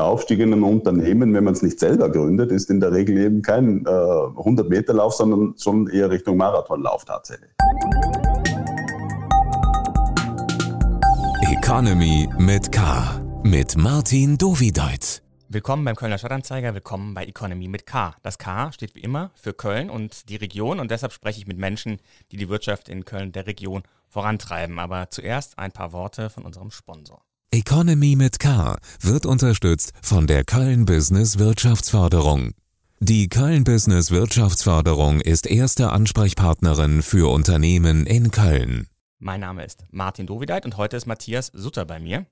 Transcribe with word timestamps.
Der 0.00 0.06
Aufstieg 0.06 0.40
in 0.40 0.50
ein 0.54 0.62
Unternehmen, 0.62 1.34
wenn 1.34 1.44
man 1.44 1.52
es 1.52 1.60
nicht 1.60 1.78
selber 1.78 2.08
gründet, 2.08 2.50
ist 2.52 2.70
in 2.70 2.80
der 2.80 2.90
Regel 2.90 3.18
eben 3.18 3.42
kein 3.42 3.84
äh, 3.84 3.90
100-Meter-Lauf, 3.90 5.12
sondern 5.12 5.54
schon 5.58 5.88
eher 5.88 6.08
Richtung 6.08 6.38
Marathonlauf 6.38 7.04
tatsächlich. 7.04 7.50
Economy 11.42 12.30
mit 12.38 12.72
K. 12.72 13.20
Mit 13.42 13.76
Martin 13.76 14.38
Dovideit. 14.38 15.22
Willkommen 15.50 15.84
beim 15.84 15.96
Kölner 15.96 16.16
Stadtanzeiger, 16.16 16.72
willkommen 16.72 17.12
bei 17.12 17.26
Economy 17.26 17.68
mit 17.68 17.84
K. 17.84 18.14
Das 18.22 18.38
K 18.38 18.72
steht 18.72 18.94
wie 18.94 19.00
immer 19.00 19.32
für 19.34 19.52
Köln 19.52 19.90
und 19.90 20.30
die 20.30 20.36
Region 20.36 20.80
und 20.80 20.90
deshalb 20.90 21.12
spreche 21.12 21.40
ich 21.40 21.46
mit 21.46 21.58
Menschen, 21.58 21.98
die 22.32 22.38
die 22.38 22.48
Wirtschaft 22.48 22.88
in 22.88 23.04
Köln 23.04 23.32
der 23.32 23.46
Region 23.46 23.82
vorantreiben. 24.08 24.78
Aber 24.78 25.10
zuerst 25.10 25.58
ein 25.58 25.72
paar 25.72 25.92
Worte 25.92 26.30
von 26.30 26.46
unserem 26.46 26.70
Sponsor. 26.70 27.20
Economy 27.52 28.14
mit 28.14 28.38
K 28.38 28.78
wird 29.00 29.26
unterstützt 29.26 29.92
von 30.02 30.28
der 30.28 30.44
Köln 30.44 30.84
Business 30.84 31.40
Wirtschaftsförderung. 31.40 32.52
Die 33.00 33.28
Köln 33.28 33.64
Business 33.64 34.12
Wirtschaftsförderung 34.12 35.20
ist 35.20 35.48
erste 35.48 35.90
Ansprechpartnerin 35.90 37.02
für 37.02 37.28
Unternehmen 37.28 38.06
in 38.06 38.30
Köln. 38.30 38.86
Mein 39.18 39.40
Name 39.40 39.64
ist 39.64 39.84
Martin 39.90 40.28
Dovideit 40.28 40.64
und 40.64 40.76
heute 40.76 40.96
ist 40.96 41.06
Matthias 41.06 41.48
Sutter 41.48 41.84
bei 41.84 41.98
mir. 41.98 42.24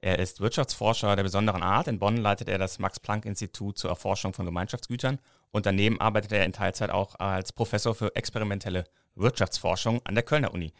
Er 0.00 0.18
ist 0.18 0.40
Wirtschaftsforscher 0.40 1.16
der 1.16 1.22
besonderen 1.22 1.62
Art. 1.62 1.86
In 1.86 1.98
Bonn 1.98 2.16
leitet 2.16 2.48
er 2.48 2.56
das 2.56 2.78
Max-Planck-Institut 2.78 3.76
zur 3.76 3.90
Erforschung 3.90 4.32
von 4.32 4.46
Gemeinschaftsgütern 4.46 5.18
und 5.50 5.66
daneben 5.66 6.00
arbeitet 6.00 6.32
er 6.32 6.46
in 6.46 6.54
Teilzeit 6.54 6.88
auch 6.88 7.16
als 7.20 7.52
Professor 7.52 7.94
für 7.94 8.16
experimentelle 8.16 8.84
Wirtschaftsforschung 9.16 10.00
an 10.04 10.14
der 10.14 10.24
Kölner 10.24 10.54
Uni. 10.54 10.72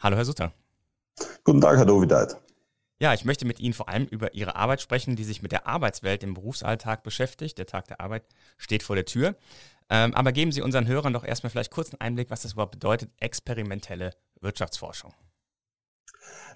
Hallo, 0.00 0.16
Herr 0.16 0.26
Sutter. 0.26 0.52
Guten 1.44 1.62
Tag, 1.62 1.78
Herr 1.78 1.86
Dovideit. 1.86 2.36
Ja, 3.00 3.14
ich 3.14 3.24
möchte 3.24 3.44
mit 3.44 3.60
Ihnen 3.60 3.74
vor 3.74 3.88
allem 3.88 4.06
über 4.06 4.34
Ihre 4.34 4.56
Arbeit 4.56 4.80
sprechen, 4.80 5.14
die 5.14 5.22
sich 5.24 5.40
mit 5.40 5.52
der 5.52 5.66
Arbeitswelt 5.68 6.24
im 6.24 6.34
Berufsalltag 6.34 7.04
beschäftigt. 7.04 7.56
Der 7.58 7.66
Tag 7.66 7.86
der 7.86 8.00
Arbeit 8.00 8.24
steht 8.56 8.82
vor 8.82 8.96
der 8.96 9.04
Tür. 9.04 9.36
Ähm, 9.88 10.14
aber 10.14 10.32
geben 10.32 10.50
Sie 10.50 10.62
unseren 10.62 10.86
Hörern 10.86 11.12
doch 11.12 11.24
erstmal 11.24 11.50
vielleicht 11.50 11.70
kurz 11.70 11.90
einen 11.90 12.00
Einblick, 12.00 12.30
was 12.30 12.42
das 12.42 12.54
überhaupt 12.54 12.72
bedeutet, 12.72 13.10
experimentelle 13.20 14.14
Wirtschaftsforschung. 14.40 15.14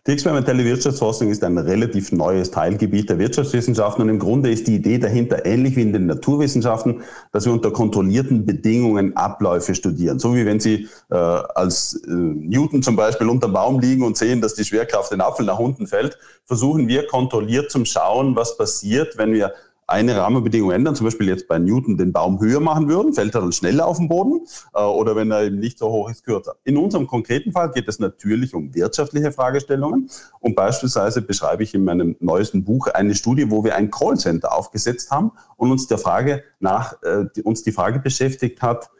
Die 0.04 0.10
experimentelle 0.10 0.64
Wirtschaftsforschung 0.64 1.30
ist 1.30 1.44
ein 1.44 1.56
relativ 1.56 2.10
neues 2.10 2.50
Teilgebiet 2.50 3.08
der 3.08 3.20
Wirtschaftswissenschaften 3.20 4.02
und 4.02 4.08
im 4.08 4.18
Grunde 4.18 4.50
ist 4.50 4.66
die 4.66 4.74
Idee 4.74 4.98
dahinter 4.98 5.46
ähnlich 5.46 5.76
wie 5.76 5.82
in 5.82 5.92
den 5.92 6.06
Naturwissenschaften, 6.06 7.02
dass 7.30 7.46
wir 7.46 7.52
unter 7.52 7.70
kontrollierten 7.70 8.44
Bedingungen 8.44 9.16
Abläufe 9.16 9.76
studieren. 9.76 10.18
So 10.18 10.34
wie 10.34 10.44
wenn 10.44 10.58
Sie 10.58 10.88
äh, 11.08 11.14
als 11.14 12.02
äh, 12.04 12.10
Newton 12.10 12.82
zum 12.82 12.96
Beispiel 12.96 13.28
unter 13.28 13.46
Baum 13.46 13.78
liegen 13.78 14.02
und 14.02 14.16
sehen, 14.16 14.40
dass 14.40 14.54
die 14.54 14.64
Schwerkraft 14.64 15.12
den 15.12 15.20
Apfel 15.20 15.46
nach 15.46 15.60
unten 15.60 15.86
fällt, 15.86 16.18
versuchen 16.46 16.88
wir 16.88 17.06
kontrolliert 17.06 17.70
zum 17.70 17.84
Schauen, 17.84 18.34
was 18.34 18.56
passiert, 18.56 19.16
wenn 19.18 19.32
wir 19.32 19.52
eine 19.92 20.16
Rahmenbedingung 20.16 20.70
ändern, 20.70 20.94
zum 20.96 21.04
Beispiel 21.04 21.28
jetzt 21.28 21.46
bei 21.46 21.58
Newton 21.58 21.96
den 21.96 22.12
Baum 22.12 22.40
höher 22.40 22.60
machen 22.60 22.88
würden, 22.88 23.12
fällt 23.12 23.34
er 23.34 23.42
dann 23.42 23.52
schneller 23.52 23.86
auf 23.86 23.98
den 23.98 24.08
Boden 24.08 24.46
äh, 24.74 24.82
oder 24.82 25.14
wenn 25.14 25.30
er 25.30 25.44
eben 25.44 25.58
nicht 25.58 25.78
so 25.78 25.90
hoch 25.90 26.10
ist, 26.10 26.24
kürzer. 26.24 26.56
In 26.64 26.76
unserem 26.76 27.06
konkreten 27.06 27.52
Fall 27.52 27.70
geht 27.70 27.88
es 27.88 27.98
natürlich 27.98 28.54
um 28.54 28.74
wirtschaftliche 28.74 29.32
Fragestellungen 29.32 30.08
und 30.40 30.56
beispielsweise 30.56 31.22
beschreibe 31.22 31.62
ich 31.62 31.74
in 31.74 31.84
meinem 31.84 32.16
neuesten 32.20 32.64
Buch 32.64 32.88
eine 32.88 33.14
Studie, 33.14 33.50
wo 33.50 33.64
wir 33.64 33.76
ein 33.76 33.90
Callcenter 33.90 34.56
aufgesetzt 34.56 35.10
haben 35.10 35.32
und 35.56 35.70
uns 35.70 35.86
der 35.86 35.98
Frage 35.98 36.42
nach, 36.58 36.94
äh, 37.02 37.26
die, 37.36 37.42
uns 37.42 37.62
die 37.62 37.72
Frage 37.72 37.98
beschäftigt 37.98 38.62
hat, 38.62 38.90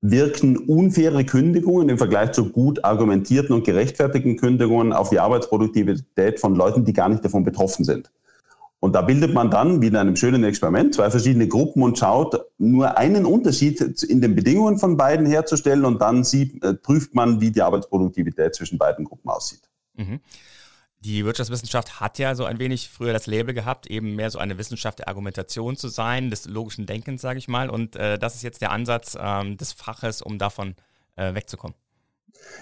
wirken 0.00 0.56
unfaire 0.56 1.24
Kündigungen 1.24 1.88
im 1.88 1.98
Vergleich 1.98 2.32
zu 2.32 2.50
gut 2.50 2.84
argumentierten 2.84 3.54
und 3.54 3.64
gerechtfertigten 3.64 4.36
Kündigungen 4.36 4.92
auf 4.92 5.10
die 5.10 5.20
Arbeitsproduktivität 5.20 6.40
von 6.40 6.56
Leuten, 6.56 6.84
die 6.84 6.92
gar 6.92 7.08
nicht 7.08 7.24
davon 7.24 7.44
betroffen 7.44 7.84
sind. 7.84 8.10
Und 8.82 8.94
da 8.94 9.02
bildet 9.02 9.32
man 9.32 9.48
dann, 9.48 9.80
wie 9.80 9.86
in 9.86 9.94
einem 9.94 10.16
schönen 10.16 10.42
Experiment, 10.42 10.96
zwei 10.96 11.08
verschiedene 11.08 11.46
Gruppen 11.46 11.84
und 11.84 11.96
schaut, 12.00 12.46
nur 12.58 12.98
einen 12.98 13.26
Unterschied 13.26 13.80
in 14.02 14.20
den 14.20 14.34
Bedingungen 14.34 14.76
von 14.76 14.96
beiden 14.96 15.24
herzustellen 15.24 15.84
und 15.84 16.02
dann 16.02 16.24
sieht, 16.24 16.64
äh, 16.64 16.74
prüft 16.74 17.14
man, 17.14 17.40
wie 17.40 17.52
die 17.52 17.62
Arbeitsproduktivität 17.62 18.56
zwischen 18.56 18.78
beiden 18.78 19.04
Gruppen 19.04 19.30
aussieht. 19.30 19.60
Mhm. 19.94 20.18
Die 20.98 21.24
Wirtschaftswissenschaft 21.24 22.00
hat 22.00 22.18
ja 22.18 22.34
so 22.34 22.44
ein 22.44 22.58
wenig 22.58 22.88
früher 22.88 23.12
das 23.12 23.28
Label 23.28 23.54
gehabt, 23.54 23.86
eben 23.86 24.16
mehr 24.16 24.30
so 24.30 24.40
eine 24.40 24.58
Wissenschaft 24.58 24.98
der 24.98 25.06
Argumentation 25.06 25.76
zu 25.76 25.86
sein, 25.86 26.28
des 26.30 26.46
logischen 26.46 26.84
Denkens, 26.84 27.22
sage 27.22 27.38
ich 27.38 27.46
mal. 27.46 27.70
Und 27.70 27.94
äh, 27.94 28.18
das 28.18 28.34
ist 28.34 28.42
jetzt 28.42 28.62
der 28.62 28.72
Ansatz 28.72 29.16
ähm, 29.16 29.56
des 29.58 29.72
Faches, 29.72 30.22
um 30.22 30.38
davon 30.38 30.74
äh, 31.14 31.34
wegzukommen. 31.34 31.76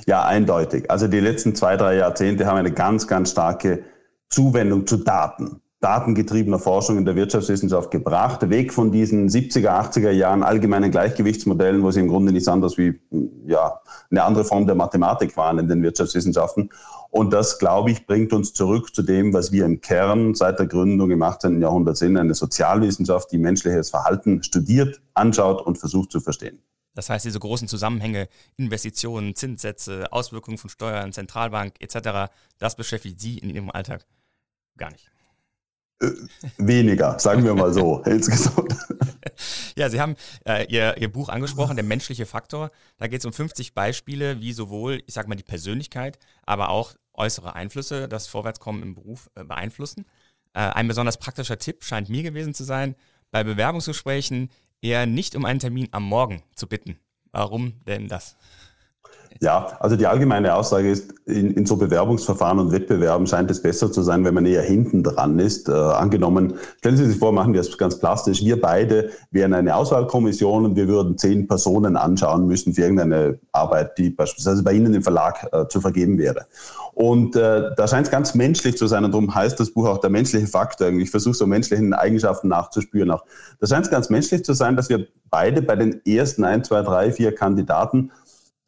Ja, 0.04 0.26
eindeutig. 0.26 0.90
Also 0.90 1.08
die 1.08 1.20
letzten 1.20 1.54
zwei, 1.54 1.78
drei 1.78 1.96
Jahrzehnte 1.96 2.44
haben 2.44 2.58
eine 2.58 2.72
ganz, 2.72 3.06
ganz 3.06 3.30
starke 3.30 3.84
Zuwendung 4.28 4.86
zu 4.86 4.98
Daten 4.98 5.62
datengetriebener 5.80 6.58
Forschung 6.58 6.98
in 6.98 7.06
der 7.06 7.16
Wirtschaftswissenschaft 7.16 7.90
gebracht, 7.90 8.48
weg 8.50 8.72
von 8.72 8.92
diesen 8.92 9.28
70er, 9.28 9.68
80er 9.68 10.10
Jahren 10.10 10.42
allgemeinen 10.42 10.90
Gleichgewichtsmodellen, 10.90 11.82
wo 11.82 11.90
sie 11.90 12.00
im 12.00 12.08
Grunde 12.08 12.32
nichts 12.32 12.48
anderes 12.48 12.76
wie 12.76 13.00
ja, 13.46 13.80
eine 14.10 14.22
andere 14.22 14.44
Form 14.44 14.66
der 14.66 14.74
Mathematik 14.74 15.36
waren 15.38 15.58
in 15.58 15.68
den 15.68 15.82
Wirtschaftswissenschaften. 15.82 16.70
Und 17.10 17.32
das, 17.32 17.58
glaube 17.58 17.90
ich, 17.90 18.06
bringt 18.06 18.32
uns 18.32 18.52
zurück 18.52 18.94
zu 18.94 19.02
dem, 19.02 19.32
was 19.32 19.52
wir 19.52 19.64
im 19.64 19.80
Kern 19.80 20.34
seit 20.34 20.58
der 20.58 20.66
Gründung 20.66 21.10
im 21.10 21.22
18. 21.22 21.60
Jahrhundert 21.60 21.96
sind, 21.96 22.16
eine 22.16 22.34
Sozialwissenschaft, 22.34 23.32
die 23.32 23.38
menschliches 23.38 23.90
Verhalten 23.90 24.42
studiert, 24.42 25.00
anschaut 25.14 25.66
und 25.66 25.78
versucht 25.78 26.12
zu 26.12 26.20
verstehen. 26.20 26.62
Das 26.94 27.08
heißt, 27.08 27.24
diese 27.24 27.38
großen 27.38 27.68
Zusammenhänge, 27.68 28.28
Investitionen, 28.56 29.34
Zinssätze, 29.34 30.12
Auswirkungen 30.12 30.58
von 30.58 30.68
Steuern, 30.68 31.12
Zentralbank 31.12 31.74
etc., 31.80 32.30
das 32.58 32.76
beschäftigt 32.76 33.20
Sie 33.20 33.38
in 33.38 33.48
Ihrem 33.48 33.70
Alltag 33.70 34.04
gar 34.76 34.90
nicht. 34.90 35.10
Äh, 36.00 36.10
weniger, 36.58 37.18
sagen 37.18 37.44
wir 37.44 37.54
mal 37.54 37.72
so, 37.72 38.02
insgesamt. 38.06 38.74
Ja, 39.76 39.88
Sie 39.88 40.00
haben 40.00 40.16
äh, 40.46 40.66
Ihr, 40.66 40.96
Ihr 40.98 41.10
Buch 41.10 41.28
angesprochen, 41.28 41.76
der 41.76 41.84
menschliche 41.84 42.26
Faktor. 42.26 42.70
Da 42.98 43.06
geht 43.06 43.20
es 43.20 43.26
um 43.26 43.32
50 43.32 43.74
Beispiele, 43.74 44.40
wie 44.40 44.52
sowohl, 44.52 45.02
ich 45.06 45.14
sage 45.14 45.28
mal, 45.28 45.34
die 45.34 45.42
Persönlichkeit, 45.42 46.18
aber 46.44 46.70
auch 46.70 46.94
äußere 47.14 47.54
Einflüsse 47.54 48.08
das 48.08 48.26
Vorwärtskommen 48.26 48.82
im 48.82 48.94
Beruf 48.94 49.30
äh, 49.34 49.44
beeinflussen. 49.44 50.06
Äh, 50.54 50.60
ein 50.60 50.88
besonders 50.88 51.18
praktischer 51.18 51.58
Tipp 51.58 51.84
scheint 51.84 52.08
mir 52.08 52.22
gewesen 52.22 52.54
zu 52.54 52.64
sein, 52.64 52.96
bei 53.30 53.44
Bewerbungsgesprächen 53.44 54.50
eher 54.82 55.06
nicht 55.06 55.36
um 55.36 55.44
einen 55.44 55.60
Termin 55.60 55.88
am 55.92 56.04
Morgen 56.04 56.42
zu 56.54 56.66
bitten. 56.66 56.98
Warum 57.32 57.84
denn 57.86 58.08
das? 58.08 58.36
Ja, 59.42 59.68
also 59.80 59.96
die 59.96 60.06
allgemeine 60.06 60.54
Aussage 60.54 60.90
ist, 60.90 61.14
in, 61.24 61.54
in 61.54 61.64
so 61.64 61.76
Bewerbungsverfahren 61.76 62.58
und 62.58 62.72
Wettbewerben 62.72 63.26
scheint 63.26 63.50
es 63.50 63.62
besser 63.62 63.90
zu 63.90 64.02
sein, 64.02 64.22
wenn 64.22 64.34
man 64.34 64.44
eher 64.44 64.60
hinten 64.60 65.02
dran 65.02 65.38
ist. 65.38 65.66
Äh, 65.66 65.72
angenommen, 65.72 66.58
stellen 66.76 66.98
Sie 66.98 67.06
sich 67.06 67.18
vor, 67.18 67.32
machen 67.32 67.54
wir 67.54 67.62
es 67.62 67.78
ganz 67.78 67.98
plastisch, 67.98 68.44
wir 68.44 68.60
beide 68.60 69.08
wären 69.30 69.54
eine 69.54 69.74
Auswahlkommission 69.74 70.66
und 70.66 70.76
wir 70.76 70.88
würden 70.88 71.16
zehn 71.16 71.48
Personen 71.48 71.96
anschauen 71.96 72.46
müssen 72.46 72.74
für 72.74 72.82
irgendeine 72.82 73.38
Arbeit, 73.52 73.96
die 73.96 74.10
beispielsweise 74.10 74.62
bei 74.62 74.74
Ihnen 74.74 74.92
im 74.92 75.02
Verlag 75.02 75.48
äh, 75.52 75.66
zu 75.68 75.80
vergeben 75.80 76.18
wäre. 76.18 76.44
Und 76.92 77.34
äh, 77.34 77.70
da 77.74 77.88
scheint 77.88 78.08
es 78.08 78.10
ganz 78.10 78.34
menschlich 78.34 78.76
zu 78.76 78.88
sein 78.88 79.06
und 79.06 79.12
darum 79.12 79.34
heißt 79.34 79.58
das 79.58 79.70
Buch 79.70 79.88
auch 79.88 79.98
der 79.98 80.10
menschliche 80.10 80.48
Faktor. 80.48 80.88
Ich 80.88 81.10
versuche 81.10 81.34
so 81.34 81.46
menschlichen 81.46 81.94
Eigenschaften 81.94 82.48
nachzuspüren 82.48 83.10
auch. 83.10 83.24
Da 83.58 83.66
scheint 83.66 83.86
es 83.86 83.90
ganz 83.90 84.10
menschlich 84.10 84.44
zu 84.44 84.52
sein, 84.52 84.76
dass 84.76 84.90
wir 84.90 85.06
beide 85.30 85.62
bei 85.62 85.76
den 85.76 86.04
ersten 86.04 86.44
ein, 86.44 86.62
zwei, 86.62 86.82
drei, 86.82 87.10
vier 87.10 87.34
Kandidaten 87.34 88.10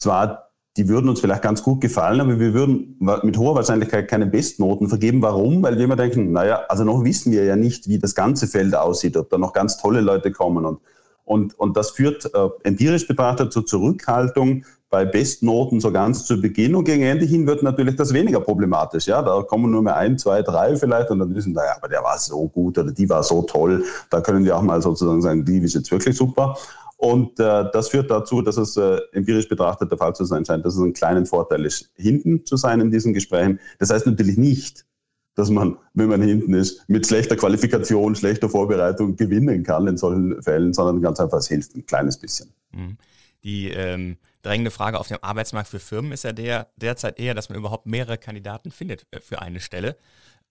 zwar 0.02 0.52
die 0.76 0.88
würden 0.88 1.08
uns 1.10 1.20
vielleicht 1.20 1.42
ganz 1.42 1.62
gut 1.62 1.82
gefallen, 1.82 2.20
aber 2.20 2.40
wir 2.40 2.54
würden 2.54 2.96
mit 3.22 3.36
hoher 3.36 3.54
Wahrscheinlichkeit 3.54 4.08
keine 4.08 4.26
Bestnoten 4.26 4.88
vergeben. 4.88 5.20
Warum? 5.20 5.62
Weil 5.62 5.76
wir 5.76 5.84
immer 5.84 5.96
denken, 5.96 6.32
naja, 6.32 6.62
also 6.68 6.84
noch 6.84 7.04
wissen 7.04 7.30
wir 7.30 7.44
ja 7.44 7.56
nicht, 7.56 7.88
wie 7.88 7.98
das 7.98 8.14
ganze 8.14 8.46
Feld 8.46 8.74
aussieht, 8.74 9.16
ob 9.18 9.28
da 9.28 9.36
noch 9.36 9.52
ganz 9.52 9.76
tolle 9.76 10.00
Leute 10.00 10.32
kommen. 10.32 10.64
Und, 10.64 10.80
und, 11.24 11.58
und 11.58 11.76
das 11.76 11.90
führt 11.90 12.24
äh, 12.34 12.48
empirisch 12.62 13.06
betrachtet 13.06 13.52
zur 13.52 13.66
Zurückhaltung 13.66 14.64
bei 14.88 15.04
Bestnoten 15.06 15.80
so 15.80 15.90
ganz 15.90 16.26
zu 16.26 16.40
Beginn 16.40 16.74
und 16.74 16.84
gegen 16.84 17.02
Ende 17.02 17.24
hin 17.24 17.46
wird 17.46 17.62
natürlich 17.62 17.96
das 17.96 18.12
weniger 18.12 18.40
problematisch. 18.40 19.06
Ja, 19.06 19.22
da 19.22 19.42
kommen 19.42 19.70
nur 19.70 19.82
mehr 19.82 19.96
ein, 19.96 20.19
zwei, 20.19 20.42
drei 20.42 20.76
vielleicht 20.76 21.10
und 21.10 21.19
dann 21.19 21.34
wissen, 21.34 21.54
naja, 21.54 21.72
aber 21.78 21.88
der 21.88 22.02
war 22.02 22.19
so 22.19 22.48
gut 22.48 22.76
oder 22.76 22.92
die 22.92 23.08
war 23.08 23.22
so 23.22 23.42
toll. 23.42 23.84
Da 24.10 24.20
können 24.20 24.44
wir 24.44 24.56
auch 24.56 24.62
mal 24.62 24.82
sozusagen 24.82 25.22
sagen, 25.22 25.44
die 25.46 25.58
ist 25.58 25.75
jetzt 25.75 25.90
wirklich 25.90 26.14
super. 26.16 26.56
Und 27.02 27.40
äh, 27.40 27.64
das 27.72 27.88
führt 27.88 28.12
dazu, 28.12 28.43
dass 28.43 28.56
es 28.56 28.76
äh, 28.76 29.00
empirisch 29.10 29.49
betrachtet 29.49 29.90
der 29.90 29.99
Fall 29.99 30.14
zu 30.14 30.25
sein 30.25 30.44
scheint, 30.44 30.64
dass 30.64 30.76
es 30.76 30.81
einen 30.81 30.93
kleinen 30.93 31.26
Vorteil 31.26 31.64
ist, 31.66 31.90
hinten 31.96 32.46
zu 32.46 32.56
sein 32.56 32.81
in 32.81 32.93
diesen 32.93 33.12
Gesprächen. 33.12 33.58
Das 33.81 33.90
heißt 33.90 34.06
natürlich 34.06 34.37
nicht, 34.37 34.87
dass 35.34 35.50
man, 35.50 35.78
wenn 35.94 36.08
man 36.08 36.22
hinten 36.22 36.54
ist, 36.54 36.88
mit 36.88 37.04
schlechter 37.04 37.34
Qualifikation, 37.34 38.14
schlechter 38.14 38.49
Vorbereitung 38.49 39.16
gewinnen 39.16 39.64
kann 39.64 39.88
in 39.88 39.96
solchen 39.96 40.40
Fällen, 40.44 40.72
sondern 40.72 41.02
ganz 41.02 41.19
einfach, 41.19 41.38
es 41.38 41.49
hilft 41.49 41.75
ein 41.75 41.84
kleines 41.87 42.19
bisschen. 42.19 42.52
Mhm. 42.70 42.96
Die 43.43 43.70
ähm, 43.70 44.16
drängende 44.43 44.70
Frage 44.70 45.00
auf 45.00 45.08
dem 45.08 45.19
Arbeitsmarkt 45.22 45.70
für 45.70 45.81
Firmen 45.81 46.12
ist 46.12 46.22
ja 46.22 46.32
der, 46.32 46.69
derzeit 46.76 47.19
eher, 47.19 47.34
dass 47.34 47.48
man 47.48 47.58
überhaupt 47.58 47.87
mehrere 47.87 48.16
Kandidaten 48.16 48.70
findet 48.70 49.08
äh, 49.10 49.19
für 49.19 49.43
eine 49.43 49.58
Stelle. 49.58 49.96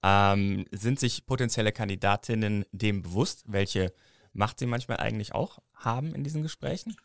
Ähm, 0.03 0.65
sind 0.71 0.99
sich 0.99 1.25
potenzielle 1.25 1.71
Kandidatinnen 1.71 2.65
dem 2.73 3.03
bewusst, 3.03 3.45
welche 3.47 3.93
Macht 4.33 4.59
sie 4.59 4.65
manchmal 4.65 4.97
eigentlich 4.97 5.35
auch 5.35 5.59
haben 5.75 6.15
in 6.15 6.23
diesen 6.23 6.41
Gesprächen? 6.41 6.95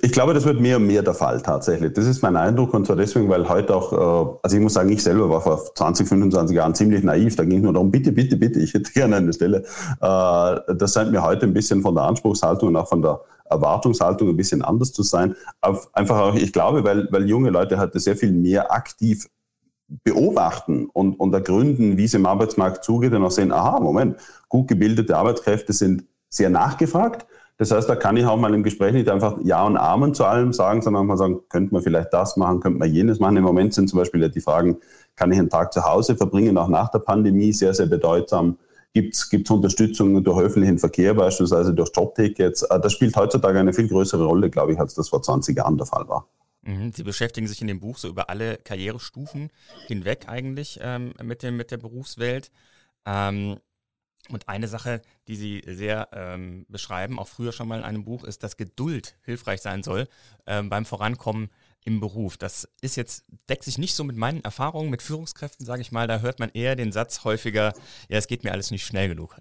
Ich 0.00 0.12
glaube, 0.12 0.32
das 0.32 0.46
wird 0.46 0.58
mehr 0.58 0.78
und 0.78 0.86
mehr 0.86 1.02
der 1.02 1.12
Fall 1.12 1.42
tatsächlich. 1.42 1.92
Das 1.92 2.06
ist 2.06 2.22
mein 2.22 2.34
Eindruck 2.34 2.72
und 2.72 2.86
zwar 2.86 2.96
deswegen, 2.96 3.28
weil 3.28 3.46
heute 3.46 3.76
auch, 3.76 3.92
äh, 3.92 4.38
also 4.42 4.56
ich 4.56 4.62
muss 4.62 4.72
sagen, 4.72 4.88
ich 4.88 5.02
selber 5.02 5.28
war 5.28 5.42
vor 5.42 5.62
20, 5.74 6.08
25 6.08 6.56
Jahren 6.56 6.74
ziemlich 6.74 7.04
naiv. 7.04 7.36
Da 7.36 7.44
ging 7.44 7.58
es 7.58 7.64
nur 7.64 7.74
darum, 7.74 7.90
bitte, 7.90 8.10
bitte, 8.10 8.36
bitte, 8.36 8.58
ich 8.58 8.72
hätte 8.72 8.90
gerne 8.94 9.16
eine 9.16 9.32
Stelle. 9.34 9.64
Äh, 10.00 10.74
das 10.74 10.94
scheint 10.94 11.12
mir 11.12 11.22
heute 11.22 11.44
ein 11.44 11.52
bisschen 11.52 11.82
von 11.82 11.94
der 11.94 12.04
Anspruchshaltung 12.04 12.70
und 12.70 12.76
auch 12.76 12.88
von 12.88 13.02
der 13.02 13.20
Erwartungshaltung 13.50 14.30
ein 14.30 14.36
bisschen 14.36 14.62
anders 14.62 14.92
zu 14.92 15.02
sein. 15.02 15.34
Einfach 15.60 16.18
auch, 16.18 16.34
ich 16.34 16.52
glaube, 16.52 16.84
weil, 16.84 17.08
weil 17.10 17.28
junge 17.28 17.50
Leute 17.50 17.78
heute 17.78 18.00
sehr 18.00 18.16
viel 18.16 18.32
mehr 18.32 18.72
aktiv 18.72 19.26
beobachten 20.04 20.86
und, 20.92 21.18
und 21.18 21.32
ergründen, 21.32 21.96
wie 21.96 22.04
es 22.04 22.14
im 22.14 22.26
Arbeitsmarkt 22.26 22.84
zugeht 22.84 23.12
und 23.12 23.24
auch 23.24 23.30
sehen, 23.30 23.52
aha, 23.52 23.80
Moment, 23.80 24.16
gut 24.48 24.68
gebildete 24.68 25.16
Arbeitskräfte 25.16 25.72
sind 25.72 26.04
sehr 26.28 26.50
nachgefragt. 26.50 27.26
Das 27.56 27.72
heißt, 27.72 27.88
da 27.88 27.96
kann 27.96 28.16
ich 28.16 28.24
auch 28.24 28.36
mal 28.36 28.54
im 28.54 28.62
Gespräch 28.62 28.92
nicht 28.92 29.08
einfach 29.08 29.36
Ja 29.42 29.66
und 29.66 29.76
Amen 29.76 30.14
zu 30.14 30.24
allem 30.24 30.52
sagen, 30.52 30.80
sondern 30.80 31.06
mal 31.06 31.16
sagen, 31.16 31.40
könnte 31.48 31.74
man 31.74 31.82
vielleicht 31.82 32.12
das 32.12 32.36
machen, 32.36 32.60
könnte 32.60 32.78
man 32.78 32.92
jenes 32.92 33.18
machen. 33.18 33.36
Im 33.36 33.42
Moment 33.42 33.74
sind 33.74 33.88
zum 33.88 33.98
Beispiel 33.98 34.28
die 34.30 34.40
Fragen, 34.40 34.76
kann 35.16 35.32
ich 35.32 35.38
einen 35.38 35.50
Tag 35.50 35.72
zu 35.72 35.82
Hause 35.82 36.14
verbringen, 36.14 36.56
auch 36.56 36.68
nach 36.68 36.88
der 36.90 37.00
Pandemie, 37.00 37.52
sehr, 37.52 37.74
sehr 37.74 37.86
bedeutsam. 37.86 38.58
Gibt 38.94 39.14
es 39.14 39.50
Unterstützung 39.50 40.22
durch 40.22 40.38
öffentlichen 40.40 40.78
Verkehr, 40.78 41.14
beispielsweise 41.14 41.74
durch 41.74 41.90
Jobtickets? 41.94 42.62
Äh, 42.62 42.78
das 42.80 42.92
spielt 42.92 43.16
heutzutage 43.16 43.58
eine 43.58 43.72
viel 43.72 43.88
größere 43.88 44.24
Rolle, 44.24 44.50
glaube 44.50 44.72
ich, 44.72 44.78
als 44.78 44.94
das 44.94 45.08
vor 45.08 45.22
20 45.22 45.56
Jahren 45.56 45.76
der 45.76 45.86
Fall 45.86 46.08
war. 46.08 46.26
Mhm, 46.68 46.92
Sie 46.92 47.02
beschäftigen 47.02 47.48
sich 47.48 47.62
in 47.62 47.66
dem 47.66 47.80
Buch 47.80 47.96
so 47.96 48.08
über 48.08 48.28
alle 48.28 48.58
Karrierestufen 48.58 49.50
hinweg 49.86 50.28
eigentlich 50.28 50.78
ähm, 50.82 51.14
mit, 51.22 51.42
dem, 51.42 51.56
mit 51.56 51.70
der 51.70 51.78
Berufswelt. 51.78 52.50
Ähm, 53.06 53.58
und 54.28 54.50
eine 54.50 54.68
Sache, 54.68 55.00
die 55.28 55.36
Sie 55.36 55.62
sehr 55.66 56.08
ähm, 56.12 56.66
beschreiben, 56.68 57.18
auch 57.18 57.28
früher 57.28 57.52
schon 57.52 57.68
mal 57.68 57.78
in 57.78 57.84
einem 57.84 58.04
Buch, 58.04 58.24
ist, 58.24 58.42
dass 58.42 58.58
Geduld 58.58 59.16
hilfreich 59.22 59.62
sein 59.62 59.82
soll 59.82 60.08
ähm, 60.46 60.68
beim 60.68 60.84
Vorankommen 60.84 61.48
im 61.86 62.00
Beruf. 62.00 62.36
Das 62.36 62.68
ist 62.82 62.96
jetzt, 62.96 63.24
deckt 63.48 63.64
sich 63.64 63.78
nicht 63.78 63.94
so 63.94 64.04
mit 64.04 64.16
meinen 64.16 64.44
Erfahrungen 64.44 64.90
mit 64.90 65.00
Führungskräften, 65.00 65.64
sage 65.64 65.80
ich 65.80 65.90
mal. 65.90 66.06
Da 66.06 66.18
hört 66.18 66.38
man 66.38 66.50
eher 66.52 66.76
den 66.76 66.92
Satz 66.92 67.24
häufiger, 67.24 67.72
ja, 68.10 68.18
es 68.18 68.26
geht 68.26 68.44
mir 68.44 68.52
alles 68.52 68.70
nicht 68.70 68.84
schnell 68.84 69.08
genug. 69.08 69.36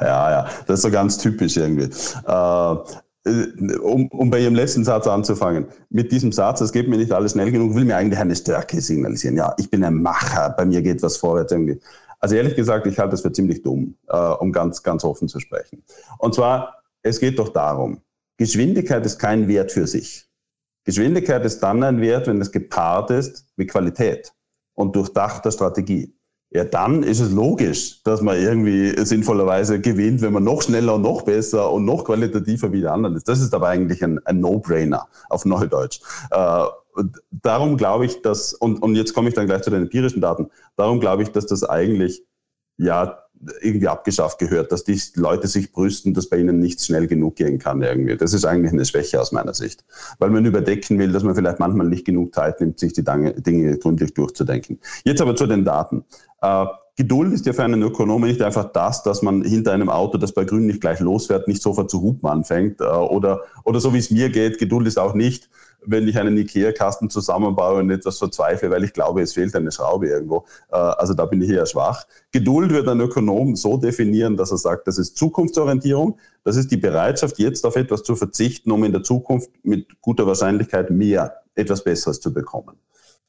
Ja, 0.00 0.30
ja, 0.30 0.50
das 0.66 0.80
ist 0.80 0.82
so 0.82 0.90
ganz 0.90 1.16
typisch 1.16 1.56
irgendwie. 1.56 1.84
Äh, 2.26 2.76
um, 3.26 4.08
um 4.08 4.30
bei 4.30 4.40
Ihrem 4.40 4.54
letzten 4.54 4.84
Satz 4.84 5.06
anzufangen, 5.06 5.66
mit 5.90 6.12
diesem 6.12 6.32
Satz, 6.32 6.60
es 6.60 6.72
geht 6.72 6.88
mir 6.88 6.96
nicht 6.96 7.12
alles 7.12 7.32
schnell 7.32 7.50
genug, 7.50 7.74
will 7.74 7.84
mir 7.84 7.96
eigentlich 7.96 8.20
eine 8.20 8.36
Stärke 8.36 8.80
signalisieren. 8.80 9.36
Ja, 9.36 9.54
ich 9.58 9.70
bin 9.70 9.82
ein 9.84 10.00
Macher, 10.00 10.54
bei 10.56 10.64
mir 10.64 10.82
geht 10.82 11.02
was 11.02 11.16
vorwärts 11.16 11.52
irgendwie. 11.52 11.80
Also 12.20 12.36
ehrlich 12.36 12.56
gesagt, 12.56 12.86
ich 12.86 12.98
halte 12.98 13.12
das 13.12 13.22
für 13.22 13.32
ziemlich 13.32 13.62
dumm, 13.62 13.96
äh, 14.08 14.16
um 14.16 14.52
ganz, 14.52 14.82
ganz 14.82 15.04
offen 15.04 15.28
zu 15.28 15.40
sprechen. 15.40 15.82
Und 16.18 16.34
zwar, 16.34 16.82
es 17.02 17.20
geht 17.20 17.38
doch 17.38 17.50
darum, 17.50 18.00
Geschwindigkeit 18.36 19.04
ist 19.04 19.18
kein 19.18 19.48
Wert 19.48 19.72
für 19.72 19.86
sich. 19.86 20.28
Geschwindigkeit 20.84 21.44
ist 21.44 21.60
dann 21.60 21.82
ein 21.82 22.00
Wert, 22.00 22.28
wenn 22.28 22.40
es 22.40 22.52
gepaart 22.52 23.10
ist 23.10 23.46
mit 23.56 23.70
Qualität 23.70 24.32
und 24.74 24.94
durchdachter 24.94 25.50
Strategie. 25.50 26.15
Ja, 26.56 26.64
dann 26.64 27.02
ist 27.02 27.20
es 27.20 27.32
logisch, 27.32 28.02
dass 28.02 28.22
man 28.22 28.40
irgendwie 28.40 28.94
sinnvollerweise 29.04 29.78
gewinnt, 29.78 30.22
wenn 30.22 30.32
man 30.32 30.42
noch 30.42 30.62
schneller 30.62 30.94
und 30.94 31.02
noch 31.02 31.20
besser 31.20 31.70
und 31.70 31.84
noch 31.84 32.04
qualitativer 32.06 32.72
wie 32.72 32.80
der 32.80 32.94
anderen 32.94 33.14
ist. 33.14 33.28
Das 33.28 33.42
ist 33.42 33.52
aber 33.54 33.68
eigentlich 33.68 34.02
ein, 34.02 34.18
ein 34.24 34.40
No-Brainer 34.40 35.06
auf 35.28 35.44
Neudeutsch. 35.44 36.00
Äh, 36.30 36.64
darum 37.30 37.76
glaube 37.76 38.06
ich, 38.06 38.22
dass, 38.22 38.54
und, 38.54 38.82
und 38.82 38.94
jetzt 38.94 39.12
komme 39.12 39.28
ich 39.28 39.34
dann 39.34 39.46
gleich 39.46 39.60
zu 39.64 39.70
den 39.70 39.82
empirischen 39.82 40.22
Daten, 40.22 40.48
darum 40.76 40.98
glaube 40.98 41.24
ich, 41.24 41.28
dass 41.28 41.44
das 41.44 41.62
eigentlich 41.62 42.24
ja 42.78 43.18
irgendwie 43.60 43.88
abgeschafft 43.88 44.38
gehört, 44.38 44.72
dass 44.72 44.84
die 44.84 45.00
Leute 45.14 45.46
sich 45.46 45.72
brüsten, 45.72 46.14
dass 46.14 46.28
bei 46.28 46.38
ihnen 46.38 46.58
nichts 46.58 46.86
schnell 46.86 47.06
genug 47.06 47.36
gehen 47.36 47.58
kann 47.58 47.82
irgendwie. 47.82 48.16
Das 48.16 48.32
ist 48.32 48.44
eigentlich 48.44 48.72
eine 48.72 48.84
Schwäche 48.84 49.20
aus 49.20 49.32
meiner 49.32 49.54
Sicht. 49.54 49.84
Weil 50.18 50.30
man 50.30 50.44
überdecken 50.44 50.98
will, 50.98 51.12
dass 51.12 51.22
man 51.22 51.34
vielleicht 51.34 51.58
manchmal 51.58 51.88
nicht 51.88 52.04
genug 52.04 52.34
Zeit 52.34 52.60
nimmt, 52.60 52.78
sich 52.78 52.92
die 52.92 53.04
Dinge 53.04 53.78
gründlich 53.78 54.14
durchzudenken. 54.14 54.78
Jetzt 55.04 55.20
aber 55.20 55.36
zu 55.36 55.46
den 55.46 55.64
Daten. 55.64 56.04
Äh, 56.40 56.66
Geduld 56.98 57.34
ist 57.34 57.44
ja 57.44 57.52
für 57.52 57.62
einen 57.62 57.82
Ökonomen 57.82 58.26
nicht 58.26 58.40
einfach 58.40 58.72
das, 58.72 59.02
dass 59.02 59.20
man 59.20 59.44
hinter 59.44 59.72
einem 59.72 59.90
Auto, 59.90 60.16
das 60.16 60.32
bei 60.32 60.44
Grün 60.44 60.64
nicht 60.64 60.80
gleich 60.80 60.98
losfährt, 61.00 61.46
nicht 61.46 61.60
sofort 61.60 61.90
zu 61.90 62.00
hupen 62.00 62.26
anfängt. 62.28 62.80
Äh, 62.80 62.84
oder, 62.84 63.42
oder 63.64 63.80
so 63.80 63.92
wie 63.92 63.98
es 63.98 64.10
mir 64.10 64.30
geht, 64.30 64.58
Geduld 64.58 64.86
ist 64.86 64.98
auch 64.98 65.12
nicht, 65.12 65.50
wenn 65.86 66.06
ich 66.08 66.18
einen 66.18 66.36
Ikea-Kasten 66.36 67.10
zusammenbaue 67.10 67.80
und 67.80 67.90
etwas 67.90 68.18
verzweifle, 68.18 68.70
weil 68.70 68.84
ich 68.84 68.92
glaube, 68.92 69.22
es 69.22 69.32
fehlt 69.32 69.54
eine 69.54 69.72
Schraube 69.72 70.08
irgendwo. 70.08 70.44
Äh, 70.70 70.76
also 70.76 71.14
da 71.14 71.24
bin 71.24 71.40
ich 71.42 71.50
eher 71.50 71.66
schwach. 71.66 72.04
Geduld 72.32 72.72
wird 72.72 72.88
ein 72.88 73.00
Ökonom 73.00 73.56
so 73.56 73.76
definieren, 73.76 74.36
dass 74.36 74.50
er 74.50 74.58
sagt, 74.58 74.86
das 74.86 74.98
ist 74.98 75.16
Zukunftsorientierung. 75.16 76.18
Das 76.44 76.56
ist 76.56 76.70
die 76.70 76.76
Bereitschaft, 76.76 77.38
jetzt 77.38 77.64
auf 77.64 77.76
etwas 77.76 78.02
zu 78.02 78.16
verzichten, 78.16 78.70
um 78.70 78.84
in 78.84 78.92
der 78.92 79.02
Zukunft 79.02 79.50
mit 79.62 80.00
guter 80.00 80.26
Wahrscheinlichkeit 80.26 80.90
mehr, 80.90 81.42
etwas 81.54 81.84
Besseres 81.84 82.20
zu 82.20 82.32
bekommen. 82.32 82.76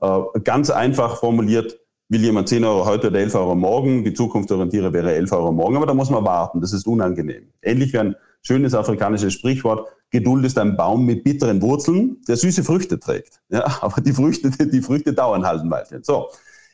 Äh, 0.01 0.19
ganz 0.44 0.69
einfach 0.69 1.19
formuliert, 1.19 1.80
will 2.09 2.21
jemand 2.21 2.48
10 2.48 2.63
Euro 2.63 2.86
heute 2.86 3.07
oder 3.07 3.19
11 3.19 3.36
Euro 3.36 3.56
morgen, 3.56 4.04
die 4.04 4.13
Zukunftsorientiere 4.13 4.94
wäre 4.94 5.13
11 5.13 5.31
Euro 5.33 5.51
morgen, 5.51 5.75
aber 5.75 5.86
da 5.86 5.94
muss 5.94 6.09
man 6.09 6.24
warten, 6.24 6.62
das 6.62 6.74
ist 6.74 6.88
unangenehm. 6.88 7.50
Ähnlich 7.62 7.94
wie 7.94 8.00
ein 8.00 8.15
schönes 8.42 8.74
afrikanisches 8.74 9.33
Sprichwort, 9.33 9.88
Geduld 10.12 10.45
ist 10.45 10.57
ein 10.57 10.77
Baum 10.77 11.06
mit 11.06 11.24
bitteren 11.24 11.62
Wurzeln, 11.62 12.21
der 12.27 12.38
süße 12.38 12.63
Früchte 12.63 13.00
trägt. 13.00 13.42
Ja, 13.50 13.80
aber 13.81 14.01
die 14.01 14.13
Früchte, 14.13 14.51
die 14.51 14.81
Früchte 14.81 15.13
dauern 15.13 15.45
halt 15.45 15.62
ein 15.62 15.71
Weilchen. 15.71 16.04
So, 16.04 16.30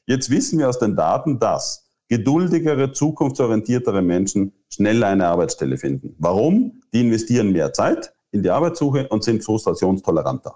jetzt 0.06 0.30
wissen 0.30 0.60
wir 0.60 0.70
aus 0.70 0.80
den 0.80 0.96
Daten, 0.96 1.40
dass 1.40 1.84
geduldigere, 2.10 2.92
zukunftsorientiertere 2.92 4.02
Menschen 4.02 4.54
schneller 4.70 5.08
eine 5.08 5.28
Arbeitsstelle 5.28 5.78
finden. 5.78 6.16
Warum? 6.20 6.82
Die 6.94 7.02
investieren 7.02 7.52
mehr 7.52 7.74
Zeit 7.74 8.14
in 8.32 8.44
die 8.44 8.50
Arbeitssuche 8.50 9.08
und 9.10 9.24
sind 9.24 9.44
frustrationstoleranter. 9.44 10.56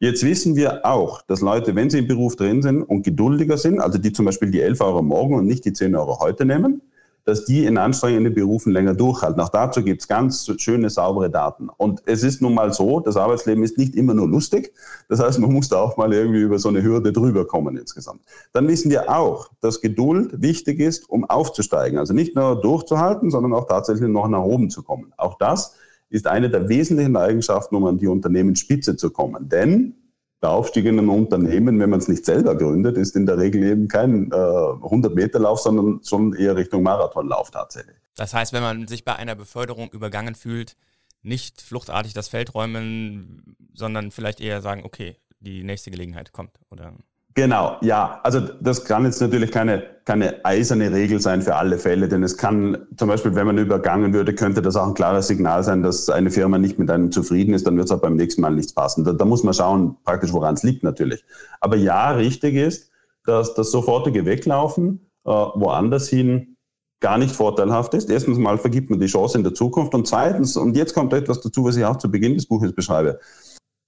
Jetzt 0.00 0.24
wissen 0.24 0.56
wir 0.56 0.84
auch, 0.84 1.22
dass 1.22 1.40
Leute, 1.40 1.76
wenn 1.76 1.88
sie 1.88 2.00
im 2.00 2.08
Beruf 2.08 2.34
drin 2.34 2.60
sind 2.60 2.82
und 2.82 3.04
geduldiger 3.04 3.56
sind, 3.56 3.78
also 3.78 3.98
die 3.98 4.12
zum 4.12 4.26
Beispiel 4.26 4.50
die 4.50 4.60
11 4.60 4.80
Euro 4.80 5.02
morgen 5.02 5.36
und 5.36 5.46
nicht 5.46 5.64
die 5.64 5.72
10 5.72 5.94
Euro 5.94 6.18
heute 6.18 6.44
nehmen, 6.44 6.82
dass 7.24 7.44
die 7.44 7.64
in 7.66 7.78
anstrengenden 7.78 8.34
Berufen 8.34 8.72
länger 8.72 8.94
durchhalten. 8.94 9.40
Auch 9.40 9.48
dazu 9.48 9.82
gibt 9.82 10.02
es 10.02 10.08
ganz 10.08 10.50
schöne, 10.58 10.90
saubere 10.90 11.30
Daten. 11.30 11.68
Und 11.68 12.02
es 12.06 12.22
ist 12.22 12.42
nun 12.42 12.54
mal 12.54 12.72
so, 12.72 13.00
das 13.00 13.16
Arbeitsleben 13.16 13.62
ist 13.62 13.78
nicht 13.78 13.94
immer 13.94 14.14
nur 14.14 14.28
lustig. 14.28 14.72
Das 15.08 15.20
heißt, 15.20 15.38
man 15.38 15.52
muss 15.52 15.68
da 15.68 15.76
auch 15.76 15.96
mal 15.96 16.12
irgendwie 16.12 16.40
über 16.40 16.58
so 16.58 16.68
eine 16.68 16.82
Hürde 16.82 17.12
drüber 17.12 17.46
kommen 17.46 17.76
insgesamt. 17.76 18.22
Dann 18.52 18.66
wissen 18.66 18.90
wir 18.90 19.08
auch, 19.08 19.50
dass 19.60 19.80
Geduld 19.80 20.42
wichtig 20.42 20.80
ist, 20.80 21.08
um 21.08 21.24
aufzusteigen. 21.24 21.98
Also 21.98 22.12
nicht 22.12 22.34
nur 22.34 22.60
durchzuhalten, 22.60 23.30
sondern 23.30 23.54
auch 23.54 23.66
tatsächlich 23.66 24.08
noch 24.08 24.28
nach 24.28 24.42
oben 24.42 24.70
zu 24.70 24.82
kommen. 24.82 25.12
Auch 25.16 25.38
das 25.38 25.74
ist 26.10 26.26
eine 26.26 26.50
der 26.50 26.68
wesentlichen 26.68 27.16
Eigenschaften, 27.16 27.76
um 27.76 27.86
an 27.86 27.98
die 27.98 28.08
Unternehmensspitze 28.08 28.96
zu 28.96 29.10
kommen. 29.10 29.48
Denn 29.48 29.94
der 30.42 30.50
Aufstieg 30.50 30.84
in 30.86 30.98
einem 30.98 31.10
Unternehmen, 31.10 31.78
wenn 31.78 31.90
man 31.90 32.00
es 32.00 32.08
nicht 32.08 32.24
selber 32.24 32.56
gründet, 32.56 32.96
ist 32.96 33.14
in 33.14 33.26
der 33.26 33.38
Regel 33.38 33.62
eben 33.62 33.88
kein 33.88 34.32
äh, 34.32 34.34
100-Meter-Lauf, 34.34 35.60
sondern 35.60 36.00
schon 36.04 36.34
eher 36.34 36.56
Richtung 36.56 36.82
Marathonlauf 36.82 37.50
tatsächlich. 37.50 37.96
Das 38.16 38.34
heißt, 38.34 38.52
wenn 38.52 38.62
man 38.62 38.88
sich 38.88 39.04
bei 39.04 39.14
einer 39.14 39.36
Beförderung 39.36 39.90
übergangen 39.90 40.34
fühlt, 40.34 40.76
nicht 41.22 41.62
fluchtartig 41.62 42.12
das 42.12 42.28
Feld 42.28 42.54
räumen, 42.54 43.56
sondern 43.72 44.10
vielleicht 44.10 44.40
eher 44.40 44.60
sagen, 44.60 44.82
okay, 44.84 45.16
die 45.38 45.62
nächste 45.62 45.90
Gelegenheit 45.90 46.32
kommt, 46.32 46.58
oder? 46.70 46.94
Genau, 47.34 47.76
ja. 47.80 48.20
Also 48.24 48.40
das 48.40 48.84
kann 48.84 49.04
jetzt 49.04 49.20
natürlich 49.20 49.50
keine, 49.50 49.82
keine 50.04 50.44
eiserne 50.44 50.92
Regel 50.92 51.20
sein 51.20 51.40
für 51.40 51.54
alle 51.56 51.78
Fälle, 51.78 52.08
denn 52.08 52.22
es 52.22 52.36
kann 52.36 52.86
zum 52.96 53.08
Beispiel, 53.08 53.34
wenn 53.34 53.46
man 53.46 53.56
übergangen 53.56 54.12
würde, 54.12 54.34
könnte 54.34 54.60
das 54.60 54.76
auch 54.76 54.88
ein 54.88 54.94
klares 54.94 55.28
Signal 55.28 55.62
sein, 55.64 55.82
dass 55.82 56.10
eine 56.10 56.30
Firma 56.30 56.58
nicht 56.58 56.78
mit 56.78 56.90
einem 56.90 57.10
zufrieden 57.10 57.54
ist, 57.54 57.66
dann 57.66 57.76
wird 57.76 57.86
es 57.86 57.92
auch 57.92 58.00
beim 58.00 58.16
nächsten 58.16 58.42
Mal 58.42 58.50
nichts 58.50 58.74
passen. 58.74 59.04
Da, 59.04 59.12
da 59.12 59.24
muss 59.24 59.44
man 59.44 59.54
schauen, 59.54 59.96
praktisch 60.04 60.32
woran 60.32 60.54
es 60.54 60.62
liegt 60.62 60.82
natürlich. 60.82 61.24
Aber 61.60 61.76
ja, 61.76 62.10
richtig 62.10 62.54
ist, 62.54 62.90
dass 63.24 63.54
das 63.54 63.70
sofortige 63.70 64.26
Weglaufen 64.26 65.00
äh, 65.24 65.30
woanders 65.30 66.08
hin 66.08 66.56
gar 67.00 67.18
nicht 67.18 67.34
vorteilhaft 67.34 67.94
ist. 67.94 68.10
Erstens 68.10 68.38
mal 68.38 68.58
vergibt 68.58 68.90
man 68.90 69.00
die 69.00 69.06
Chance 69.06 69.38
in 69.38 69.44
der 69.44 69.54
Zukunft 69.54 69.94
und 69.94 70.06
zweitens, 70.06 70.56
und 70.56 70.76
jetzt 70.76 70.94
kommt 70.94 71.12
etwas 71.12 71.40
dazu, 71.40 71.64
was 71.64 71.76
ich 71.76 71.84
auch 71.84 71.96
zu 71.96 72.10
Beginn 72.10 72.34
des 72.34 72.46
Buches 72.46 72.74
beschreibe, 72.74 73.18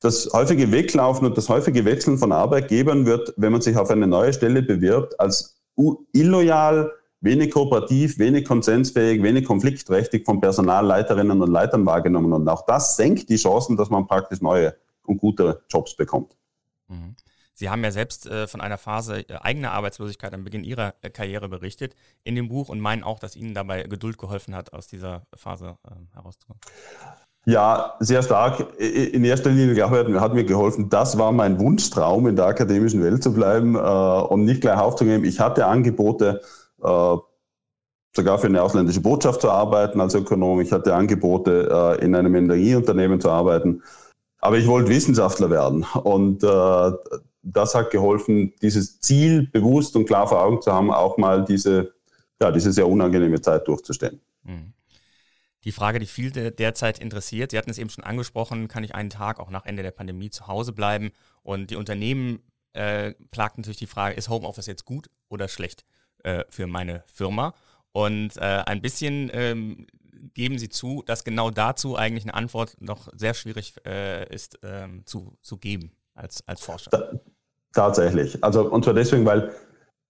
das 0.05 0.29
häufige 0.35 0.71
Weglaufen 0.71 1.27
und 1.27 1.37
das 1.37 1.49
häufige 1.49 1.85
Wechseln 1.87 2.19
von 2.19 2.31
Arbeitgebern 2.31 3.07
wird, 3.07 3.33
wenn 3.39 3.53
man 3.53 3.63
sich 3.63 3.77
auf 3.77 3.91
eine 3.91 4.07
neue 4.07 4.35
Stelle 4.35 4.63
bewirbt, 4.63 5.19
als 5.19 5.57
illoyal, 6.13 6.93
wenig 7.21 7.51
kooperativ, 7.51 8.19
wenig 8.19 8.45
konsensfähig, 8.45 9.23
wenig 9.23 9.47
konfliktträchtig 9.47 10.27
von 10.27 10.43
Personalleiterinnen 10.43 11.41
und 11.41 11.51
Leitern 11.51 11.87
wahrgenommen. 11.87 12.35
Und 12.35 12.47
auch 12.49 12.67
das 12.67 12.97
senkt 12.97 13.31
die 13.31 13.37
Chancen, 13.37 13.79
dass 13.79 13.89
man 13.89 14.07
praktisch 14.07 14.43
neue 14.43 14.77
und 15.07 15.17
gute 15.17 15.63
Jobs 15.71 15.97
bekommt. 15.97 16.37
Mhm. 16.89 17.17
Sie 17.57 17.71
haben 17.71 17.85
ja 17.85 17.93
selbst 17.93 18.27
äh, 18.27 18.49
von 18.49 18.61
einer 18.61 18.79
Phase 18.79 19.29
äh, 19.29 19.37
eigener 19.37 19.73
Arbeitslosigkeit 19.73 20.35
am 20.35 20.43
Beginn 20.43 20.65
Ihrer 20.65 20.95
äh, 21.03 21.09
Karriere 21.09 21.49
berichtet 21.49 21.95
in 22.25 22.35
dem 22.35 22.49
Buch 22.49 22.69
und 22.69 22.81
meinen 22.81 23.05
auch, 23.05 23.21
dass 23.21 23.37
Ihnen 23.37 23.55
dabei 23.55 23.85
Geduld 23.85 24.19
geholfen 24.19 24.55
hat, 24.57 24.73
aus 24.73 24.89
dieser 24.89 25.27
Phase 25.35 25.79
ähm, 25.89 26.09
herauszukommen. 26.13 26.61
Ja, 27.47 27.97
sehr 28.01 28.23
stark. 28.23 28.79
In 28.79 29.23
erster 29.25 29.51
Linie, 29.51 29.75
glaube 29.75 30.07
ich, 30.09 30.21
hat 30.21 30.35
mir 30.35 30.45
geholfen. 30.45 30.89
Das 30.89 31.19
war 31.19 31.31
mein 31.31 31.59
Wunschtraum, 31.59 32.27
in 32.27 32.37
der 32.37 32.47
akademischen 32.47 33.03
Welt 33.03 33.23
zu 33.23 33.35
bleiben 33.35 33.75
äh, 33.75 33.79
und 33.79 34.45
nicht 34.45 34.63
gleich 34.63 34.79
aufzugeben. 34.79 35.25
Ich 35.25 35.41
hatte 35.41 35.67
Angebote, 35.67 36.41
äh, 36.83 37.17
sogar 38.17 38.39
für 38.39 38.47
eine 38.47 38.63
ausländische 38.63 39.01
Botschaft 39.01 39.43
zu 39.43 39.51
arbeiten 39.51 40.01
als 40.01 40.15
Ökonom. 40.15 40.61
Ich 40.61 40.73
hatte 40.73 40.95
Angebote, 40.95 41.69
äh, 42.01 42.05
in 42.05 42.15
einem 42.15 42.35
Energieunternehmen 42.35 43.21
zu 43.21 43.31
arbeiten. 43.31 43.83
Aber 44.39 44.57
ich 44.57 44.67
wollte 44.67 44.91
Wissenschaftler 44.91 45.51
werden. 45.51 45.85
Und 46.03 46.43
äh, 46.45 46.93
das 47.43 47.75
hat 47.75 47.91
geholfen, 47.91 48.55
dieses 48.63 49.01
Ziel 49.01 49.49
bewusst 49.53 49.97
und 49.97 50.07
klar 50.07 50.27
vor 50.27 50.43
Augen 50.43 50.63
zu 50.63 50.73
haben, 50.73 50.91
auch 50.91 51.19
mal 51.19 51.45
diese, 51.45 51.93
ja, 52.41 52.51
diese 52.51 52.73
sehr 52.73 52.89
unangenehme 52.89 53.41
Zeit 53.41 53.69
durchzustehen. 53.69 54.21
Mhm. 54.45 54.73
Die 55.65 55.73
Frage, 55.73 55.99
die 55.99 56.07
viele 56.07 56.53
derzeit 56.53 56.99
interessiert, 56.99 57.51
Sie 57.51 57.59
hatten 57.59 57.71
es 57.71 57.79
eben 57.79 57.91
schon 57.91 58.05
angesprochen, 58.05 58.69
kann 58.69 58.85
ich 58.85 58.95
einen 58.95 59.11
Tag 59.11 59.41
auch 59.41 59.51
nach 59.51 59.65
Ende 59.65 59.83
der 59.83 59.91
Pandemie 59.91 60.31
zu 60.31 60.47
Hause 60.47 60.73
bleiben? 60.73 61.11
Und 61.43 61.71
die 61.71 61.77
Unternehmen 61.77 62.43
äh, 62.75 63.15
plagt 63.31 63.57
natürlich 63.57 63.79
die 63.79 63.87
Frage, 63.87 64.15
ist 64.15 64.29
Homeoffice 64.29 64.67
jetzt 64.67 64.85
gut 64.85 65.09
oder 65.29 65.49
schlecht 65.49 65.85
äh, 66.23 66.45
für 66.51 66.67
meine 66.67 67.03
Firma? 67.07 67.55
Und 67.93 68.37
äh, 68.37 68.41
ein 68.41 68.83
bisschen 68.83 69.31
ähm, 69.33 69.87
geben 70.35 70.59
Sie 70.59 70.69
zu, 70.69 71.03
dass 71.07 71.25
genau 71.25 71.51
dazu 71.51 71.97
eigentlich 71.97 72.25
eine 72.25 72.35
Antwort 72.35 72.77
noch 72.81 73.09
sehr 73.15 73.35
schwierig 73.35 73.75
äh, 73.87 74.29
ist 74.33 74.59
ähm, 74.63 75.03
zu, 75.07 75.39
zu 75.41 75.57
geben 75.57 75.93
als, 76.15 76.47
als 76.47 76.61
Forscher. 76.61 77.21
Tatsächlich. 77.73 78.43
Also 78.43 78.71
und 78.71 78.85
zwar 78.85 78.95
deswegen, 78.95 79.25
weil 79.25 79.55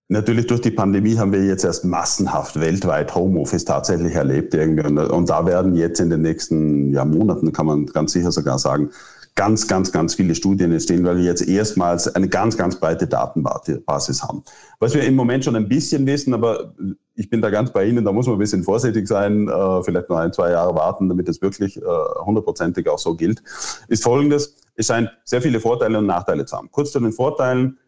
Natürlich 0.08 0.46
durch 0.46 0.60
die 0.60 0.70
Pandemie 0.70 1.16
haben 1.16 1.32
wir 1.32 1.42
jetzt 1.44 1.64
erst 1.64 1.84
massenhaft 1.84 2.60
weltweit 2.60 3.14
Homeoffice 3.14 3.64
tatsächlich 3.64 4.14
erlebt 4.14 4.52
irgendwie. 4.52 4.86
Und, 4.86 4.98
und 4.98 5.30
da 5.30 5.46
werden 5.46 5.74
jetzt 5.74 5.98
in 5.98 6.10
den 6.10 6.20
nächsten 6.20 6.92
ja, 6.92 7.04
Monaten, 7.06 7.52
kann 7.52 7.66
man 7.66 7.86
ganz 7.86 8.12
sicher 8.12 8.30
sogar 8.30 8.58
sagen, 8.58 8.90
ganz, 9.34 9.66
ganz, 9.66 9.90
ganz 9.90 10.14
viele 10.14 10.34
Studien 10.34 10.72
entstehen, 10.72 11.04
weil 11.04 11.16
wir 11.16 11.24
jetzt 11.24 11.46
erstmals 11.46 12.14
eine 12.14 12.28
ganz, 12.28 12.56
ganz 12.56 12.78
breite 12.78 13.06
Datenbasis 13.06 14.22
haben. 14.22 14.44
Was 14.78 14.94
wir 14.94 15.02
im 15.04 15.16
Moment 15.16 15.44
schon 15.44 15.56
ein 15.56 15.68
bisschen 15.68 16.06
wissen, 16.06 16.34
aber 16.34 16.74
ich 17.14 17.30
bin 17.30 17.40
da 17.40 17.50
ganz 17.50 17.72
bei 17.72 17.84
Ihnen, 17.84 18.04
da 18.04 18.12
muss 18.12 18.26
man 18.26 18.36
ein 18.36 18.40
bisschen 18.40 18.62
vorsichtig 18.62 19.08
sein, 19.08 19.48
äh, 19.48 19.82
vielleicht 19.82 20.08
noch 20.08 20.18
ein, 20.18 20.32
zwei 20.32 20.50
Jahre 20.50 20.74
warten, 20.74 21.08
damit 21.08 21.28
es 21.28 21.42
wirklich 21.42 21.78
äh, 21.78 21.82
hundertprozentig 22.24 22.88
auch 22.88 22.98
so 22.98 23.14
gilt, 23.14 23.42
ist 23.88 24.02
folgendes. 24.02 24.56
Es 24.76 24.86
scheint 24.86 25.10
sehr 25.24 25.40
viele 25.40 25.60
Vorteile 25.60 25.98
und 25.98 26.06
Nachteile 26.06 26.44
zu 26.44 26.56
haben. 26.56 26.70
Kurz 26.70 26.92
zu 26.92 27.00
den 27.00 27.12
Vorteilen 27.12 27.78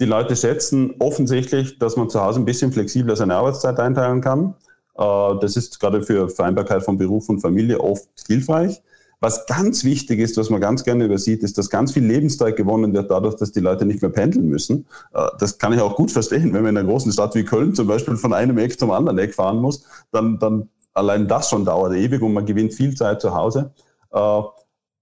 die 0.00 0.04
Leute 0.04 0.36
schätzen 0.36 0.94
offensichtlich, 0.98 1.78
dass 1.78 1.96
man 1.96 2.08
zu 2.08 2.20
Hause 2.20 2.40
ein 2.40 2.44
bisschen 2.44 2.72
flexibler 2.72 3.16
seine 3.16 3.36
Arbeitszeit 3.36 3.78
einteilen 3.80 4.20
kann. 4.20 4.54
Äh, 4.96 5.38
das 5.40 5.56
ist 5.56 5.80
gerade 5.80 6.02
für 6.02 6.28
Vereinbarkeit 6.28 6.82
von 6.82 6.98
Beruf 6.98 7.28
und 7.28 7.40
Familie 7.40 7.80
oft 7.80 8.08
hilfreich. 8.26 8.82
Was 9.20 9.46
ganz 9.46 9.82
wichtig 9.82 10.20
ist, 10.20 10.36
was 10.36 10.48
man 10.48 10.60
ganz 10.60 10.84
gerne 10.84 11.04
übersieht, 11.04 11.42
ist, 11.42 11.58
dass 11.58 11.70
ganz 11.70 11.92
viel 11.92 12.04
Lebenszeit 12.04 12.54
gewonnen 12.54 12.94
wird 12.94 13.10
dadurch, 13.10 13.34
dass 13.34 13.50
die 13.50 13.58
Leute 13.58 13.84
nicht 13.84 14.00
mehr 14.00 14.12
pendeln 14.12 14.46
müssen. 14.46 14.86
Äh, 15.12 15.26
das 15.40 15.58
kann 15.58 15.72
ich 15.72 15.80
auch 15.80 15.96
gut 15.96 16.12
verstehen. 16.12 16.52
Wenn 16.52 16.62
man 16.62 16.70
in 16.70 16.76
einer 16.78 16.88
großen 16.88 17.10
Stadt 17.10 17.34
wie 17.34 17.44
Köln 17.44 17.74
zum 17.74 17.88
Beispiel 17.88 18.16
von 18.16 18.32
einem 18.32 18.58
Eck 18.58 18.78
zum 18.78 18.92
anderen 18.92 19.18
Eck 19.18 19.34
fahren 19.34 19.58
muss, 19.58 19.84
dann, 20.12 20.38
dann 20.38 20.68
allein 20.94 21.26
das 21.26 21.48
schon 21.48 21.64
dauert 21.64 21.94
ewig 21.94 22.22
und 22.22 22.32
man 22.32 22.46
gewinnt 22.46 22.74
viel 22.74 22.94
Zeit 22.94 23.20
zu 23.20 23.34
Hause. 23.34 23.72
Äh, 24.12 24.42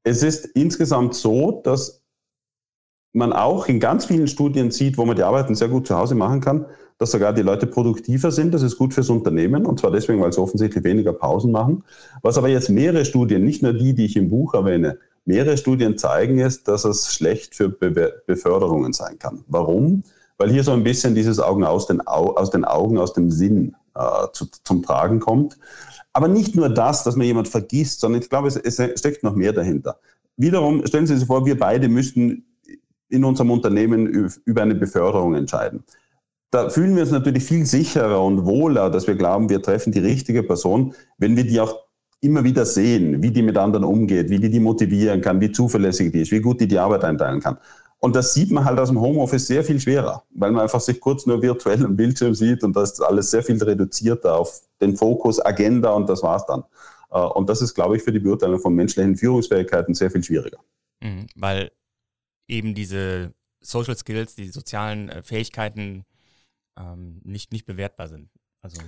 es 0.04 0.22
ist 0.22 0.46
insgesamt 0.54 1.14
so, 1.14 1.60
dass 1.64 2.02
man 3.16 3.32
auch 3.32 3.66
in 3.66 3.80
ganz 3.80 4.04
vielen 4.04 4.28
Studien 4.28 4.70
sieht, 4.70 4.99
wo 4.99 5.04
man 5.04 5.16
die 5.16 5.23
Arbeiten 5.23 5.54
sehr 5.54 5.68
gut 5.68 5.87
zu 5.87 5.96
Hause 5.96 6.14
machen 6.14 6.40
kann, 6.40 6.66
dass 6.99 7.11
sogar 7.11 7.32
die 7.32 7.42
Leute 7.42 7.66
produktiver 7.66 8.30
sind. 8.30 8.52
Das 8.54 8.62
ist 8.62 8.76
gut 8.76 8.94
fürs 8.94 9.08
Unternehmen 9.08 9.66
und 9.66 9.80
zwar 9.80 9.90
deswegen, 9.90 10.20
weil 10.20 10.32
sie 10.32 10.40
offensichtlich 10.40 10.85
weniger 10.85 11.12
Pausen 11.12 11.50
machen. 11.50 11.82
Was 12.23 12.38
aber 12.38 12.49
jetzt 12.49 12.68
mehrere 12.68 13.04
Studien, 13.04 13.44
nicht 13.44 13.62
nur 13.62 13.73
die, 13.73 13.94
die 13.94 14.04
ich 14.04 14.16
im 14.16 14.30
Buch 14.30 14.54
erwähne, 14.54 14.99
mehrere 15.25 15.56
Studien 15.56 15.99
zeigen, 15.99 16.38
ist, 16.38 16.68
dass 16.68 16.85
es 16.85 17.12
schlecht 17.12 17.54
für 17.54 17.68
Be 17.68 18.23
Beförderungen 18.26 18.92
sein 18.92 19.18
kann. 19.18 19.44
Warum? 19.49 20.02
Weil 20.38 20.50
hier 20.50 20.62
so 20.62 20.73
ein 20.73 20.85
bisschen 20.85 21.14
dieses 21.14 21.40
Augen 21.40 21.64
aus 21.64 21.87
den, 21.87 22.06
Au 22.06 22.37
aus 22.37 22.50
den 22.50 22.64
Augen, 22.64 22.99
aus 22.99 23.14
dem 23.14 23.30
Sinn 23.30 23.75
äh, 23.94 24.26
zu, 24.32 24.46
zum 24.62 24.82
Tragen 24.82 25.20
kommt. 25.20 25.58
Aber 26.12 26.28
nicht 26.28 26.54
nur 26.54 26.68
das, 26.68 27.02
dass 27.04 27.16
man 27.16 27.26
jemand 27.26 27.49
vergisst, 27.49 28.00
sondern 28.00 28.20
ich 28.20 28.28
glaube, 28.28 28.49
es, 28.49 28.56
es 28.56 28.99
steckt 28.99 29.23
noch 29.23 29.35
mehr 29.35 29.52
dahinter. 29.52 29.99
Wiederum, 30.37 30.87
stellen 30.87 31.06
Sie 31.06 31.16
sich 31.16 31.26
vor, 31.26 31.46
wir 31.46 31.58
beide 31.58 31.88
müssten 31.88 32.44
in 33.08 33.25
unserem 33.25 33.50
Unternehmen 33.50 34.06
über 34.44 34.62
eine 34.62 34.75
Beförderung 34.75 35.34
entscheiden. 35.34 35.84
Da 36.50 36.70
fühlen 36.70 36.94
wir 36.94 37.02
uns 37.02 37.12
natürlich 37.12 37.44
viel 37.44 37.66
sicherer 37.66 38.22
und 38.22 38.46
wohler, 38.46 38.90
dass 38.90 39.06
wir 39.06 39.16
glauben, 39.16 39.48
wir 39.48 39.62
treffen 39.62 39.92
die 39.92 39.98
richtige 39.98 40.42
Person, 40.42 40.94
wenn 41.18 41.36
wir 41.36 41.44
die 41.44 41.60
auch 41.60 41.86
immer 42.20 42.44
wieder 42.44 42.64
sehen, 42.64 43.22
wie 43.22 43.30
die 43.30 43.42
mit 43.42 43.58
anderen 43.58 43.84
umgeht, 43.84 44.30
wie 44.30 44.38
die 44.38 44.50
die 44.50 44.60
motivieren 44.60 45.20
kann, 45.20 45.40
wie 45.40 45.52
zuverlässig 45.52 46.12
die 46.12 46.22
ist, 46.22 46.32
wie 46.32 46.40
gut 46.40 46.60
die 46.60 46.68
die 46.68 46.78
Arbeit 46.78 47.04
einteilen 47.04 47.40
kann. 47.40 47.58
Und 47.98 48.14
das 48.14 48.34
sieht 48.34 48.50
man 48.50 48.64
halt 48.64 48.78
aus 48.78 48.88
dem 48.88 49.00
Homeoffice 49.00 49.46
sehr 49.46 49.64
viel 49.64 49.80
schwerer, 49.80 50.22
weil 50.30 50.52
man 50.52 50.62
einfach 50.62 50.80
sich 50.80 51.00
kurz 51.00 51.26
nur 51.26 51.42
virtuell 51.42 51.82
im 51.82 51.96
Bildschirm 51.96 52.34
sieht 52.34 52.62
und 52.62 52.76
das 52.76 52.92
ist 52.92 53.00
alles 53.00 53.30
sehr 53.30 53.42
viel 53.42 53.62
reduzierter 53.62 54.38
auf 54.38 54.60
den 54.80 54.96
Fokus, 54.96 55.44
Agenda 55.44 55.90
und 55.90 56.08
das 56.08 56.22
war's 56.22 56.44
dann. 56.46 56.62
Äh, 57.10 57.18
und 57.18 57.48
das 57.48 57.62
ist, 57.62 57.75
glaube 57.75 57.96
ich, 57.96 58.02
für 58.02 58.12
die 58.12 58.18
Beurteilung 58.18 58.60
von 58.60 58.75
menschlichen 58.75 59.16
Führungsfähigkeiten 59.16 59.94
sehr 59.94 60.10
viel 60.10 60.22
schwieriger. 60.22 60.58
Mhm, 61.02 61.26
weil 61.36 61.70
eben 62.48 62.74
diese 62.74 63.32
Social 63.60 63.96
Skills, 63.96 64.34
die 64.34 64.48
sozialen 64.48 65.08
äh, 65.08 65.22
Fähigkeiten 65.22 66.04
ähm, 66.78 67.20
nicht, 67.24 67.52
nicht 67.52 67.66
bewertbar 67.66 68.08
sind. 68.08 68.30
Also, 68.62 68.80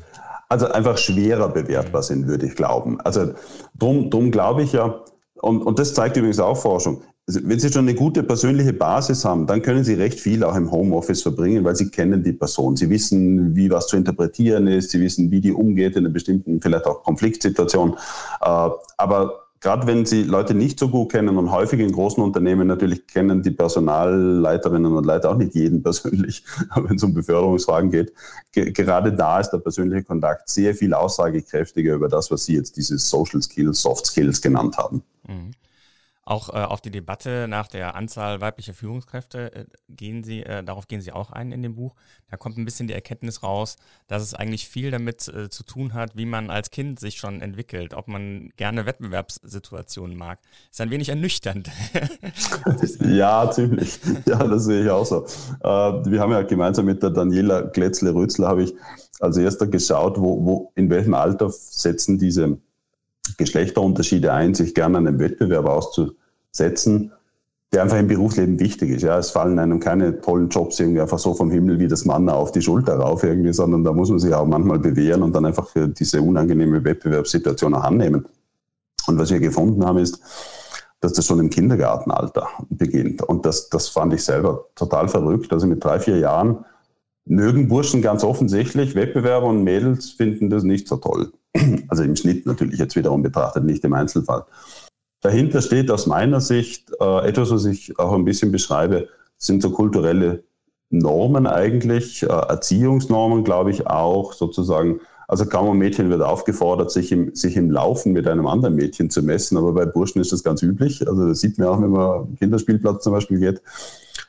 also 0.49 0.67
einfach 0.67 0.99
schwerer 0.99 1.49
bewertbar 1.49 2.03
sind, 2.03 2.27
würde 2.27 2.47
ich 2.47 2.57
glauben. 2.57 3.01
Also 3.01 3.35
drum, 3.75 4.11
drum 4.11 4.31
glaube 4.31 4.63
ich 4.63 4.73
ja, 4.73 5.05
und, 5.41 5.63
und 5.63 5.79
das 5.79 5.95
zeigt 5.95 6.17
übrigens 6.17 6.41
auch 6.41 6.57
Forschung, 6.57 7.03
also, 7.29 7.41
wenn 7.45 7.61
Sie 7.61 7.71
schon 7.71 7.87
eine 7.87 7.95
gute 7.95 8.23
persönliche 8.23 8.73
Basis 8.73 9.23
haben, 9.23 9.47
dann 9.47 9.61
können 9.61 9.85
Sie 9.85 9.93
recht 9.93 10.19
viel 10.19 10.43
auch 10.43 10.57
im 10.57 10.71
Homeoffice 10.71 11.21
verbringen, 11.21 11.63
weil 11.63 11.77
Sie 11.77 11.91
kennen 11.91 12.25
die 12.25 12.33
Person. 12.33 12.75
Sie 12.75 12.89
wissen, 12.89 13.55
wie 13.55 13.71
was 13.71 13.87
zu 13.87 13.99
interpretieren 13.99 14.67
ist, 14.67 14.93
Sie 14.93 15.01
wissen, 15.01 15.31
wie 15.31 15.43
die 15.43 15.53
umgeht 15.53 15.95
in 15.95 16.07
einer 16.07 16.13
bestimmten, 16.13 16.63
vielleicht 16.63 16.87
auch 16.87 17.03
Konfliktsituation. 17.03 17.99
Äh, 18.41 18.71
aber 18.97 19.48
gerade 19.61 19.87
wenn 19.87 20.07
Sie 20.07 20.23
Leute 20.23 20.55
nicht 20.55 20.79
so 20.79 20.89
gut 20.89 21.13
kennen 21.13 21.37
und 21.37 21.51
häufig 21.51 21.81
in 21.81 21.93
großen 21.93 22.23
Unternehmen 22.23 22.69
natürlich 22.69 23.07
kennen 23.07 23.43
die 23.43 23.51
Personalleiterinnen 23.51 24.93
und 24.93 25.05
Leiter 25.05 25.31
auch 25.31 25.37
nicht 25.37 25.55
jeden 25.55 25.83
persönlich, 25.83 26.45
wenn 26.75 26.97
es 26.97 27.03
um 27.03 27.15
Beförderungsfragen 27.15 27.91
geht. 27.91 28.13
Ge 28.53 28.71
gerade 28.73 29.13
da 29.13 29.41
ist 29.41 29.51
der 29.51 29.59
persönliche 29.59 30.05
Kontakt 30.05 30.49
sehr 30.49 30.75
viel 30.75 30.95
aussagekräftiger 30.95 31.95
über 31.95 32.09
das, 32.09 32.31
was 32.31 32.45
Sie 32.45 32.55
jetzt 32.55 32.77
diese 32.77 32.99
Social 32.99 33.43
Skills, 33.43 33.83
Soft 33.83 34.07
Skills 34.07 34.41
genannt 34.41 34.77
haben. 34.79 35.03
Mhm. 35.27 35.53
Auch 36.29 36.51
äh, 36.51 36.59
auf 36.59 36.83
die 36.83 36.91
Debatte 36.91 37.47
nach 37.49 37.69
der 37.69 37.95
Anzahl 37.95 38.43
weiblicher 38.43 38.75
Führungskräfte 38.75 39.51
äh, 39.55 39.65
gehen 39.89 40.23
Sie, 40.23 40.43
äh, 40.43 40.63
darauf 40.63 40.87
gehen 40.87 41.01
Sie 41.01 41.11
auch 41.11 41.31
ein 41.31 41.53
in 41.53 41.63
dem 41.63 41.75
Buch. 41.75 41.95
Da 42.31 42.37
kommt 42.37 42.59
ein 42.59 42.67
bisschen 42.67 42.87
die 42.87 42.93
Erkenntnis 42.93 43.43
raus, 43.43 43.77
dass 44.09 44.23
es 44.23 44.35
eigentlich 44.35 44.69
viel 44.69 44.91
damit 44.91 45.27
äh, 45.29 45.49
zu 45.49 45.63
tun 45.63 45.95
hat, 45.95 46.19
wie 46.19 46.27
man 46.27 46.51
als 46.51 46.71
Kind 46.71 47.01
sich 47.01 47.17
schon 47.17 47.41
entwickelt, 47.41 47.95
ob 47.95 48.09
man 48.09 48.51
gerne 48.57 48.85
Wettbewerbssituationen 48.85 50.19
mag. 50.19 50.39
Ist 50.71 50.83
ein 50.83 50.91
wenig 50.91 51.09
ernüchternd. 51.09 51.71
ja, 53.01 53.51
ziemlich. 53.51 53.99
Ja, 54.27 54.37
das 54.47 54.67
sehe 54.67 54.85
ich 54.85 54.91
auch 54.91 55.07
so. 55.07 55.25
Äh, 55.63 55.69
wir 56.11 56.21
haben 56.21 56.33
ja 56.33 56.43
gemeinsam 56.43 56.85
mit 56.85 57.03
der 57.03 57.09
Daniela 57.09 57.63
Glätzle-Rützler 57.63 58.49
habe 58.49 58.65
ich 58.65 58.75
als 59.21 59.39
erster 59.39 59.67
geschaut, 59.67 60.21
wo, 60.21 60.45
wo, 60.45 60.73
in 60.75 60.91
welchem 60.91 61.15
Alter 61.15 61.49
setzen 61.49 62.19
diese 62.19 62.59
Geschlechterunterschiede 63.39 64.31
ein, 64.31 64.53
sich 64.53 64.75
gerne 64.75 64.99
an 64.99 65.07
einem 65.07 65.21
Wettbewerb 65.21 65.65
auszusetzen, 66.51 67.13
der 67.73 67.83
einfach 67.83 67.99
im 67.99 68.09
Berufsleben 68.09 68.59
wichtig 68.59 68.91
ist. 68.91 69.03
Ja, 69.03 69.19
es 69.19 69.31
fallen 69.31 69.59
einem 69.59 69.79
keine 69.79 70.21
tollen 70.21 70.49
Jobs 70.49 70.81
irgendwie 70.81 71.01
einfach 71.01 71.19
so 71.19 71.35
vom 71.35 71.51
Himmel 71.51 71.79
wie 71.79 71.89
das 71.89 72.05
Mann 72.05 72.29
auf 72.29 72.51
die 72.51 72.63
Schulter 72.63 72.97
rauf 72.97 73.23
irgendwie, 73.23 73.53
sondern 73.53 73.85
da 73.85 73.93
muss 73.93 74.09
man 74.09 74.19
sich 74.19 74.33
auch 74.33 74.47
manchmal 74.47 74.79
bewähren 74.79 75.23
und 75.23 75.35
dann 75.35 75.45
einfach 75.45 75.69
diese 75.75 76.23
unangenehme 76.23 76.83
Wettbewerbssituation 76.83 77.75
auch 77.75 77.85
annehmen. 77.85 78.27
Und 79.07 79.19
was 79.19 79.31
wir 79.31 79.41
gefunden 79.41 79.85
haben, 79.85 79.99
ist, 79.99 80.21
dass 81.01 81.13
das 81.13 81.27
schon 81.27 81.41
im 81.41 81.51
Kindergartenalter 81.51 82.49
beginnt. 82.71 83.23
Und 83.23 83.45
das, 83.47 83.69
das 83.69 83.89
fand 83.89 84.15
ich 84.15 84.25
selber 84.25 84.67
total 84.75 85.09
verrückt. 85.09 85.53
Also 85.53 85.67
mit 85.67 85.85
drei, 85.85 86.01
vier 86.01 86.19
Jahren 86.19 86.65
mögen 87.27 87.69
Burschen 87.69 88.01
ganz 88.01 88.25
offensichtlich 88.25 88.95
Wettbewerber 88.95 89.47
und 89.47 89.63
Mädels 89.63 90.11
finden 90.11 90.49
das 90.49 90.63
nicht 90.63 90.89
so 90.89 90.97
toll. 90.97 91.33
Also 91.89 92.03
im 92.03 92.17
Schnitt 92.17 92.47
natürlich 92.47 92.79
jetzt 92.79 92.97
wiederum 92.97 93.23
betrachtet, 93.23 93.65
nicht 93.65 93.85
im 93.85 93.93
Einzelfall. 93.93 94.45
Dahinter 95.21 95.63
steht 95.63 95.91
aus 95.91 96.07
meiner 96.07 96.41
Sicht 96.41 96.93
äh, 97.01 97.29
etwas, 97.29 97.51
was 97.51 97.65
ich 97.65 97.99
auch 97.99 98.13
ein 98.13 98.25
bisschen 98.25 98.53
beschreibe, 98.53 99.09
sind 99.37 99.63
so 99.63 99.71
kulturelle 99.71 100.45
Normen 100.91 101.47
eigentlich, 101.47 102.23
äh, 102.23 102.27
Erziehungsnormen, 102.27 103.45
glaube 103.45 103.71
ich 103.71 103.87
auch 103.87 104.33
sozusagen. 104.33 105.01
Also 105.27 105.45
kaum 105.45 105.71
ein 105.71 105.79
Mädchen 105.79 106.09
wird 106.09 106.23
aufgefordert, 106.23 106.91
sich 106.91 107.13
im, 107.13 107.35
sich 107.35 107.57
im 107.57 107.71
Laufen 107.71 108.13
mit 108.13 108.27
einem 108.27 108.47
anderen 108.47 108.77
Mädchen 108.77 109.11
zu 109.11 109.23
messen, 109.23 109.59
aber 109.59 109.73
bei 109.73 109.85
Burschen 109.85 110.23
ist 110.23 110.33
das 110.33 110.43
ganz 110.43 110.63
üblich. 110.63 111.07
Also 111.07 111.29
das 111.29 111.41
sieht 111.41 111.59
man 111.59 111.69
auch, 111.69 111.83
wenn 111.83 111.91
man 111.91 112.21
am 112.21 112.37
Kinderspielplatz 112.37 113.05
zum 113.05 113.13
Beispiel 113.13 113.39
geht. 113.39 113.61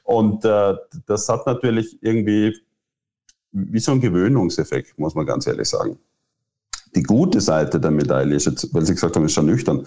Und 0.03 0.43
äh, 0.43 0.75
das 1.05 1.29
hat 1.29 1.45
natürlich 1.45 1.97
irgendwie 2.01 2.53
wie 3.51 3.79
so 3.79 3.93
ein 3.93 4.01
Gewöhnungseffekt, 4.01 4.99
muss 4.99 5.15
man 5.15 5.25
ganz 5.25 5.47
ehrlich 5.47 5.69
sagen. 5.69 5.97
Die 6.95 7.03
gute 7.03 7.39
Seite 7.39 7.79
der 7.79 7.91
Medaille 7.91 8.35
ist 8.35 8.45
jetzt, 8.45 8.73
weil 8.73 8.85
Sie 8.85 8.93
gesagt 8.93 9.15
haben, 9.15 9.25
ist 9.25 9.33
schon 9.33 9.45
nüchtern. 9.45 9.85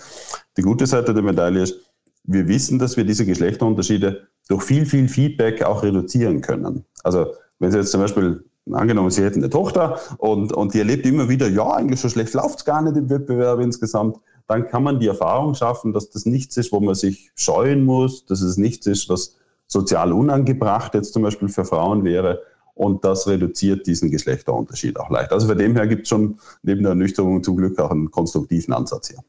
Die 0.56 0.62
gute 0.62 0.86
Seite 0.86 1.14
der 1.14 1.22
Medaille 1.22 1.62
ist, 1.62 1.76
wir 2.24 2.46
wissen, 2.46 2.78
dass 2.78 2.96
wir 2.96 3.04
diese 3.04 3.26
Geschlechterunterschiede 3.26 4.28
durch 4.48 4.62
viel, 4.62 4.86
viel 4.86 5.08
Feedback 5.08 5.62
auch 5.62 5.82
reduzieren 5.82 6.40
können. 6.40 6.84
Also 7.02 7.26
wenn 7.58 7.70
Sie 7.72 7.78
jetzt 7.78 7.90
zum 7.90 8.00
Beispiel 8.00 8.44
angenommen, 8.70 9.10
Sie 9.10 9.22
hätten 9.22 9.40
eine 9.40 9.50
Tochter 9.50 9.98
und, 10.18 10.52
und 10.52 10.74
die 10.74 10.78
erlebt 10.78 11.06
immer 11.06 11.28
wieder, 11.28 11.48
ja, 11.48 11.70
eigentlich 11.72 12.00
so 12.00 12.08
schlecht 12.08 12.34
läuft 12.34 12.60
es 12.60 12.64
gar 12.64 12.82
nicht 12.82 12.96
im 12.96 13.10
Wettbewerb 13.10 13.60
insgesamt, 13.60 14.18
dann 14.46 14.68
kann 14.68 14.82
man 14.82 15.00
die 15.00 15.06
Erfahrung 15.06 15.54
schaffen, 15.54 15.92
dass 15.92 16.10
das 16.10 16.26
nichts 16.26 16.56
ist, 16.56 16.72
wo 16.72 16.80
man 16.80 16.94
sich 16.94 17.30
scheuen 17.34 17.84
muss, 17.84 18.26
dass 18.26 18.42
es 18.42 18.56
nichts 18.56 18.86
ist, 18.86 19.08
was 19.08 19.36
sozial 19.66 20.12
unangebracht 20.12 20.94
jetzt 20.94 21.12
zum 21.12 21.22
Beispiel 21.22 21.48
für 21.48 21.64
Frauen 21.64 22.04
wäre. 22.04 22.42
Und 22.74 23.04
das 23.04 23.26
reduziert 23.26 23.86
diesen 23.86 24.10
Geschlechterunterschied 24.10 24.98
auch 24.98 25.10
leicht. 25.10 25.32
Also 25.32 25.46
von 25.46 25.58
dem 25.58 25.76
her 25.76 25.86
gibt 25.86 26.02
es 26.02 26.08
schon 26.08 26.38
neben 26.62 26.82
der 26.82 26.90
Ernüchterung 26.90 27.42
zum 27.42 27.56
Glück 27.56 27.78
auch 27.78 27.90
einen 27.90 28.10
konstruktiven 28.10 28.72
Ansatz 28.72 29.08
hier. 29.08 29.22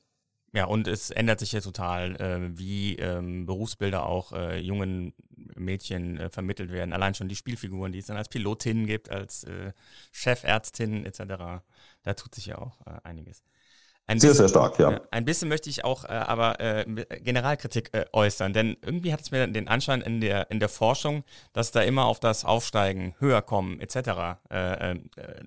Ja, 0.53 0.65
und 0.65 0.87
es 0.87 1.09
ändert 1.09 1.39
sich 1.39 1.51
ja 1.51 1.61
total, 1.61 2.15
äh, 2.21 2.57
wie 2.57 2.95
ähm, 2.97 3.47
Berufsbilder 3.47 4.05
auch 4.05 4.33
äh, 4.33 4.59
jungen 4.59 5.13
Mädchen 5.55 6.19
äh, 6.19 6.29
vermittelt 6.29 6.71
werden. 6.71 6.93
Allein 6.93 7.15
schon 7.15 7.27
die 7.27 7.35
Spielfiguren, 7.35 7.91
die 7.91 7.97
es 7.97 8.05
dann 8.05 8.17
als 8.17 8.29
Pilotin 8.29 8.85
gibt, 8.85 9.09
als 9.09 9.45
äh, 9.45 9.73
Chefärztin 10.11 11.07
etc. 11.07 11.63
Da 12.03 12.13
tut 12.13 12.35
sich 12.35 12.45
ja 12.45 12.59
auch 12.59 12.79
äh, 12.85 12.99
einiges. 13.03 13.41
Ein 14.05 14.19
sehr, 14.19 14.29
bisschen, 14.29 14.47
sehr 14.47 14.49
stark, 14.49 14.77
ja. 14.77 15.01
Ein 15.09 15.25
bisschen 15.25 15.49
möchte 15.49 15.71
ich 15.71 15.85
auch 15.85 16.03
äh, 16.03 16.09
aber 16.09 16.57
Generalkritik 17.21 17.89
äußern, 18.11 18.51
denn 18.51 18.75
irgendwie 18.81 19.13
hat 19.13 19.21
es 19.21 19.31
mir 19.31 19.47
den 19.47 19.69
Anschein 19.69 20.01
in 20.01 20.19
der, 20.21 20.51
in 20.51 20.59
der 20.59 20.67
Forschung, 20.69 21.23
dass 21.53 21.71
da 21.71 21.81
immer 21.81 22.05
auf 22.05 22.19
das 22.19 22.43
Aufsteigen, 22.43 23.15
höher 23.19 23.41
kommen 23.41 23.79
etc. 23.79 24.37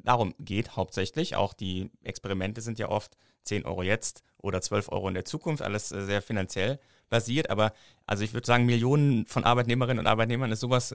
Darum 0.03 0.35
geht 0.39 0.75
hauptsächlich. 0.75 1.37
Auch 1.37 1.53
die 1.53 1.91
Experimente 2.03 2.63
sind 2.63 2.79
ja 2.79 2.89
oft 2.89 3.19
10 3.45 3.67
Euro 3.67 3.83
jetzt 3.83 4.25
oder 4.39 4.61
12 4.61 4.91
Euro 4.91 5.09
in 5.09 5.15
der 5.15 5.25
Zukunft, 5.25 5.63
alles 5.63 5.93
äh, 5.93 6.05
sehr 6.05 6.23
finanziell 6.23 6.79
basiert. 7.09 7.51
Aber 7.51 7.73
also 8.07 8.25
ich 8.25 8.35
würde 8.35 8.47
sagen, 8.47 8.67
Millionen 8.67 9.27
von 9.27 9.45
Arbeitnehmerinnen 9.45 10.01
und 10.01 10.07
Arbeitnehmern 10.07 10.53
ist 10.53 10.61
sowas 10.61 10.95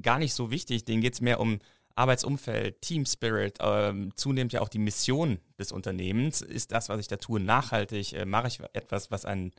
gar 0.00 0.18
nicht 0.18 0.34
so 0.34 0.50
wichtig. 0.50 0.84
Denen 0.84 1.02
geht 1.02 1.14
es 1.14 1.20
mehr 1.20 1.40
um 1.40 1.58
Arbeitsumfeld, 1.94 2.80
Team 2.80 3.04
Spirit, 3.04 3.58
ähm, 3.60 4.12
zunehmend 4.16 4.52
ja 4.52 4.60
auch 4.60 4.68
die 4.68 4.78
Mission 4.78 5.38
des 5.58 5.72
Unternehmens. 5.72 6.40
Ist 6.40 6.72
das, 6.72 6.88
was 6.88 7.00
ich 7.00 7.08
da 7.08 7.16
tue, 7.16 7.40
nachhaltig? 7.40 8.14
Äh, 8.14 8.24
mache 8.24 8.48
ich 8.48 8.60
etwas, 8.72 9.10
was 9.10 9.24
einen 9.24 9.52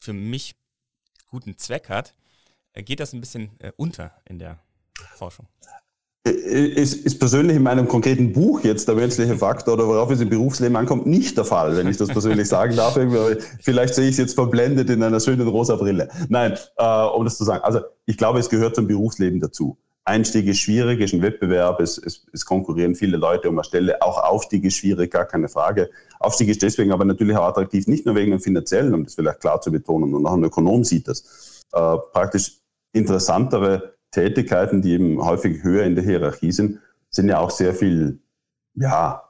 für 0.00 0.12
mich 0.12 0.56
guten 1.28 1.58
Zweck 1.58 1.88
hat? 1.88 2.14
Äh, 2.72 2.82
geht 2.82 3.00
das 3.00 3.12
ein 3.12 3.20
bisschen 3.20 3.58
äh, 3.60 3.72
unter 3.76 4.20
in 4.24 4.38
der 4.38 4.58
Forschung? 5.16 5.46
Äh, 6.26 6.30
ist, 6.30 7.04
ist 7.04 7.18
persönlich 7.18 7.56
in 7.56 7.62
meinem 7.62 7.86
konkreten 7.86 8.32
Buch 8.32 8.64
jetzt 8.64 8.88
der 8.88 8.94
menschliche 8.94 9.36
Faktor 9.36 9.74
oder 9.74 9.86
worauf 9.86 10.10
es 10.10 10.20
im 10.20 10.30
Berufsleben 10.30 10.76
ankommt, 10.76 11.06
nicht 11.06 11.36
der 11.36 11.44
Fall, 11.44 11.76
wenn 11.76 11.86
ich 11.86 11.98
das 11.98 12.08
persönlich 12.08 12.48
sagen 12.48 12.76
darf. 12.76 12.98
Vielleicht 13.60 13.94
sehe 13.94 14.06
ich 14.06 14.12
es 14.12 14.18
jetzt 14.18 14.34
verblendet 14.34 14.88
in 14.88 15.02
einer 15.02 15.20
schönen 15.20 15.46
rosa 15.46 15.76
Brille. 15.76 16.08
Nein, 16.28 16.56
äh, 16.76 17.04
um 17.04 17.24
das 17.24 17.36
zu 17.36 17.44
sagen. 17.44 17.62
Also 17.62 17.80
ich 18.06 18.16
glaube, 18.16 18.38
es 18.38 18.48
gehört 18.48 18.74
zum 18.74 18.86
Berufsleben 18.86 19.40
dazu. 19.40 19.76
Einstieg 20.06 20.46
ist 20.46 20.60
schwierig, 20.60 21.00
ist 21.00 21.14
ein 21.14 21.22
Wettbewerb, 21.22 21.80
es, 21.80 21.96
es, 21.96 22.26
es 22.30 22.44
konkurrieren 22.44 22.94
viele 22.94 23.16
Leute 23.16 23.48
um 23.48 23.56
eine 23.56 23.64
Stelle. 23.64 24.02
Auch 24.02 24.22
Aufstieg 24.22 24.64
ist 24.64 24.76
schwierig, 24.76 25.10
gar 25.10 25.24
keine 25.24 25.48
Frage. 25.48 25.90
Aufstieg 26.20 26.48
ist 26.48 26.62
deswegen 26.62 26.92
aber 26.92 27.06
natürlich 27.06 27.36
auch 27.36 27.48
attraktiv, 27.48 27.86
nicht 27.86 28.04
nur 28.04 28.14
wegen 28.14 28.30
dem 28.30 28.40
finanziellen, 28.40 28.92
um 28.92 29.04
das 29.04 29.14
vielleicht 29.14 29.40
klar 29.40 29.62
zu 29.62 29.72
betonen, 29.72 30.14
und 30.14 30.26
auch 30.26 30.34
ein 30.34 30.44
Ökonom 30.44 30.84
sieht 30.84 31.08
das. 31.08 31.64
Äh, 31.72 31.96
praktisch 32.12 32.58
interessantere 32.92 33.93
Tätigkeiten, 34.14 34.80
die 34.80 34.92
eben 34.92 35.22
häufig 35.22 35.62
höher 35.62 35.84
in 35.84 35.94
der 35.94 36.04
Hierarchie 36.04 36.52
sind, 36.52 36.78
sind 37.10 37.28
ja 37.28 37.38
auch 37.38 37.50
sehr 37.50 37.74
viel, 37.74 38.20
ja, 38.74 39.22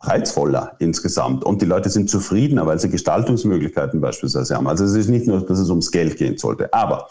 reizvoller 0.00 0.74
insgesamt. 0.80 1.44
Und 1.44 1.62
die 1.62 1.66
Leute 1.66 1.88
sind 1.88 2.10
zufriedener, 2.10 2.66
weil 2.66 2.78
sie 2.78 2.90
Gestaltungsmöglichkeiten 2.90 4.00
beispielsweise 4.00 4.56
haben. 4.56 4.66
Also 4.66 4.84
es 4.84 4.94
ist 4.94 5.08
nicht 5.08 5.26
nur, 5.26 5.46
dass 5.46 5.58
es 5.58 5.70
ums 5.70 5.92
Geld 5.92 6.16
gehen 6.16 6.38
sollte. 6.38 6.72
Aber 6.74 7.06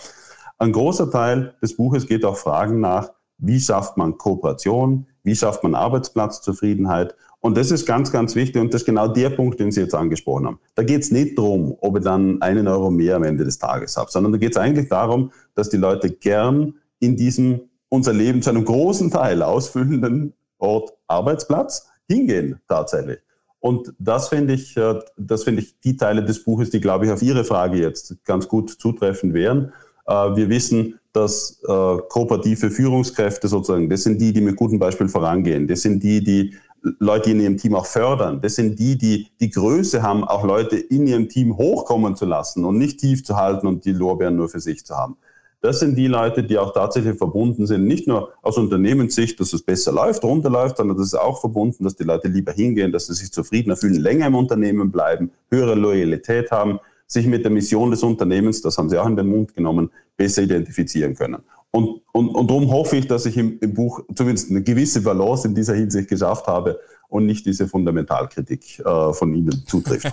ein 0.58 0.74
großer 0.74 1.10
Teil 1.10 1.54
des 1.62 1.78
Buches 1.78 2.06
geht 2.06 2.26
auch 2.26 2.38
Fragen 2.38 2.82
nach, 2.82 3.12
wie 3.38 3.60
schafft 3.60 3.98
man 3.98 4.18
Kooperation, 4.18 5.08
wie 5.24 5.36
schafft 5.36 5.64
man 5.64 5.74
Arbeitsplatzzufriedenheit. 5.74 7.16
Und 7.40 7.58
das 7.58 7.72
ist 7.72 7.88
ganz, 7.88 8.12
ganz 8.12 8.36
wichtig 8.36 8.62
und 8.62 8.74
das 8.74 8.82
ist 8.82 8.86
genau 8.86 9.08
der 9.08 9.32
Punkt, 9.32 9.60
den 9.60 9.72
Sie 9.72 9.82
jetzt 9.82 9.96
angesprochen 9.96 10.46
haben. 10.46 10.60
Da 10.76 10.84
geht 10.84 11.02
es 11.02 11.12
nicht 11.12 11.38
darum, 11.38 11.76
ob 11.82 11.98
ich 11.98 12.04
dann 12.04 12.40
einen 12.42 12.68
Euro 12.68 12.92
mehr 12.92 13.16
am 13.16 13.24
Ende 13.24 13.44
des 13.44 13.58
Tages 13.58 13.98
habe, 13.98 14.12
sondern 14.12 14.34
da 14.34 14.38
geht 14.38 14.52
es 14.52 14.58
eigentlich 14.58 14.90
darum, 14.90 15.32
dass 15.56 15.70
die 15.70 15.78
Leute 15.78 16.12
gern 16.12 16.76
in 17.02 17.18
diesem 17.18 17.62
unser 17.90 18.14
Leben 18.14 18.42
zu 18.42 18.50
einem 18.50 18.64
großen 18.64 19.12
Teil 19.12 19.42
ausfüllenden 19.42 20.34
Ort 20.60 20.94
Arbeitsplatz 21.08 21.90
hingehen 22.08 22.62
tatsächlich. 22.70 23.20
Und 23.60 23.94
das 24.00 24.30
finde 24.30 24.54
ich, 24.54 24.78
äh, 24.78 25.00
das 25.18 25.44
finde 25.44 25.62
ich 25.62 25.80
die 25.82 25.98
Teile 25.98 26.24
des 26.24 26.44
Buches, 26.44 26.70
die, 26.70 26.80
glaube 26.80 27.06
ich, 27.06 27.12
auf 27.12 27.22
Ihre 27.22 27.44
Frage 27.44 27.78
jetzt 27.78 28.16
ganz 28.26 28.48
gut 28.48 28.70
zutreffen 28.70 29.34
wären. 29.34 29.74
Äh, 30.08 30.14
wir 30.14 30.50
wissen, 30.50 31.00
dass 31.14 31.62
äh, 31.64 31.98
kooperative 32.10 32.72
Führungskräfte 32.72 33.48
sozusagen, 33.48 33.90
das 33.90 34.04
sind 34.04 34.20
die, 34.22 34.32
die 34.34 34.42
mit 34.42 34.56
gutem 34.56 34.80
Beispiel 34.80 35.10
vorangehen. 35.10 35.68
Das 35.68 35.82
sind 35.82 36.02
die, 36.02 36.24
die 36.24 36.56
Leute 37.00 37.32
in 37.32 37.42
ihrem 37.42 37.58
Team 37.58 37.76
auch 37.76 37.86
fördern. 37.86 38.42
Das 38.42 38.56
sind 38.56 38.80
die, 38.80 38.98
die 38.98 39.28
die 39.40 39.52
Größe 39.52 40.02
haben, 40.02 40.24
auch 40.24 40.44
Leute 40.44 40.78
in 40.78 41.06
ihrem 41.06 41.30
Team 41.30 41.58
hochkommen 41.58 42.16
zu 42.16 42.26
lassen 42.26 42.66
und 42.66 42.78
nicht 42.78 43.00
tief 43.00 43.24
zu 43.24 43.36
halten 43.36 43.68
und 43.68 43.86
die 43.86 43.92
Lorbeeren 43.92 44.36
nur 44.36 44.50
für 44.50 44.60
sich 44.60 44.86
zu 44.86 44.96
haben. 44.96 45.18
Das 45.62 45.80
sind 45.80 45.96
die 45.96 46.08
Leute, 46.08 46.44
die 46.44 46.58
auch 46.58 46.74
tatsächlich 46.74 47.18
verbunden 47.18 47.68
sind, 47.68 47.86
nicht 47.86 48.08
nur 48.08 48.34
aus 48.42 48.58
Unternehmenssicht, 48.58 49.40
dass 49.40 49.54
es 49.54 49.62
besser 49.62 49.92
läuft, 49.92 50.24
runterläuft, 50.24 50.78
sondern 50.78 50.98
das 50.98 51.08
ist 51.08 51.14
auch 51.14 51.40
verbunden, 51.40 51.84
dass 51.84 51.96
die 51.96 52.04
Leute 52.04 52.30
lieber 52.30 52.52
hingehen, 52.52 52.92
dass 52.92 53.08
sie 53.08 53.14
sich 53.14 53.32
zufriedener 53.32 53.76
fühlen, 53.76 54.02
länger 54.02 54.28
im 54.28 54.36
Unternehmen 54.36 54.92
bleiben, 54.92 55.30
höhere 55.52 55.76
Loyalität 55.76 56.50
haben, 56.50 56.80
sich 57.06 57.28
mit 57.28 57.44
der 57.44 57.52
Mission 57.52 57.92
des 57.92 58.02
Unternehmens, 58.02 58.62
das 58.62 58.78
haben 58.78 58.90
Sie 58.90 58.98
auch 58.98 59.06
in 59.06 59.18
den 59.18 59.28
Mund 59.28 59.54
genommen, 59.54 59.92
besser 60.18 60.42
identifizieren 60.44 61.14
können. 61.14 61.44
Und, 61.70 62.02
und, 62.12 62.30
und 62.30 62.50
darum 62.50 62.72
hoffe 62.72 62.98
ich, 62.98 63.08
dass 63.08 63.26
ich 63.26 63.38
im, 63.38 63.60
im 63.60 63.74
Buch 63.74 64.02
zumindest 64.16 64.50
eine 64.50 64.64
gewisse 64.64 65.02
Balance 65.02 65.48
in 65.48 65.54
dieser 65.54 65.76
Hinsicht 65.76 66.10
geschafft 66.10 66.48
habe 66.48 66.80
und 67.08 67.26
nicht 67.26 67.46
diese 67.46 67.68
Fundamentalkritik 67.68 68.80
äh, 68.80 69.14
von 69.14 69.34
Ihnen 69.36 69.66
zutrifft. 69.68 70.10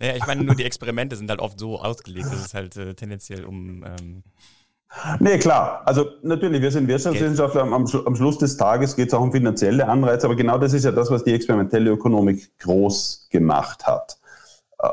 naja, 0.00 0.16
ich 0.16 0.26
meine, 0.26 0.44
nur 0.44 0.56
die 0.56 0.64
Experimente 0.64 1.16
sind 1.16 1.30
halt 1.30 1.40
oft 1.40 1.58
so 1.58 1.80
ausgelegt, 1.80 2.26
dass 2.26 2.46
es 2.46 2.54
halt 2.54 2.76
äh, 2.76 2.94
tendenziell 2.94 3.44
um. 3.44 3.84
Ähm 3.84 4.22
Nee, 5.20 5.38
klar. 5.38 5.82
Also 5.84 6.06
natürlich, 6.22 6.60
wir 6.62 6.70
sind 6.70 6.88
Wirtschaftswissenschaftler. 6.88 7.62
Am, 7.62 7.72
am 7.72 8.16
Schluss 8.16 8.38
des 8.38 8.56
Tages 8.56 8.96
geht 8.96 9.08
es 9.08 9.14
auch 9.14 9.20
um 9.20 9.32
finanzielle 9.32 9.88
Anreize, 9.88 10.26
aber 10.26 10.36
genau 10.36 10.58
das 10.58 10.72
ist 10.72 10.84
ja 10.84 10.92
das, 10.92 11.10
was 11.10 11.24
die 11.24 11.32
experimentelle 11.32 11.90
Ökonomik 11.90 12.58
groß 12.58 13.28
gemacht 13.30 13.86
hat 13.86 14.20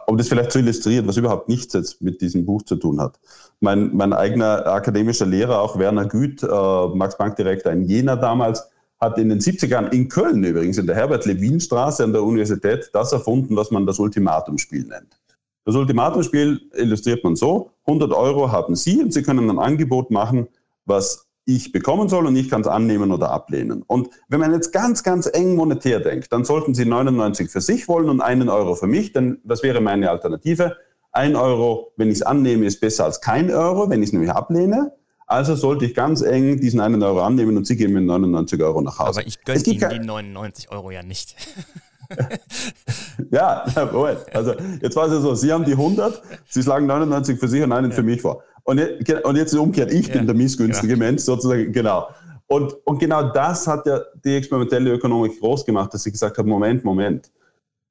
um 0.06 0.18
das 0.18 0.28
vielleicht 0.28 0.52
zu 0.52 0.60
illustrieren, 0.60 1.08
was 1.08 1.18
überhaupt 1.18 1.48
nichts 1.50 1.74
jetzt 1.74 2.02
mit 2.02 2.22
diesem 2.22 2.46
Buch 2.46 2.64
zu 2.64 2.76
tun 2.76 3.00
hat. 3.00 3.20
Mein, 3.60 3.96
mein 3.96 4.14
eigener 4.14 4.66
akademischer 4.68 5.26
Lehrer, 5.26 5.62
auch 5.62 5.80
Werner 5.80 6.06
Güth, 6.06 6.44
äh, 6.44 6.48
Max-Planck-Direktor 6.48 7.72
in 7.72 7.84
Jena 7.84 8.16
damals, 8.16 8.68
hat 9.00 9.18
in 9.18 9.30
den 9.30 9.40
70ern 9.40 9.92
in 9.92 10.10
Köln 10.10 10.44
übrigens, 10.44 10.78
in 10.78 10.88
der 10.88 10.96
Herbert-Lewin-Straße 10.96 12.04
an 12.04 12.14
der 12.14 12.24
Universität, 12.24 12.90
das 12.94 13.14
erfunden, 13.14 13.56
was 13.56 13.72
man 13.72 13.86
das 13.86 14.00
Ultimatumspiel 14.00 14.86
nennt. 14.86 15.20
Das 15.68 15.76
Ultimatumspiel 15.76 16.62
illustriert 16.76 17.26
man 17.26 17.36
so, 17.36 17.72
100 17.88 18.14
Euro 18.14 18.54
haben 18.54 18.78
Sie 18.78 19.04
und 19.04 19.14
Sie 19.14 19.22
können 19.22 19.50
ein 19.50 19.60
Angebot 19.60 20.12
machen, 20.12 20.48
was 20.86 21.28
ich 21.44 21.74
bekommen 21.74 22.08
soll 22.08 22.26
und 22.26 22.38
ich 22.38 22.50
kann 22.50 22.62
es 22.62 22.68
annehmen 22.68 23.12
oder 23.12 23.32
ablehnen. 23.32 23.84
Und 23.86 24.10
wenn 24.30 24.40
man 24.40 24.54
jetzt 24.54 24.72
ganz, 24.72 25.04
ganz 25.04 25.30
eng 25.34 25.58
monetär 25.58 26.00
denkt, 26.00 26.32
dann 26.32 26.46
sollten 26.46 26.74
Sie 26.74 26.86
99 26.86 27.50
für 27.50 27.60
sich 27.60 27.90
wollen 27.90 28.08
und 28.08 28.22
einen 28.22 28.48
Euro 28.48 28.76
für 28.76 28.88
mich, 28.88 29.12
denn 29.12 29.42
das 29.44 29.62
wäre 29.62 29.82
meine 29.82 30.10
Alternative. 30.10 30.78
Ein 31.12 31.36
Euro, 31.36 31.92
wenn 31.98 32.08
ich 32.08 32.20
es 32.20 32.22
annehme, 32.22 32.66
ist 32.66 32.80
besser 32.80 33.04
als 33.04 33.20
kein 33.20 33.52
Euro, 33.52 33.90
wenn 33.90 34.02
ich 34.02 34.08
es 34.08 34.14
nämlich 34.14 34.32
ablehne. 34.32 34.94
Also 35.26 35.56
sollte 35.56 35.84
ich 35.84 35.94
ganz 35.94 36.22
eng 36.22 36.62
diesen 36.62 36.80
einen 36.80 37.04
Euro 37.04 37.20
annehmen 37.20 37.58
und 37.58 37.68
Sie 37.68 37.76
geben 37.76 37.92
mir 37.92 38.00
99 38.00 38.64
Euro 38.64 38.80
nach 38.80 39.00
Hause. 39.00 39.20
Aber 39.20 39.28
ich 39.28 39.44
gönne 39.44 39.62
Ihnen 39.62 39.90
die 39.90 40.00
99 40.00 40.72
Euro 40.72 40.92
ja 40.92 41.04
nicht. 41.04 41.36
ja, 43.32 43.66
Moment. 43.92 44.20
Also 44.34 44.54
jetzt 44.82 44.96
war 44.96 45.08
es 45.08 45.14
ja 45.14 45.20
so, 45.20 45.36
Sie 45.36 45.52
haben 45.52 45.66
die 45.66 45.74
100, 45.74 46.22
Sie 46.48 46.64
schlagen 46.64 46.86
99 46.88 47.40
für 47.40 47.48
sich 47.48 47.64
und 47.64 47.72
einen 47.72 47.92
ja. 47.92 47.96
für 47.96 48.04
mich 48.04 48.22
vor. 48.22 48.44
Und 48.64 48.80
jetzt, 48.80 49.26
und 49.26 49.36
jetzt 49.36 49.54
umgekehrt, 49.54 49.92
ich 49.92 50.08
ja. 50.08 50.16
bin 50.16 50.26
der 50.26 50.36
missgünstige 50.36 50.94
ja. 50.94 51.00
Mensch 51.00 51.24
sozusagen, 51.24 51.72
genau. 51.72 52.08
Und, 52.48 52.76
und 52.86 53.00
genau 53.00 53.32
das 53.32 53.68
hat 53.68 53.86
ja 53.86 54.02
die 54.24 54.36
experimentelle 54.36 54.92
Ökonomik 54.94 55.40
groß 55.40 55.66
gemacht, 55.66 55.94
dass 55.94 56.04
sie 56.04 56.12
gesagt 56.12 56.38
hat, 56.38 56.46
Moment, 56.46 56.84
Moment. 56.84 57.30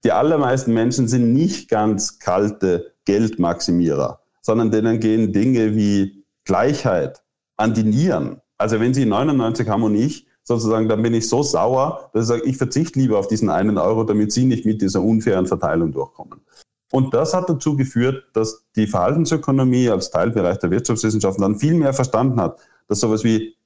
Die 0.05 0.13
allermeisten 0.13 0.73
Menschen 0.73 1.09
sind 1.09 1.33
nicht 1.33 1.69
ganz 1.69 2.19
kalte 2.19 2.93
Geldmaximierer, 3.05 4.21
sondern 4.41 4.71
denen 4.71 5.01
gehen 5.01 5.33
Dinge 5.33 5.75
wie 5.75 6.25
Gleichheit 6.45 7.23
an 7.57 7.75
die 7.75 7.83
Nieren. 7.83 8.41
Also 8.59 8.81
wenn 8.81 8.95
sie 8.95 9.05
99 9.05 9.69
haben 9.69 9.83
und 9.83 9.95
ich, 9.95 10.26
sozusagen, 10.47 10.89
dann 10.89 11.03
bin 11.03 11.13
ich 11.13 11.29
so 11.29 11.43
sauer, 11.43 12.11
dass 12.13 12.23
ich 12.23 12.29
sage, 12.29 12.43
ich 12.45 12.57
verzichte 12.57 12.99
lieber 12.99 13.19
auf 13.19 13.27
diesen 13.27 13.51
einen 13.51 13.79
Euro, 13.79 14.05
damit 14.05 14.33
sie 14.33 14.45
nicht 14.45 14.65
mit 14.65 14.81
dieser 14.81 15.03
unfairen 15.03 15.47
Verteilung 15.47 15.93
durchkommen. 15.93 16.41
Und 16.93 17.13
das 17.13 17.35
hat 17.35 17.51
dazu 17.51 17.77
geführt, 17.77 18.25
dass 18.33 18.65
die 18.77 18.87
Verhaltensökonomie 18.87 19.91
als 19.91 20.11
Teilbereich 20.11 20.59
der 20.59 20.71
Wirtschaftswissenschaften 20.71 21.43
dann 21.43 21.59
viel 21.59 21.75
mehr 21.75 21.93
verstanden 21.93 22.41
hat, 22.41 22.61
dass 22.87 23.01
sowas 23.01 23.25
wie 23.25 23.57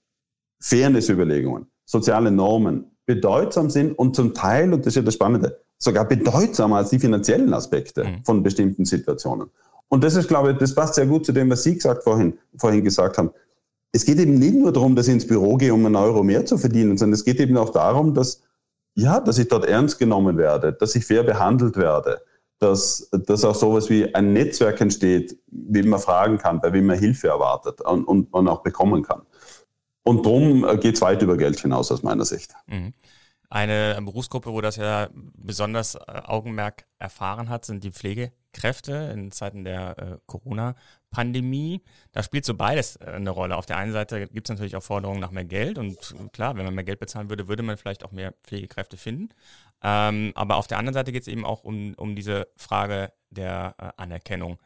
Fairness-Überlegungen, 0.61 1.67
soziale 1.85 2.31
Normen 2.31 2.91
bedeutsam 3.05 3.69
sind 3.69 3.93
und 3.99 4.17
zum 4.17 4.33
Teil, 4.33 4.73
und 4.73 4.81
das 4.81 4.89
ist 4.89 4.97
ja 4.97 5.03
das 5.03 5.15
Spannende, 5.15 5.61
sogar 5.79 6.07
bedeutsamer 6.07 6.77
als 6.77 6.91
die 6.91 6.99
finanziellen 6.99 7.53
Aspekte 7.53 8.05
mhm. 8.05 8.25
von 8.25 8.43
bestimmten 8.43 8.87
Situationen. 8.87 9.51
Und 9.89 10.05
das 10.05 10.15
ist, 10.15 10.29
glaube 10.29 10.53
ich, 10.53 10.59
das 10.59 10.75
passt 10.75 10.95
sehr 10.95 11.07
gut 11.07 11.27
zu 11.27 11.33
dem, 11.33 11.51
was 11.51 11.63
Sie 11.63 11.75
gesagt 11.75 12.05
vorhin, 12.05 12.39
vorhin 12.57 12.85
gesagt 12.85 13.19
haben. 13.19 13.31
Es 13.93 14.05
geht 14.05 14.19
eben 14.19 14.39
nicht 14.39 14.55
nur 14.55 14.73
darum, 14.73 14.95
dass 14.95 15.09
ich 15.09 15.15
ins 15.15 15.27
Büro 15.27 15.57
gehe, 15.57 15.75
um 15.75 15.85
einen 15.85 15.97
Euro 15.97 16.23
mehr 16.23 16.47
zu 16.47 16.59
verdienen, 16.59 16.97
sondern 16.97 17.15
es 17.15 17.25
geht 17.25 17.41
eben 17.41 17.57
auch 17.57 17.71
darum, 17.71 18.15
dass, 18.15 18.43
ja, 18.95 19.21
dass 19.21 19.39
ich 19.39 19.49
dort 19.49 19.65
ernst 19.65 19.99
genommen 19.99 20.37
werde, 20.37 20.73
dass 20.73 20.95
ich 20.95 21.05
fair 21.05 21.23
behandelt 21.23 21.77
werde, 21.77 22.21
dass, 22.59 23.09
dass 23.11 23.45
auch 23.45 23.55
sowas 23.55 23.91
wie 23.91 24.15
ein 24.15 24.33
Netzwerk 24.33 24.81
entsteht, 24.81 25.39
wie 25.49 25.83
man 25.83 25.99
fragen 25.99 26.39
kann, 26.39 26.61
bei 26.61 26.73
wem 26.73 26.87
man 26.87 26.99
Hilfe 26.99 27.29
erwartet 27.29 27.81
und, 27.81 28.05
und 28.05 28.33
man 28.33 28.49
auch 28.49 28.63
bekommen 28.63 29.03
kann. 29.03 29.23
Und 30.03 30.25
darum 30.25 30.67
geht 30.81 30.97
es 30.97 31.01
weit 31.01 31.23
über 31.23 31.37
Geld 31.37 31.59
hinaus 31.59 31.91
aus 31.91 32.03
meiner 32.03 32.25
Sicht. 32.25 32.53
Mhm. 32.67 32.93
Eine 33.53 33.99
Berufsgruppe, 34.01 34.53
wo 34.53 34.61
das 34.61 34.77
ja 34.77 35.09
besonders 35.13 35.97
äh, 35.97 36.01
Augenmerk 36.07 36.87
erfahren 37.01 37.49
hat, 37.49 37.65
sind 37.65 37.83
die 37.83 37.91
Pflegekräfte 37.91 39.11
in 39.13 39.33
Zeiten 39.33 39.65
der 39.65 39.99
äh, 39.99 40.19
Corona-Pandemie. 40.27 41.83
Da 42.13 42.23
spielt 42.23 42.45
so 42.45 42.55
beides 42.55 42.95
äh, 42.97 43.07
eine 43.07 43.31
Rolle. 43.31 43.57
Auf 43.57 43.67
der 43.67 43.77
einen 43.77 43.91
Seite 43.91 44.29
gibt 44.29 44.49
es 44.49 44.51
natürlich 44.51 44.77
auch 44.77 44.85
Forderungen 44.85 45.19
nach 45.19 45.33
mehr 45.33 45.45
Geld 45.45 45.79
und 45.79 46.15
klar, 46.33 46.57
wenn 46.57 46.65
man 46.65 46.77
mehr 46.77 46.85
Geld 46.85 47.01
bezahlen 47.01 47.29
würde, 47.29 47.49
würde 47.49 47.65
man 47.65 47.77
vielleicht 47.77 48.05
auch 48.05 48.13
mehr 48.13 48.35
Pflegekräfte 48.45 48.97
finden. 48.97 49.31
Ähm, 49.83 50.31
aber 50.37 50.55
auf 50.55 50.69
der 50.69 50.79
anderen 50.79 50.95
Seite 50.95 51.11
geht 51.11 51.23
es 51.23 51.29
eben 51.29 51.45
auch 51.45 51.65
um, 51.65 51.95
um 51.95 52.15
diese 52.15 52.47
Frage 52.57 53.13
der 53.31 53.75
äh, 53.79 53.91
Anerkennung. 53.97 54.59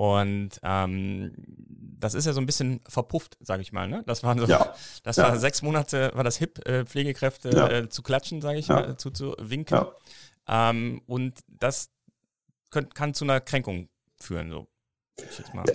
Und 0.00 0.52
ähm, 0.62 1.32
das 1.36 2.14
ist 2.14 2.24
ja 2.24 2.32
so 2.32 2.40
ein 2.40 2.46
bisschen 2.46 2.80
verpufft, 2.88 3.36
sage 3.42 3.60
ich 3.60 3.70
mal. 3.70 3.86
Ne? 3.86 4.02
Das 4.06 4.22
waren 4.22 4.38
so, 4.38 4.46
ja. 4.46 4.72
das 5.02 5.16
ja. 5.16 5.24
war 5.24 5.36
sechs 5.36 5.60
Monate, 5.60 6.10
war 6.14 6.24
das 6.24 6.38
hip, 6.38 6.66
äh, 6.66 6.86
Pflegekräfte 6.86 7.50
ja. 7.50 7.68
äh, 7.68 7.88
zu 7.90 8.02
klatschen, 8.02 8.40
sage 8.40 8.60
ich 8.60 8.68
mal, 8.68 8.96
zu, 8.96 9.10
zu 9.10 9.36
winken. 9.38 9.78
Ähm, 10.48 11.02
und 11.04 11.34
das 11.48 11.90
könnt, 12.70 12.94
kann 12.94 13.12
zu 13.12 13.26
einer 13.26 13.40
Kränkung 13.42 13.90
führen. 14.18 14.48
So. 14.48 14.68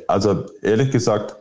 Also 0.08 0.48
ehrlich 0.64 0.90
gesagt, 0.90 1.36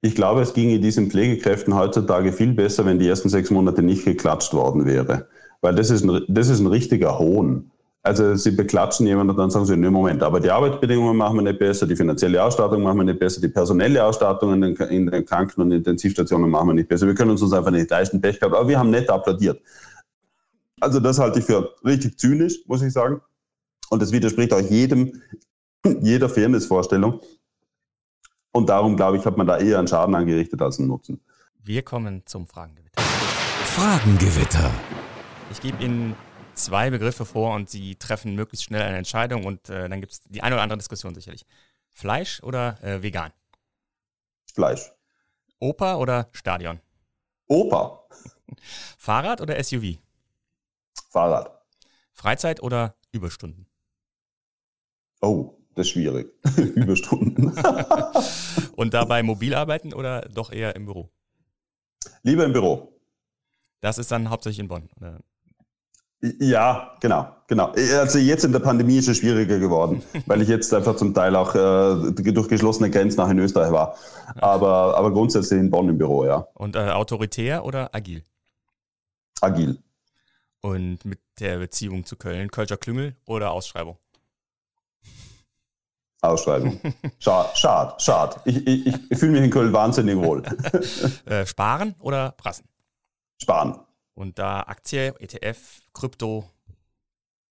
ich 0.00 0.16
glaube, 0.16 0.40
es 0.40 0.54
ginge 0.54 0.80
diesen 0.80 1.12
Pflegekräften 1.12 1.72
heutzutage 1.76 2.32
viel 2.32 2.52
besser, 2.52 2.84
wenn 2.84 2.98
die 2.98 3.06
ersten 3.06 3.28
sechs 3.28 3.52
Monate 3.52 3.80
nicht 3.80 4.04
geklatscht 4.04 4.52
worden 4.54 4.86
wäre. 4.86 5.28
Weil 5.60 5.76
das 5.76 5.90
ist 5.90 6.02
ein, 6.02 6.24
das 6.26 6.48
ist 6.48 6.58
ein 6.58 6.66
richtiger 6.66 7.20
Hohn. 7.20 7.70
Also 8.02 8.36
sie 8.36 8.52
beklatschen 8.52 9.06
jemanden 9.06 9.30
und 9.32 9.36
dann 9.36 9.50
sagen 9.50 9.66
sie, 9.66 9.76
nee, 9.76 9.90
Moment, 9.90 10.22
aber 10.22 10.40
die 10.40 10.50
Arbeitsbedingungen 10.50 11.16
machen 11.16 11.36
wir 11.36 11.42
nicht 11.42 11.58
besser, 11.58 11.86
die 11.86 11.96
finanzielle 11.96 12.42
Ausstattung 12.42 12.82
machen 12.82 12.98
wir 12.98 13.04
nicht 13.04 13.18
besser, 13.18 13.40
die 13.40 13.48
personelle 13.48 14.04
Ausstattung 14.04 14.54
in 14.54 14.60
den, 14.60 14.76
in 14.76 15.06
den 15.06 15.24
Kranken- 15.24 15.60
und 15.60 15.72
Intensivstationen 15.72 16.48
machen 16.48 16.68
wir 16.68 16.74
nicht 16.74 16.88
besser. 16.88 17.06
Wir 17.06 17.14
können 17.14 17.32
uns 17.32 17.52
einfach 17.52 17.72
nicht 17.72 17.90
leisten, 17.90 18.20
Pech 18.20 18.38
gehabt, 18.38 18.54
aber 18.54 18.68
wir 18.68 18.78
haben 18.78 18.90
nett 18.90 19.10
applaudiert. 19.10 19.60
Also 20.80 21.00
das 21.00 21.18
halte 21.18 21.40
ich 21.40 21.44
für 21.44 21.74
richtig 21.84 22.18
zynisch, 22.18 22.60
muss 22.66 22.82
ich 22.82 22.92
sagen. 22.92 23.20
Und 23.90 24.00
das 24.00 24.12
widerspricht 24.12 24.52
auch 24.52 24.60
jedem, 24.60 25.20
jeder 26.00 26.28
Fairnessvorstellung. 26.28 27.20
Und 28.52 28.68
darum, 28.68 28.96
glaube 28.96 29.16
ich, 29.16 29.26
hat 29.26 29.36
man 29.36 29.46
da 29.46 29.58
eher 29.58 29.78
einen 29.78 29.88
Schaden 29.88 30.14
angerichtet 30.14 30.62
als 30.62 30.78
einen 30.78 30.88
Nutzen. 30.88 31.20
Wir 31.62 31.82
kommen 31.82 32.22
zum 32.26 32.46
Fragengewitter. 32.46 33.02
Fragengewitter. 33.02 34.70
Ich 35.50 35.60
gebe 35.60 35.82
Ihnen 35.82 36.14
zwei 36.58 36.90
Begriffe 36.90 37.24
vor 37.24 37.54
und 37.54 37.70
Sie 37.70 37.96
treffen 37.96 38.34
möglichst 38.34 38.64
schnell 38.64 38.82
eine 38.82 38.98
Entscheidung 38.98 39.44
und 39.46 39.68
äh, 39.68 39.88
dann 39.88 40.00
gibt 40.00 40.12
es 40.12 40.20
die 40.22 40.42
eine 40.42 40.54
oder 40.54 40.62
andere 40.62 40.78
Diskussion 40.78 41.14
sicherlich. 41.14 41.46
Fleisch 41.90 42.42
oder 42.42 42.82
äh, 42.82 43.02
vegan? 43.02 43.32
Fleisch. 44.52 44.92
Oper 45.60 45.98
oder 45.98 46.28
Stadion? 46.32 46.80
Oper. 47.46 48.08
Fahrrad 48.98 49.40
oder 49.40 49.62
SUV? 49.62 49.98
Fahrrad. 51.10 51.50
Freizeit 52.12 52.62
oder 52.62 52.94
Überstunden? 53.12 53.66
Oh, 55.20 55.56
das 55.74 55.86
ist 55.86 55.92
schwierig. 55.92 56.32
Überstunden. 56.56 57.52
und 58.76 58.94
dabei 58.94 59.22
mobil 59.22 59.54
arbeiten 59.54 59.92
oder 59.94 60.22
doch 60.22 60.52
eher 60.52 60.76
im 60.76 60.84
Büro? 60.84 61.10
Lieber 62.22 62.44
im 62.44 62.52
Büro. 62.52 63.00
Das 63.80 63.98
ist 63.98 64.10
dann 64.10 64.30
hauptsächlich 64.30 64.58
in 64.60 64.68
Bonn. 64.68 64.88
Oder? 64.96 65.20
Ja, 66.20 66.96
genau, 67.00 67.28
genau. 67.46 67.72
Also 67.98 68.18
jetzt 68.18 68.44
in 68.44 68.52
der 68.52 68.58
Pandemie 68.58 68.96
ist 68.96 69.08
es 69.08 69.18
schwieriger 69.18 69.58
geworden, 69.58 70.02
weil 70.26 70.42
ich 70.42 70.48
jetzt 70.48 70.74
einfach 70.74 70.96
zum 70.96 71.14
Teil 71.14 71.36
auch 71.36 71.54
äh, 71.54 72.12
durch 72.12 72.48
geschlossene 72.48 72.90
Grenzen 72.90 73.20
auch 73.20 73.28
in 73.28 73.38
Österreich 73.38 73.70
war. 73.70 73.96
Aber, 74.36 74.96
aber 74.96 75.12
grundsätzlich 75.12 75.60
in 75.60 75.70
Bonn 75.70 75.88
im 75.88 75.98
Büro, 75.98 76.24
ja. 76.24 76.46
Und 76.54 76.74
äh, 76.74 76.90
autoritär 76.90 77.64
oder 77.64 77.94
agil? 77.94 78.24
Agil. 79.40 79.78
Und 80.60 81.04
mit 81.04 81.20
der 81.38 81.58
Beziehung 81.58 82.04
zu 82.04 82.16
Köln, 82.16 82.50
Kölscher 82.50 82.76
Klüngel 82.76 83.14
oder 83.24 83.52
Ausschreibung? 83.52 83.96
Ausschreibung. 86.20 86.80
Schade, 87.20 87.48
schade, 87.54 87.94
schade. 87.98 88.40
Ich, 88.44 88.66
ich, 88.66 88.94
ich 89.08 89.18
fühle 89.18 89.32
mich 89.32 89.42
in 89.42 89.50
Köln 89.50 89.72
wahnsinnig 89.72 90.16
wohl. 90.16 90.42
äh, 91.26 91.46
sparen 91.46 91.94
oder 92.00 92.32
prassen? 92.32 92.64
Sparen. 93.40 93.78
Und 94.18 94.40
da 94.40 94.62
Aktie, 94.62 95.14
ETF, 95.20 95.82
Krypto? 95.94 96.50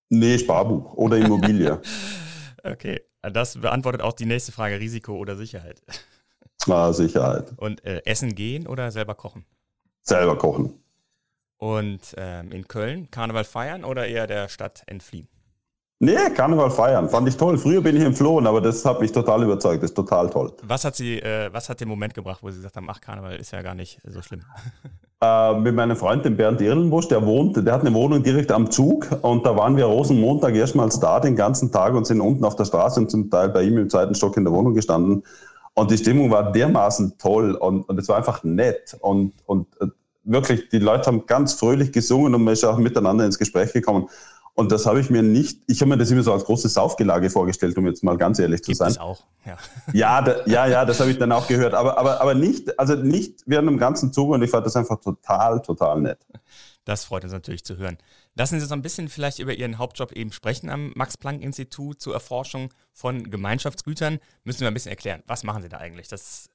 Nee, 0.09 0.37
Sparbuch 0.37 0.95
oder 0.95 1.15
Immobilie. 1.15 1.81
okay, 2.63 2.99
das 3.21 3.57
beantwortet 3.61 4.01
auch 4.01 4.11
die 4.11 4.25
nächste 4.25 4.51
Frage, 4.51 4.77
Risiko 4.77 5.15
oder 5.15 5.37
Sicherheit. 5.37 5.81
Ah, 6.67 6.91
Sicherheit. 6.91 7.53
Und 7.55 7.85
äh, 7.85 8.01
essen 8.03 8.35
gehen 8.35 8.67
oder 8.67 8.91
selber 8.91 9.15
kochen? 9.15 9.45
Selber 10.01 10.37
kochen. 10.37 10.83
Und 11.55 12.13
ähm, 12.17 12.51
in 12.51 12.67
Köln 12.67 13.09
Karneval 13.11 13.45
feiern 13.45 13.85
oder 13.85 14.05
eher 14.05 14.27
der 14.27 14.49
Stadt 14.49 14.83
entfliehen? 14.87 15.29
Nee, 15.99 16.29
Karneval 16.35 16.69
feiern. 16.69 17.09
Fand 17.09 17.27
ich 17.27 17.37
toll. 17.37 17.57
Früher 17.57 17.81
bin 17.81 17.95
ich 17.95 18.03
entflohen, 18.03 18.45
aber 18.45 18.61
das 18.61 18.85
hat 18.85 19.01
mich 19.01 19.11
total 19.11 19.43
überzeugt. 19.43 19.81
Das 19.81 19.89
ist 19.89 19.95
total 19.95 20.29
toll. 20.29 20.53
Was 20.61 20.85
hat 20.85 20.95
Sie, 20.95 21.19
äh, 21.19 21.49
was 21.51 21.69
hat 21.69 21.81
den 21.81 21.87
Moment 21.87 22.13
gebracht, 22.13 22.43
wo 22.43 22.51
Sie 22.51 22.57
gesagt 22.57 22.75
haben, 22.75 22.87
ach, 22.89 23.01
Karneval 23.01 23.35
ist 23.37 23.51
ja 23.51 23.63
gar 23.63 23.73
nicht 23.73 23.99
so 24.05 24.21
schlimm? 24.21 24.41
Äh, 25.19 25.59
mit 25.59 25.73
meinem 25.73 25.97
Freund, 25.97 26.23
dem 26.25 26.37
Bernd 26.37 26.61
Irlenbusch, 26.61 27.07
der 27.07 27.25
wohnt, 27.25 27.57
der 27.57 27.73
hat 27.73 27.81
eine 27.81 27.91
Wohnung 27.95 28.21
direkt 28.21 28.51
am 28.51 28.69
Zug 28.69 29.07
und 29.23 29.43
da 29.47 29.57
waren 29.57 29.75
wir 29.75 29.85
Rosenmontag 29.85 30.53
erstmals 30.53 30.99
da 30.99 31.19
den 31.19 31.35
ganzen 31.35 31.71
Tag 31.71 31.95
und 31.95 32.05
sind 32.05 32.21
unten 32.21 32.45
auf 32.45 32.55
der 32.55 32.65
Straße 32.65 32.99
und 32.99 33.09
zum 33.09 33.31
Teil 33.31 33.49
bei 33.49 33.63
ihm 33.63 33.79
im 33.79 33.89
zweiten 33.89 34.13
Stock 34.13 34.37
in 34.37 34.43
der 34.43 34.53
Wohnung 34.53 34.75
gestanden. 34.75 35.23
Und 35.73 35.89
die 35.89 35.97
Stimmung 35.97 36.29
war 36.29 36.51
dermaßen 36.51 37.17
toll 37.17 37.55
und, 37.55 37.89
und 37.89 37.99
es 37.99 38.07
war 38.09 38.17
einfach 38.17 38.43
nett 38.43 38.95
und, 38.99 39.33
und 39.47 39.65
äh, 39.81 39.87
wirklich, 40.27 40.69
die 40.69 40.77
Leute 40.77 41.07
haben 41.07 41.25
ganz 41.25 41.53
fröhlich 41.53 41.91
gesungen 41.91 42.35
und 42.35 42.43
man 42.43 42.53
ist 42.53 42.63
auch 42.63 42.77
miteinander 42.77 43.25
ins 43.25 43.39
Gespräch 43.39 43.73
gekommen. 43.73 44.09
Und 44.59 44.71
das 44.71 44.87
habe 44.87 44.99
ich 44.99 45.11
mir 45.11 45.21
nicht, 45.21 45.61
ich 45.67 45.81
habe 45.81 45.89
mir 45.89 45.97
das 45.97 46.09
immer 46.09 46.23
so 46.23 46.33
als 46.33 46.43
großes 46.43 46.73
Saufgelage 46.73 47.29
vorgestellt, 47.29 47.77
um 47.77 47.85
jetzt 47.85 48.03
mal 48.03 48.17
ganz 48.17 48.39
ehrlich 48.39 48.63
zu 48.63 48.71
Gibt 48.71 48.79
sein. 48.79 48.87
Das 48.87 48.97
auch, 48.97 49.23
ja. 49.45 49.55
Ja, 49.93 50.21
da, 50.23 50.47
ja, 50.47 50.65
ja, 50.65 50.83
das 50.83 50.99
habe 50.99 51.11
ich 51.11 51.19
dann 51.19 51.31
auch 51.31 51.47
gehört. 51.47 51.75
Aber, 51.75 51.95
aber, 51.99 52.19
aber 52.19 52.33
nicht, 52.33 52.79
also 52.79 52.95
nicht 52.95 53.43
während 53.45 53.69
dem 53.69 53.77
ganzen 53.77 54.11
Zug 54.11 54.31
und 54.31 54.41
ich 54.41 54.49
fand 54.49 54.65
das 54.65 54.75
einfach 54.75 54.99
total, 54.99 55.61
total 55.61 56.01
nett. 56.01 56.25
Das 56.85 57.05
freut 57.05 57.23
uns 57.23 57.33
natürlich 57.33 57.65
zu 57.65 57.77
hören. 57.77 57.99
Lassen 58.33 58.57
Sie 58.57 58.63
uns 58.63 58.71
ein 58.71 58.81
bisschen 58.81 59.09
vielleicht 59.09 59.37
über 59.37 59.53
Ihren 59.53 59.77
Hauptjob 59.77 60.11
eben 60.13 60.31
sprechen 60.31 60.71
am 60.71 60.91
Max-Planck-Institut 60.95 62.01
zur 62.01 62.15
Erforschung 62.15 62.73
von 62.93 63.29
Gemeinschaftsgütern. 63.29 64.17
Müssen 64.43 64.61
wir 64.61 64.69
ein 64.69 64.73
bisschen 64.73 64.89
erklären. 64.89 65.21
Was 65.27 65.43
machen 65.43 65.61
Sie 65.61 65.69
da 65.69 65.77
eigentlich? 65.77 66.07
Das 66.07 66.49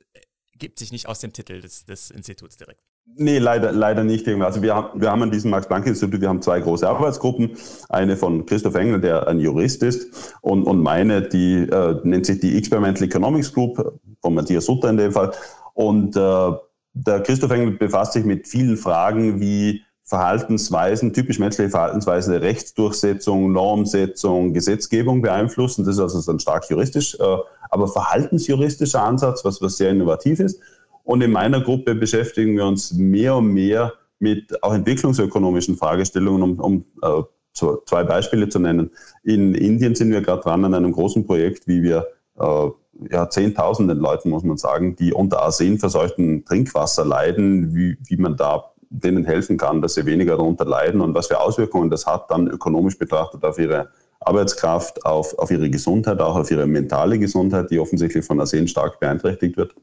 gibt 0.55 0.81
sich 0.81 0.91
nicht 0.91 1.07
aus 1.07 1.21
dem 1.21 1.33
Titel 1.33 1.61
des, 1.61 1.85
des 1.85 2.11
Instituts 2.11 2.57
direkt. 2.57 2.83
Nee, 3.17 3.39
leider, 3.39 3.73
leider 3.73 4.05
nicht. 4.05 4.27
Also 4.27 4.63
wir 4.63 4.75
haben, 4.75 5.01
wir 5.01 5.11
haben 5.11 5.23
an 5.23 5.31
diesem 5.31 5.51
Max-Planck-Institut, 5.51 6.21
wir 6.21 6.29
haben 6.29 6.41
zwei 6.41 6.61
große 6.61 6.89
Arbeitsgruppen. 6.89 7.57
Eine 7.89 8.17
von 8.17 8.47
Christoph 8.47 8.75
Engel, 8.75 9.01
der 9.01 9.29
ein 9.29 9.39
Jurist 9.39 9.83
ist, 9.83 10.35
und, 10.41 10.65
und 10.65 10.81
meine, 10.81 11.23
die 11.23 11.69
äh, 11.69 12.01
nennt 12.05 12.27
sich 12.27 12.41
die 12.41 12.57
Experimental 12.57 13.05
Economics 13.05 13.53
Group, 13.53 14.01
von 14.23 14.35
Matthias 14.35 14.65
Sutter 14.65 14.89
in 14.89 14.97
dem 14.97 15.13
Fall. 15.13 15.33
Und 15.75 16.17
äh, 16.17 16.53
der 16.95 17.21
Christoph 17.21 17.51
Engel 17.51 17.73
befasst 17.73 18.15
sich 18.15 18.25
mit 18.25 18.47
vielen 18.47 18.77
Fragen 18.77 19.41
wie 19.41 19.83
Verhaltensweisen, 20.05 21.13
typisch 21.13 21.39
menschliche 21.39 21.71
Verhaltensweisen 21.71 22.35
Rechtsdurchsetzung, 22.35 23.53
Normsetzung, 23.53 24.53
Gesetzgebung 24.53 25.23
beeinflussen. 25.23 25.85
Das 25.85 25.95
ist 25.95 26.01
also 26.01 26.33
ein 26.33 26.41
stark 26.41 26.69
juristisch, 26.69 27.17
äh, 27.19 27.37
aber 27.71 27.89
verhaltensjuristischer 27.89 29.03
Ansatz, 29.03 29.45
was, 29.45 29.61
was 29.61 29.77
sehr 29.77 29.91
innovativ 29.91 30.41
ist. 30.41 30.61
Und 31.05 31.23
in 31.23 31.33
meiner 31.33 31.61
Gruppe 31.61 31.95
beschäftigen 31.95 32.57
wir 32.57 32.67
uns 32.67 32.93
mehr 32.93 33.37
und 33.37 33.49
mehr 33.53 33.93
mit 34.19 34.63
auch 34.63 34.73
entwicklungsökonomischen 34.73 35.77
Fragestellungen, 35.77 36.43
um, 36.43 36.61
um 36.61 36.85
äh, 37.03 37.23
zwei 37.53 38.05
Beispiele 38.05 38.49
zu 38.49 38.59
nennen. 38.59 38.91
In 39.25 39.55
Indien 39.55 39.95
sind 39.95 40.11
wir 40.11 40.23
gerade 40.23 40.43
dran 40.43 40.65
an 40.65 40.75
einem 40.75 40.93
großen 40.93 41.27
Projekt, 41.27 41.67
wie 41.67 41.83
wir 41.83 42.07
äh, 42.39 42.71
ja, 43.11 43.29
Zehntausenden 43.29 43.99
Leuten, 43.99 44.31
muss 44.31 44.45
man 44.45 44.57
sagen, 44.57 44.97
die 44.97 45.13
unter 45.13 45.43
arsenverseuchten 45.43 46.45
Trinkwasser 46.45 47.05
leiden, 47.05 47.75
wie, 47.75 47.97
wie 48.07 48.17
man 48.17 48.37
da 48.37 48.73
denen 48.91 49.25
helfen 49.25 49.57
kann, 49.57 49.81
dass 49.81 49.95
sie 49.95 50.07
weniger 50.07 50.37
darunter 50.37 50.67
leiden 50.67 51.01
und 51.01 51.15
was 51.15 51.29
für 51.29 51.41
Auswirkungen 51.41 51.91
das 51.91 52.07
hat, 52.07 52.31
dann 52.31 52.47
ökonomisch 52.47 52.99
betrachtet 52.99 53.43
auf 53.45 53.59
ihre 53.59 53.89
Arbeitskraft, 54.21 55.05
auf, 55.07 55.37
auf 55.39 55.51
ihre 55.51 55.71
Gesundheit, 55.71 56.21
auch 56.21 56.37
auf 56.37 56.51
ihre 56.51 56.67
mentale 56.67 57.19
Gesundheit, 57.19 57.71
die 57.71 57.79
offensichtlich 57.79 58.25
von 58.25 58.39
Arsen 58.39 58.69
stark 58.69 59.01
beeinträchtigt 59.01 59.57
wird. 59.57 59.75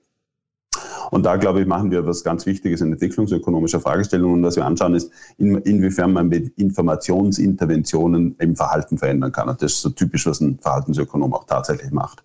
Und 1.11 1.25
da, 1.25 1.37
glaube 1.37 1.61
ich, 1.61 1.67
machen 1.67 1.91
wir 1.91 2.05
was 2.05 2.23
ganz 2.23 2.45
Wichtiges 2.45 2.81
in 2.81 2.93
entwicklungsökonomischer 2.93 3.79
Fragestellung. 3.79 4.33
Und 4.33 4.43
was 4.43 4.55
wir 4.55 4.65
anschauen, 4.65 4.95
ist, 4.95 5.11
in, 5.37 5.57
inwiefern 5.59 6.13
man 6.13 6.27
mit 6.27 6.57
Informationsinterventionen 6.57 8.35
im 8.39 8.55
Verhalten 8.55 8.97
verändern 8.97 9.31
kann. 9.31 9.49
Und 9.49 9.61
das 9.61 9.73
ist 9.73 9.81
so 9.81 9.89
typisch, 9.89 10.25
was 10.25 10.41
ein 10.41 10.59
Verhaltensökonom 10.59 11.33
auch 11.33 11.45
tatsächlich 11.45 11.91
macht. 11.91 12.23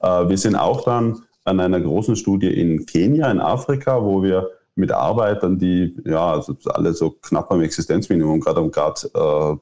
Äh, 0.00 0.28
wir 0.28 0.38
sind 0.38 0.56
auch 0.56 0.84
dann, 0.84 1.22
an 1.44 1.60
einer 1.60 1.80
großen 1.80 2.16
Studie 2.16 2.48
in 2.48 2.86
Kenia, 2.86 3.30
in 3.30 3.40
Afrika, 3.40 4.02
wo 4.02 4.22
wir 4.22 4.48
mit 4.74 4.92
Arbeitern, 4.92 5.58
die 5.58 5.96
ja 6.04 6.32
also 6.32 6.56
alle 6.66 6.92
so 6.92 7.10
knapp 7.22 7.50
am 7.50 7.62
Existenzminimum 7.62 8.40
gerade 8.40 8.60
um 8.60 8.70
Grad 8.70 9.08
äh, 9.14 9.56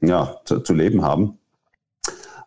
ja, 0.00 0.36
zu, 0.44 0.60
zu 0.60 0.74
leben 0.74 1.02
haben, 1.02 1.38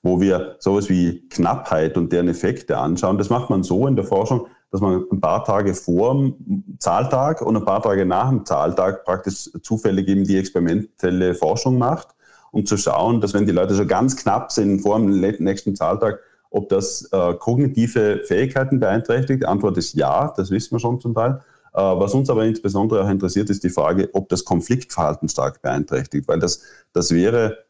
wo 0.03 0.19
wir 0.21 0.55
sowas 0.59 0.89
wie 0.89 1.27
Knappheit 1.29 1.97
und 1.97 2.11
deren 2.11 2.27
Effekte 2.27 2.77
anschauen. 2.77 3.17
Das 3.17 3.29
macht 3.29 3.49
man 3.49 3.63
so 3.63 3.87
in 3.87 3.95
der 3.95 4.05
Forschung, 4.05 4.47
dass 4.71 4.81
man 4.81 5.05
ein 5.11 5.19
paar 5.19 5.43
Tage 5.43 5.73
vor 5.73 6.13
dem 6.13 6.77
Zahltag 6.79 7.41
und 7.41 7.57
ein 7.57 7.65
paar 7.65 7.81
Tage 7.81 8.05
nach 8.05 8.29
dem 8.29 8.45
Zahltag 8.45 9.03
praktisch 9.03 9.49
zufällig 9.63 10.07
eben 10.07 10.23
die 10.23 10.37
experimentelle 10.37 11.33
Forschung 11.33 11.77
macht, 11.77 12.09
um 12.51 12.65
zu 12.65 12.77
schauen, 12.77 13.21
dass 13.21 13.33
wenn 13.33 13.45
die 13.45 13.51
Leute 13.51 13.75
schon 13.75 13.87
ganz 13.87 14.15
knapp 14.15 14.51
sind 14.51 14.81
vor 14.81 14.99
dem 14.99 15.19
nächsten 15.19 15.75
Zahltag, 15.75 16.19
ob 16.51 16.69
das 16.69 17.07
äh, 17.11 17.33
kognitive 17.35 18.21
Fähigkeiten 18.25 18.79
beeinträchtigt. 18.79 19.43
Die 19.43 19.47
Antwort 19.47 19.77
ist 19.77 19.93
ja, 19.93 20.33
das 20.35 20.49
wissen 20.51 20.75
wir 20.75 20.79
schon 20.79 20.99
zum 20.99 21.13
Teil. 21.13 21.41
Äh, 21.73 21.81
was 21.81 22.13
uns 22.13 22.29
aber 22.29 22.45
insbesondere 22.45 23.03
auch 23.03 23.09
interessiert, 23.09 23.49
ist 23.49 23.63
die 23.63 23.69
Frage, 23.69 24.09
ob 24.13 24.29
das 24.29 24.45
Konfliktverhalten 24.45 25.29
stark 25.29 25.61
beeinträchtigt, 25.61 26.27
weil 26.27 26.39
das, 26.39 26.63
das 26.93 27.11
wäre, 27.11 27.65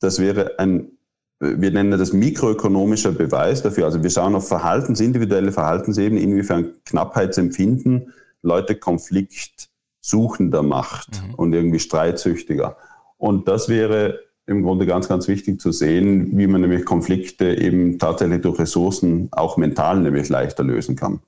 das 0.00 0.18
wäre 0.18 0.58
ein 0.58 0.92
wir 1.40 1.70
nennen 1.70 1.90
das 1.90 2.12
mikroökonomischer 2.12 3.12
Beweis 3.12 3.62
dafür. 3.62 3.86
Also 3.86 4.02
wir 4.02 4.10
schauen 4.10 4.34
auf 4.34 4.46
Verhaltens, 4.46 5.00
individuelle 5.00 5.52
Verhaltensebene, 5.52 6.20
inwiefern 6.20 6.74
Knappheitsempfinden 6.84 8.12
Leute 8.42 8.76
konfliktsuchender 8.76 10.62
macht 10.62 11.22
mhm. 11.22 11.34
und 11.34 11.52
irgendwie 11.52 11.78
streitsüchtiger. 11.78 12.76
Und 13.16 13.48
das 13.48 13.68
wäre 13.68 14.20
im 14.46 14.62
Grunde 14.62 14.84
ganz, 14.84 15.08
ganz 15.08 15.28
wichtig 15.28 15.60
zu 15.60 15.72
sehen, 15.72 16.36
wie 16.36 16.46
man 16.46 16.60
nämlich 16.60 16.84
Konflikte 16.84 17.54
eben 17.56 17.98
tatsächlich 17.98 18.42
durch 18.42 18.58
Ressourcen 18.58 19.28
auch 19.30 19.56
mental 19.56 20.00
nämlich 20.00 20.28
leichter 20.28 20.64
lösen 20.64 20.96
kann. 20.96 21.20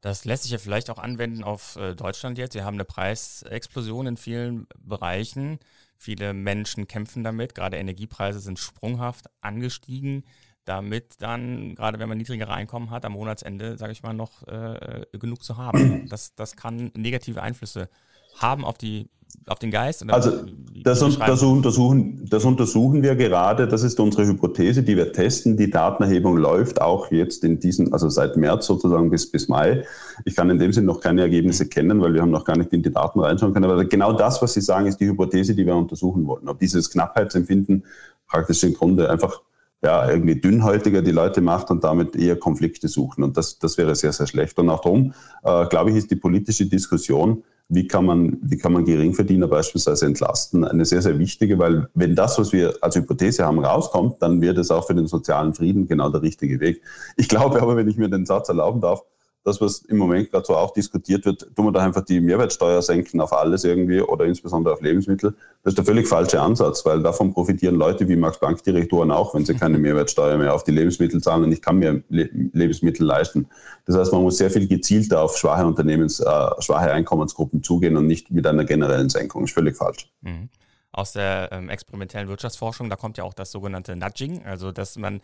Das 0.00 0.24
lässt 0.24 0.42
sich 0.42 0.52
ja 0.52 0.58
vielleicht 0.58 0.90
auch 0.90 0.98
anwenden 0.98 1.44
auf 1.44 1.76
äh, 1.76 1.94
Deutschland 1.94 2.38
jetzt. 2.38 2.54
Wir 2.54 2.64
haben 2.64 2.74
eine 2.74 2.84
Preisexplosion 2.84 4.06
in 4.06 4.16
vielen 4.16 4.66
Bereichen. 4.78 5.58
Viele 6.04 6.34
Menschen 6.34 6.86
kämpfen 6.86 7.24
damit. 7.24 7.54
Gerade 7.54 7.78
Energiepreise 7.78 8.38
sind 8.38 8.58
sprunghaft 8.58 9.30
angestiegen, 9.40 10.24
damit 10.66 11.14
dann, 11.22 11.74
gerade 11.74 11.98
wenn 11.98 12.10
man 12.10 12.18
niedrigere 12.18 12.52
Einkommen 12.52 12.90
hat, 12.90 13.06
am 13.06 13.12
Monatsende, 13.12 13.78
sage 13.78 13.92
ich 13.92 14.02
mal, 14.02 14.12
noch 14.12 14.46
äh, 14.46 15.06
genug 15.12 15.42
zu 15.42 15.56
haben. 15.56 16.06
Das, 16.10 16.34
das 16.34 16.56
kann 16.56 16.92
negative 16.94 17.40
Einflüsse 17.42 17.88
haben 18.36 18.66
auf 18.66 18.76
die 18.76 19.08
auf 19.46 19.58
den 19.58 19.70
Geist? 19.70 20.08
also 20.10 20.44
das, 20.84 21.00
das, 21.00 21.42
untersuchen, 21.42 22.26
das 22.28 22.44
untersuchen 22.44 23.02
wir 23.02 23.16
gerade. 23.16 23.66
Das 23.66 23.82
ist 23.82 23.98
unsere 24.00 24.26
Hypothese, 24.26 24.82
die 24.82 24.96
wir 24.96 25.12
testen. 25.12 25.56
Die 25.56 25.70
Datenerhebung 25.70 26.36
läuft 26.36 26.80
auch 26.80 27.10
jetzt 27.10 27.42
in 27.42 27.58
diesen, 27.58 27.92
also 27.92 28.08
seit 28.08 28.36
März 28.36 28.66
sozusagen 28.66 29.10
bis, 29.10 29.30
bis 29.30 29.48
Mai. 29.48 29.84
Ich 30.24 30.36
kann 30.36 30.50
in 30.50 30.58
dem 30.58 30.72
Sinne 30.72 30.86
noch 30.86 31.00
keine 31.00 31.22
Ergebnisse 31.22 31.68
kennen, 31.68 32.02
weil 32.02 32.12
wir 32.12 32.20
haben 32.20 32.30
noch 32.30 32.44
gar 32.44 32.58
nicht 32.58 32.72
in 32.72 32.82
die 32.82 32.92
Daten 32.92 33.20
reinschauen 33.20 33.54
können. 33.54 33.64
Aber 33.64 33.84
genau 33.84 34.12
das, 34.12 34.42
was 34.42 34.54
Sie 34.54 34.60
sagen, 34.60 34.86
ist 34.86 35.00
die 35.00 35.06
Hypothese, 35.06 35.54
die 35.54 35.64
wir 35.64 35.74
untersuchen 35.74 36.26
wollen. 36.26 36.48
Ob 36.48 36.58
dieses 36.58 36.90
Knappheitsempfinden 36.90 37.84
praktisch 38.26 38.62
im 38.64 38.74
Grunde 38.74 39.08
einfach 39.08 39.40
ja, 39.84 40.10
irgendwie 40.10 40.40
dünnhäutiger 40.40 41.02
die 41.02 41.12
Leute 41.12 41.42
macht 41.42 41.70
und 41.70 41.84
damit 41.84 42.16
eher 42.16 42.36
Konflikte 42.36 42.88
suchen. 42.88 43.22
Und 43.22 43.36
das, 43.36 43.58
das 43.58 43.76
wäre 43.76 43.94
sehr, 43.94 44.12
sehr 44.12 44.26
schlecht. 44.26 44.58
Und 44.58 44.70
auch 44.70 44.80
darum, 44.80 45.12
äh, 45.42 45.66
glaube 45.66 45.90
ich, 45.90 45.96
ist 45.96 46.10
die 46.10 46.16
politische 46.16 46.66
Diskussion, 46.66 47.44
wie 47.68 47.86
kann 47.86 48.04
man, 48.04 48.38
wie 48.42 48.58
kann 48.58 48.72
man 48.72 48.84
Geringverdiener 48.84 49.48
beispielsweise 49.48 50.06
entlasten, 50.06 50.64
eine 50.64 50.84
sehr, 50.84 51.02
sehr 51.02 51.18
wichtige, 51.18 51.58
weil 51.58 51.88
wenn 51.94 52.14
das, 52.14 52.38
was 52.38 52.52
wir 52.52 52.74
als 52.82 52.96
Hypothese 52.96 53.44
haben, 53.44 53.64
rauskommt, 53.64 54.20
dann 54.20 54.40
wird 54.40 54.58
es 54.58 54.70
auch 54.70 54.86
für 54.86 54.94
den 54.94 55.06
sozialen 55.06 55.54
Frieden 55.54 55.86
genau 55.86 56.10
der 56.10 56.22
richtige 56.22 56.60
Weg. 56.60 56.82
Ich 57.16 57.28
glaube 57.28 57.62
aber, 57.62 57.76
wenn 57.76 57.88
ich 57.88 57.96
mir 57.96 58.08
den 58.08 58.26
Satz 58.26 58.48
erlauben 58.48 58.80
darf, 58.80 59.02
das, 59.44 59.60
was 59.60 59.82
im 59.82 59.98
Moment 59.98 60.30
gerade 60.30 60.46
so 60.46 60.56
auch 60.56 60.72
diskutiert 60.72 61.26
wird, 61.26 61.54
tun 61.54 61.66
wir 61.66 61.72
da 61.72 61.80
einfach 61.80 62.04
die 62.04 62.20
Mehrwertsteuer 62.20 62.80
senken 62.80 63.20
auf 63.20 63.32
alles 63.32 63.64
irgendwie 63.64 64.00
oder 64.00 64.24
insbesondere 64.24 64.74
auf 64.74 64.80
Lebensmittel. 64.80 65.34
Das 65.62 65.72
ist 65.72 65.78
der 65.78 65.84
völlig 65.84 66.08
falsche 66.08 66.40
Ansatz, 66.40 66.84
weil 66.86 67.02
davon 67.02 67.32
profitieren 67.32 67.76
Leute 67.76 68.08
wie 68.08 68.16
Max-Planck-Direktoren 68.16 69.10
auch, 69.10 69.34
wenn 69.34 69.44
sie 69.44 69.54
keine 69.58 69.78
Mehrwertsteuer 69.78 70.38
mehr 70.38 70.54
auf 70.54 70.64
die 70.64 70.72
Lebensmittel 70.72 71.22
zahlen 71.22 71.44
und 71.44 71.52
ich 71.52 71.60
kann 71.60 71.78
mir 71.78 72.02
Lebensmittel 72.08 73.06
leisten. 73.06 73.46
Das 73.86 73.96
heißt, 73.96 74.12
man 74.12 74.22
muss 74.22 74.38
sehr 74.38 74.50
viel 74.50 74.66
gezielter 74.66 75.20
auf 75.20 75.36
schwache 75.36 75.66
Unternehmens, 75.66 76.20
äh, 76.20 76.24
schwache 76.60 76.90
Einkommensgruppen 76.90 77.62
zugehen 77.62 77.98
und 77.98 78.06
nicht 78.06 78.30
mit 78.30 78.46
einer 78.46 78.64
generellen 78.64 79.10
Senkung. 79.10 79.42
Das 79.42 79.50
ist 79.50 79.54
völlig 79.54 79.76
falsch. 79.76 80.10
Mhm 80.22 80.48
aus 80.94 81.12
der 81.12 81.48
ähm, 81.50 81.68
experimentellen 81.70 82.28
Wirtschaftsforschung, 82.28 82.88
da 82.88 82.96
kommt 82.96 83.18
ja 83.18 83.24
auch 83.24 83.34
das 83.34 83.50
sogenannte 83.50 83.96
Nudging, 83.96 84.44
also 84.46 84.70
dass 84.70 84.96
man 84.96 85.20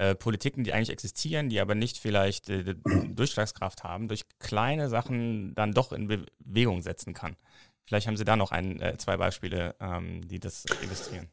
äh, 0.00 0.14
Politiken, 0.14 0.64
die 0.64 0.72
eigentlich 0.72 0.88
existieren, 0.88 1.50
die 1.50 1.60
aber 1.60 1.74
nicht 1.74 1.98
vielleicht 1.98 2.48
äh, 2.48 2.74
Durchschlagskraft 3.14 3.84
haben, 3.84 4.08
durch 4.08 4.22
kleine 4.38 4.88
Sachen 4.88 5.54
dann 5.54 5.72
doch 5.72 5.92
in 5.92 6.08
Bewegung 6.08 6.80
setzen 6.80 7.12
kann. 7.12 7.36
Vielleicht 7.84 8.06
haben 8.06 8.16
Sie 8.16 8.24
da 8.24 8.34
noch 8.34 8.50
ein, 8.50 8.80
äh, 8.80 8.96
zwei 8.96 9.18
Beispiele, 9.18 9.74
ähm, 9.78 10.26
die 10.26 10.40
das 10.40 10.64
illustrieren. 10.82 11.28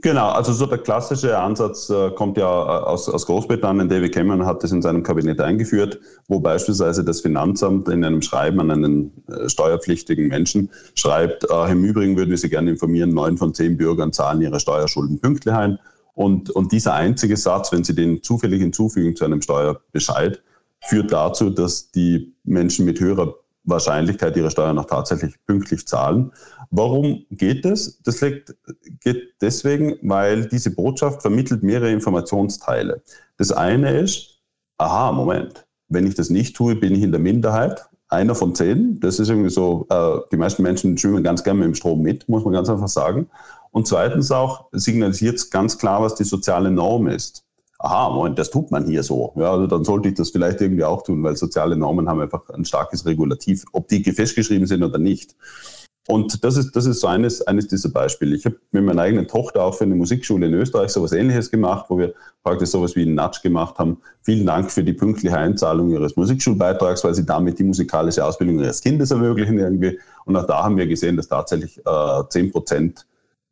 Genau, 0.00 0.28
also 0.28 0.52
so 0.52 0.66
der 0.66 0.78
klassische 0.78 1.36
Ansatz 1.36 1.90
äh, 1.90 2.12
kommt 2.12 2.36
ja 2.36 2.44
äh, 2.46 2.84
aus, 2.84 3.08
aus 3.08 3.26
Großbritannien. 3.26 3.88
David 3.88 4.14
Cameron 4.14 4.46
hat 4.46 4.62
das 4.62 4.70
in 4.70 4.80
seinem 4.80 5.02
Kabinett 5.02 5.40
eingeführt, 5.40 5.98
wo 6.28 6.38
beispielsweise 6.38 7.04
das 7.04 7.20
Finanzamt 7.20 7.88
in 7.88 8.04
einem 8.04 8.22
Schreiben 8.22 8.60
an 8.60 8.70
einen 8.70 9.24
äh, 9.26 9.48
steuerpflichtigen 9.48 10.28
Menschen 10.28 10.70
schreibt, 10.94 11.50
äh, 11.50 11.72
im 11.72 11.84
Übrigen 11.84 12.16
würden 12.16 12.30
wir 12.30 12.38
Sie 12.38 12.48
gerne 12.48 12.70
informieren, 12.70 13.10
neun 13.10 13.36
von 13.38 13.54
zehn 13.54 13.76
Bürgern 13.76 14.12
zahlen 14.12 14.40
ihre 14.40 14.60
Steuerschulden 14.60 15.18
pünktlich 15.18 15.52
ein. 15.52 15.80
Und, 16.18 16.50
und 16.50 16.72
dieser 16.72 16.94
einzige 16.94 17.36
Satz, 17.36 17.70
wenn 17.70 17.84
Sie 17.84 17.94
den 17.94 18.24
zufällig 18.24 18.60
hinzufügen 18.60 19.14
zu 19.14 19.24
einem 19.24 19.40
Steuerbescheid, 19.40 20.42
führt 20.80 21.12
dazu, 21.12 21.48
dass 21.48 21.92
die 21.92 22.34
Menschen 22.42 22.86
mit 22.86 22.98
höherer 22.98 23.36
Wahrscheinlichkeit 23.62 24.36
ihre 24.36 24.50
Steuern 24.50 24.74
noch 24.74 24.86
tatsächlich 24.86 25.36
pünktlich 25.46 25.86
zahlen. 25.86 26.32
Warum 26.72 27.24
geht 27.30 27.64
das? 27.64 28.00
Das 28.02 28.20
liegt, 28.20 28.56
geht 28.98 29.34
deswegen, 29.40 29.96
weil 30.02 30.46
diese 30.46 30.74
Botschaft 30.74 31.22
vermittelt 31.22 31.62
mehrere 31.62 31.92
Informationsteile. 31.92 33.00
Das 33.36 33.52
eine 33.52 34.00
ist, 34.00 34.40
aha, 34.78 35.12
Moment, 35.12 35.68
wenn 35.88 36.04
ich 36.04 36.16
das 36.16 36.30
nicht 36.30 36.56
tue, 36.56 36.74
bin 36.74 36.96
ich 36.96 37.02
in 37.04 37.12
der 37.12 37.20
Minderheit. 37.20 37.86
Einer 38.08 38.34
von 38.34 38.56
zehn. 38.56 38.98
Das 38.98 39.20
ist 39.20 39.28
irgendwie 39.28 39.50
so, 39.50 39.86
äh, 39.90 40.18
die 40.32 40.36
meisten 40.36 40.64
Menschen 40.64 40.98
schwimmen 40.98 41.22
ganz 41.22 41.44
gerne 41.44 41.60
mit 41.60 41.66
dem 41.66 41.74
Strom 41.76 42.02
mit, 42.02 42.28
muss 42.28 42.42
man 42.42 42.54
ganz 42.54 42.68
einfach 42.68 42.88
sagen. 42.88 43.28
Und 43.70 43.86
zweitens 43.86 44.30
auch 44.30 44.66
signalisiert 44.72 45.36
es 45.36 45.50
ganz 45.50 45.78
klar, 45.78 46.02
was 46.02 46.14
die 46.14 46.24
soziale 46.24 46.70
Norm 46.70 47.06
ist. 47.08 47.44
Aha, 47.80 48.10
Moment, 48.10 48.38
das 48.38 48.50
tut 48.50 48.72
man 48.72 48.86
hier 48.86 49.04
so. 49.04 49.32
Ja, 49.36 49.52
also 49.52 49.68
dann 49.68 49.84
sollte 49.84 50.08
ich 50.08 50.14
das 50.14 50.30
vielleicht 50.30 50.60
irgendwie 50.60 50.82
auch 50.82 51.02
tun, 51.02 51.22
weil 51.22 51.36
soziale 51.36 51.76
Normen 51.76 52.08
haben 52.08 52.20
einfach 52.20 52.48
ein 52.50 52.64
starkes 52.64 53.06
Regulativ, 53.06 53.64
ob 53.72 53.86
die 53.86 54.02
festgeschrieben 54.02 54.66
sind 54.66 54.82
oder 54.82 54.98
nicht. 54.98 55.36
Und 56.08 56.42
das 56.42 56.56
ist, 56.56 56.74
das 56.74 56.86
ist 56.86 57.00
so 57.00 57.06
eines, 57.06 57.46
eines 57.46 57.68
dieser 57.68 57.90
Beispiele. 57.90 58.34
Ich 58.34 58.46
habe 58.46 58.56
mit 58.72 58.82
meiner 58.82 59.02
eigenen 59.02 59.28
Tochter 59.28 59.62
auch 59.62 59.74
für 59.74 59.84
eine 59.84 59.94
Musikschule 59.94 60.46
in 60.46 60.54
Österreich 60.54 60.90
sowas 60.90 61.12
ähnliches 61.12 61.50
gemacht, 61.50 61.84
wo 61.90 61.98
wir 61.98 62.14
praktisch 62.42 62.70
sowas 62.70 62.96
wie 62.96 63.02
einen 63.02 63.14
Nudge 63.14 63.40
gemacht 63.42 63.78
haben. 63.78 63.98
Vielen 64.22 64.46
Dank 64.46 64.72
für 64.72 64.82
die 64.82 64.94
pünktliche 64.94 65.36
Einzahlung 65.36 65.90
Ihres 65.90 66.16
Musikschulbeitrags, 66.16 67.04
weil 67.04 67.14
Sie 67.14 67.26
damit 67.26 67.58
die 67.58 67.64
musikalische 67.64 68.24
Ausbildung 68.24 68.58
Ihres 68.58 68.80
Kindes 68.80 69.10
ermöglichen 69.10 69.58
irgendwie. 69.58 70.00
Und 70.24 70.34
auch 70.34 70.46
da 70.46 70.64
haben 70.64 70.78
wir 70.78 70.86
gesehen, 70.86 71.18
dass 71.18 71.28
tatsächlich 71.28 71.78
äh, 71.84 72.22
10 72.30 72.52
Prozent 72.52 73.06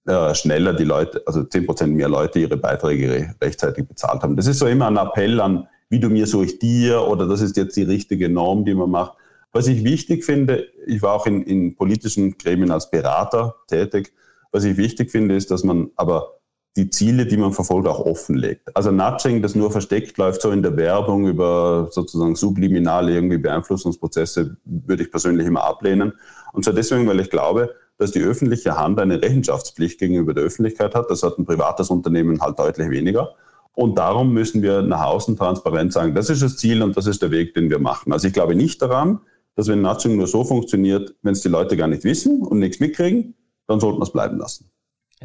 äh, 0.07 0.35
schneller 0.35 0.73
die 0.73 0.85
Leute, 0.85 1.23
also 1.27 1.40
10% 1.40 1.88
mehr 1.88 2.09
Leute 2.09 2.38
ihre 2.38 2.57
Beiträge 2.57 3.35
rechtzeitig 3.40 3.87
bezahlt 3.87 4.23
haben. 4.23 4.37
Das 4.37 4.47
ist 4.47 4.59
so 4.59 4.66
immer 4.66 4.87
ein 4.87 4.97
Appell 4.97 5.40
an, 5.40 5.69
wie 5.88 6.01
du 6.01 6.09
mir, 6.09 6.27
so 6.27 6.42
ich 6.42 6.59
dir, 6.59 7.03
oder 7.03 7.27
das 7.27 7.40
ist 7.40 7.57
jetzt 7.57 7.77
die 7.77 7.83
richtige 7.83 8.29
Norm, 8.29 8.64
die 8.64 8.75
man 8.75 8.90
macht. 8.90 9.16
Was 9.53 9.66
ich 9.69 9.85
wichtig 9.85 10.25
finde, 10.25 10.66
ich 10.87 11.03
war 11.03 11.14
auch 11.14 11.27
in, 11.27 11.42
in 11.42 11.77
politischen 11.77 12.37
Gremien 12.38 12.71
als 12.71 12.90
Berater 12.90 13.57
tätig, 13.69 14.12
was 14.53 14.64
ich 14.64 14.77
wichtig 14.77 15.11
finde, 15.11 15.37
ist, 15.37 15.51
dass 15.51 15.64
man 15.64 15.90
aber 15.97 16.37
die 16.77 16.90
Ziele, 16.90 17.25
die 17.27 17.38
man 17.38 17.53
verfolgt, 17.53 17.88
auch 17.88 18.01
offenlegt. 18.01 18.75
Also 18.77 18.90
Nudging, 18.90 19.40
das 19.40 19.55
nur 19.55 19.71
versteckt 19.71 20.19
läuft, 20.19 20.42
so 20.42 20.51
in 20.51 20.62
der 20.62 20.77
Werbung 20.77 21.27
über 21.27 21.88
sozusagen 21.90 22.37
subliminale 22.37 23.12
irgendwie 23.12 23.38
Beeinflussungsprozesse, 23.38 24.57
würde 24.64 25.03
ich 25.03 25.11
persönlich 25.11 25.47
immer 25.47 25.64
ablehnen. 25.64 26.12
Und 26.53 26.64
zwar 26.64 26.75
deswegen, 26.75 27.07
weil 27.07 27.21
ich 27.21 27.31
glaube, 27.31 27.75
dass 27.99 28.13
die 28.13 28.23
öffentliche 28.23 28.77
Hand 28.77 29.01
eine 29.01 29.21
Rechenschaftspflicht 29.21 29.99
gegenüber 29.99 30.35
der 30.35 30.45
Öffentlichkeit 30.45 30.95
hat. 30.95 31.11
Das 31.11 31.23
hat 31.23 31.39
ein 31.39 31.47
privates 31.47 31.91
Unternehmen 31.91 32.41
halt 32.41 32.59
deutlich 32.59 32.91
weniger. 32.91 33.35
Und 33.73 33.97
darum 33.99 34.33
müssen 34.33 34.63
wir 34.63 34.83
nach 34.83 35.05
außen 35.05 35.37
transparent 35.37 35.93
sagen, 35.93 36.15
das 36.15 36.31
ist 36.31 36.43
das 36.43 36.57
Ziel 36.57 36.83
und 36.83 36.97
das 36.97 37.07
ist 37.07 37.23
der 37.23 37.31
Weg, 37.31 37.55
den 37.55 37.69
wir 37.69 37.79
machen. 37.79 38.13
Also 38.13 38.27
ich 38.27 38.33
glaube 38.33 38.55
nicht 38.55 38.81
daran, 38.81 39.21
dass 39.55 39.69
wenn 39.69 39.83
Nudging 39.83 40.17
nur 40.17 40.27
so 40.27 40.45
funktioniert, 40.45 41.15
wenn 41.23 41.33
es 41.33 41.41
die 41.41 41.49
Leute 41.49 41.77
gar 41.77 41.89
nicht 41.89 42.05
wissen 42.05 42.43
und 42.43 42.59
nichts 42.59 42.81
mitkriegen, 42.81 43.35
dann 43.67 43.81
sollten 43.81 43.99
wir 43.99 44.05
es 44.05 44.13
bleiben 44.13 44.39
lassen. 44.39 44.71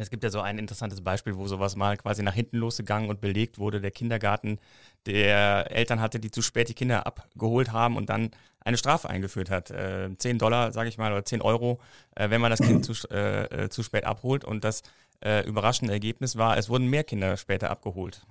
Es 0.02 0.10
gibt 0.10 0.24
ja 0.24 0.30
so 0.30 0.40
ein 0.40 0.58
interessantes 0.58 1.00
Beispiel, 1.00 1.36
wo 1.36 1.46
sowas 1.46 1.76
mal 1.76 1.96
quasi 1.96 2.22
nach 2.22 2.34
hinten 2.34 2.58
losgegangen 2.58 3.08
und 3.08 3.20
belegt 3.20 3.58
wurde. 3.58 3.80
Der 3.80 3.90
Kindergarten, 3.90 4.58
der 5.06 5.70
Eltern 5.70 6.00
hatte, 6.00 6.20
die 6.20 6.30
zu 6.30 6.42
spät 6.42 6.68
die 6.68 6.74
Kinder 6.74 7.06
abgeholt 7.06 7.72
haben 7.72 7.96
und 7.96 8.10
dann 8.10 8.30
eine 8.64 8.76
Strafe 8.76 9.08
eingeführt 9.08 9.50
hat. 9.50 9.70
Äh, 9.70 10.10
10 10.16 10.38
Dollar, 10.38 10.72
sage 10.72 10.88
ich 10.88 10.98
mal, 10.98 11.12
oder 11.12 11.24
10 11.24 11.40
Euro, 11.40 11.78
äh, 12.14 12.30
wenn 12.30 12.40
man 12.40 12.50
das 12.50 12.60
Kind 12.60 12.84
zu, 12.84 12.92
äh, 13.10 13.64
äh, 13.64 13.68
zu 13.68 13.82
spät 13.82 14.04
abholt. 14.04 14.44
Und 14.44 14.64
das 14.64 14.82
äh, 15.24 15.46
überraschende 15.46 15.92
Ergebnis 15.92 16.36
war, 16.36 16.56
es 16.58 16.68
wurden 16.68 16.88
mehr 16.88 17.04
Kinder 17.04 17.36
später 17.36 17.70
abgeholt. 17.70 18.22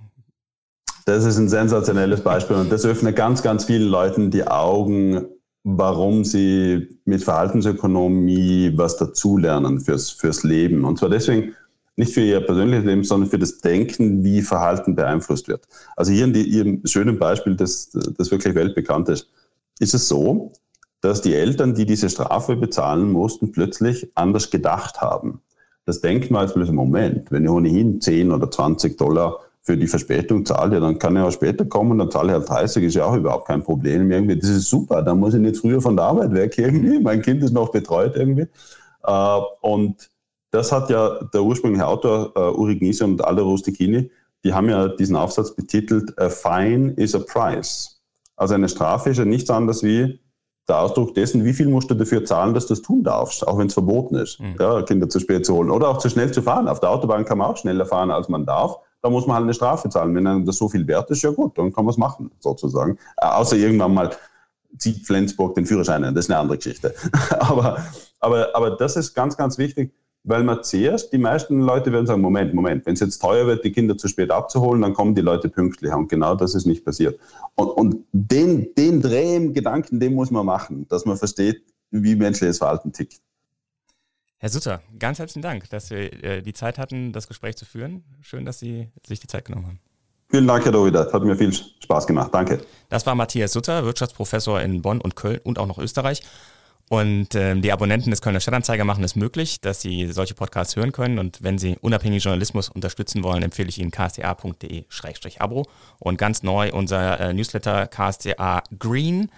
Das 1.05 1.25
ist 1.25 1.38
ein 1.38 1.49
sensationelles 1.49 2.21
Beispiel 2.21 2.57
und 2.57 2.71
das 2.71 2.86
öffnet 2.86 3.15
ganz, 3.15 3.41
ganz 3.41 3.65
vielen 3.65 3.89
Leuten 3.89 4.29
die 4.29 4.45
Augen, 4.45 5.25
warum 5.63 6.23
sie 6.23 6.99
mit 7.05 7.23
Verhaltensökonomie 7.23 8.71
was 8.75 8.97
dazulernen 8.97 9.79
fürs, 9.79 10.12
fürs 10.12 10.43
Leben. 10.43 10.86
Und 10.86 10.99
zwar 10.99 11.10
deswegen 11.10 11.55
nicht 12.01 12.13
für 12.13 12.21
ihr 12.21 12.41
persönliches 12.41 12.83
Leben, 12.83 13.03
sondern 13.03 13.29
für 13.29 13.37
das 13.37 13.59
Denken, 13.59 14.23
wie 14.23 14.41
Verhalten 14.41 14.95
beeinflusst 14.95 15.47
wird. 15.47 15.67
Also 15.95 16.11
hier 16.11 16.25
in 16.25 16.33
die, 16.33 16.41
Ihrem 16.41 16.81
schönen 16.85 17.19
Beispiel, 17.19 17.55
das, 17.55 17.91
das 18.17 18.31
wirklich 18.31 18.55
weltbekannt 18.55 19.07
ist, 19.07 19.29
ist 19.79 19.93
es 19.93 20.07
so, 20.07 20.51
dass 21.01 21.21
die 21.21 21.35
Eltern, 21.35 21.75
die 21.75 21.85
diese 21.85 22.09
Strafe 22.09 22.55
bezahlen 22.55 23.11
mussten, 23.11 23.51
plötzlich 23.51 24.11
anders 24.15 24.49
gedacht 24.49 24.99
haben. 24.99 25.41
Das 25.85 26.01
denkt 26.01 26.31
man 26.31 26.41
als 26.41 26.55
Moment, 26.55 27.31
wenn 27.31 27.43
ich 27.43 27.49
ohnehin 27.51 28.01
10 28.01 28.31
oder 28.31 28.49
20 28.49 28.97
Dollar 28.97 29.39
für 29.61 29.77
die 29.77 29.87
Verspätung 29.87 30.43
zahle, 30.43 30.79
dann 30.79 30.97
kann 30.97 31.15
ich 31.15 31.21
auch 31.21 31.31
später 31.31 31.65
kommen, 31.65 31.99
dann 31.99 32.09
zahle 32.09 32.29
ich 32.29 32.33
halt 32.33 32.49
30, 32.49 32.83
ist 32.83 32.95
ja 32.95 33.05
auch 33.05 33.15
überhaupt 33.15 33.47
kein 33.47 33.63
Problem. 33.63 34.09
Irgendwie, 34.09 34.37
das 34.37 34.49
ist 34.49 34.69
super, 34.69 35.03
dann 35.03 35.19
muss 35.19 35.35
ich 35.35 35.39
nicht 35.39 35.57
früher 35.57 35.81
von 35.81 35.95
der 35.95 36.05
Arbeit 36.05 36.33
weg 36.33 36.57
irgendwie. 36.57 36.99
Mein 36.99 37.21
Kind 37.21 37.43
ist 37.43 37.53
noch 37.53 37.71
betreut 37.71 38.15
irgendwie. 38.15 38.47
Äh, 39.03 39.39
und 39.61 40.11
das 40.51 40.71
hat 40.71 40.89
ja 40.89 41.19
der 41.33 41.43
ursprüngliche 41.43 41.87
Autor 41.87 42.33
uh, 42.37 42.59
Uri 42.59 42.77
Gnisi 42.77 43.03
und 43.03 43.23
Aldo 43.23 43.43
Rusticini, 43.43 44.11
die 44.43 44.53
haben 44.53 44.69
ja 44.69 44.87
diesen 44.87 45.15
Aufsatz 45.15 45.55
betitelt, 45.55 46.17
A 46.19 46.29
fine 46.29 46.93
is 46.93 47.15
a 47.15 47.19
price. 47.19 48.01
Also 48.35 48.55
eine 48.55 48.69
Strafe 48.69 49.11
ist 49.11 49.17
ja 49.17 49.25
nichts 49.25 49.49
anderes 49.49 49.83
wie 49.83 50.19
der 50.67 50.79
Ausdruck 50.79 51.13
dessen, 51.13 51.43
wie 51.45 51.53
viel 51.53 51.67
musst 51.67 51.89
du 51.89 51.95
dafür 51.95 52.23
zahlen, 52.25 52.53
dass 52.53 52.67
du 52.67 52.73
das 52.73 52.81
tun 52.81 53.03
darfst, 53.03 53.47
auch 53.47 53.57
wenn 53.57 53.67
es 53.67 53.73
verboten 53.73 54.15
ist, 54.15 54.39
mhm. 54.39 54.55
ja, 54.59 54.81
Kinder 54.83 55.09
zu 55.09 55.19
spät 55.19 55.45
zu 55.45 55.53
holen 55.55 55.69
oder 55.69 55.89
auch 55.89 55.97
zu 55.97 56.09
schnell 56.09 56.31
zu 56.31 56.41
fahren. 56.41 56.67
Auf 56.67 56.79
der 56.79 56.89
Autobahn 56.89 57.25
kann 57.25 57.37
man 57.37 57.47
auch 57.47 57.57
schneller 57.57 57.85
fahren, 57.85 58.11
als 58.11 58.29
man 58.29 58.45
darf. 58.45 58.77
Da 59.01 59.09
muss 59.09 59.25
man 59.25 59.35
halt 59.35 59.43
eine 59.43 59.53
Strafe 59.53 59.89
zahlen. 59.89 60.15
Wenn 60.15 60.27
einem 60.27 60.45
das 60.45 60.57
so 60.57 60.69
viel 60.69 60.87
wert 60.87 61.09
ist, 61.09 61.23
ja 61.23 61.31
gut, 61.31 61.57
dann 61.57 61.73
kann 61.73 61.85
man 61.85 61.91
es 61.91 61.97
machen, 61.97 62.31
sozusagen. 62.39 62.97
Äh, 63.17 63.25
außer 63.25 63.55
irgendwann 63.57 63.93
mal 63.93 64.11
zieht 64.77 65.05
Flensburg 65.05 65.55
den 65.55 65.65
Führerschein 65.65 66.03
ein, 66.03 66.15
das 66.15 66.25
ist 66.25 66.31
eine 66.31 66.39
andere 66.39 66.57
Geschichte. 66.57 66.93
aber, 67.39 67.83
aber, 68.19 68.55
aber 68.55 68.71
das 68.71 68.95
ist 68.95 69.13
ganz, 69.13 69.35
ganz 69.35 69.57
wichtig, 69.57 69.91
weil 70.23 70.43
man 70.43 70.63
zuerst, 70.63 71.12
die 71.13 71.17
meisten 71.17 71.62
Leute 71.62 71.91
werden 71.91 72.05
sagen, 72.05 72.21
Moment, 72.21 72.53
Moment, 72.53 72.86
wenn 72.86 72.93
es 72.93 72.99
jetzt 72.99 73.19
teuer 73.19 73.47
wird, 73.47 73.65
die 73.65 73.71
Kinder 73.71 73.97
zu 73.97 74.07
spät 74.07 74.29
abzuholen, 74.29 74.81
dann 74.81 74.93
kommen 74.93 75.15
die 75.15 75.21
Leute 75.21 75.49
pünktlicher. 75.49 75.97
Und 75.97 76.10
genau 76.10 76.36
das 76.36 76.53
ist 76.53 76.65
nicht 76.65 76.86
passiert. 76.86 77.19
Und, 77.55 77.69
und 77.69 78.05
den, 78.12 78.73
den 78.75 79.01
Dreh 79.01 79.36
im 79.36 79.53
Gedanken, 79.53 79.99
den 79.99 80.13
muss 80.13 80.29
man 80.29 80.45
machen, 80.45 80.88
dass 80.89 81.05
man 81.05 81.17
versteht, 81.17 81.63
wie 81.89 82.15
menschliches 82.15 82.60
Verhalten 82.60 82.93
tickt. 82.93 83.19
Herr 84.38 84.49
Sutter, 84.49 84.81
ganz 84.97 85.19
herzlichen 85.19 85.43
Dank, 85.43 85.69
dass 85.69 85.91
wir 85.91 86.23
äh, 86.23 86.41
die 86.41 86.53
Zeit 86.53 86.77
hatten, 86.77 87.13
das 87.13 87.27
Gespräch 87.27 87.57
zu 87.57 87.65
führen. 87.65 88.03
Schön, 88.21 88.45
dass 88.45 88.60
Sie 88.60 88.89
sich 89.05 89.19
die 89.19 89.27
Zeit 89.27 89.45
genommen 89.45 89.67
haben. 89.67 89.79
Vielen 90.31 90.47
Dank, 90.47 90.63
Herr 90.63 90.71
Dovidat. 90.71 91.12
Hat 91.12 91.23
mir 91.23 91.36
viel 91.36 91.53
Spaß 91.53 92.07
gemacht. 92.07 92.34
Danke. 92.34 92.62
Das 92.89 93.05
war 93.05 93.15
Matthias 93.15 93.51
Sutter, 93.51 93.84
Wirtschaftsprofessor 93.84 94.62
in 94.62 94.81
Bonn 94.81 95.01
und 95.01 95.15
Köln 95.15 95.41
und 95.43 95.60
auch 95.60 95.67
noch 95.67 95.77
Österreich. 95.77 96.23
Und 96.91 97.36
ähm, 97.36 97.62
die 97.62 97.71
Abonnenten 97.71 98.10
des 98.10 98.21
Kölner 98.21 98.41
Stadtanzeiger 98.41 98.84
machen 98.84 99.01
es 99.06 99.15
möglich, 99.15 99.62
dass 99.62 99.80
sie 99.80 100.12
solche 100.12 100.34
Podcasts 100.34 100.75
hören 100.75 100.91
können. 100.91 101.19
Und 101.19 101.41
wenn 101.41 101.58
sie 101.58 101.77
unabhängigen 101.80 102.21
Journalismus 102.21 102.67
unterstützen 102.67 103.23
wollen, 103.23 103.43
empfehle 103.43 103.69
ich 103.69 103.80
Ihnen 103.80 103.91
ksta.de-abo. 103.91 105.67
Und 105.99 106.17
ganz 106.17 106.43
neu 106.43 106.73
unser 106.73 107.17
äh, 107.17 107.34
Newsletter 107.34 107.88
KSTA 107.88 108.62
Green, 108.77 109.32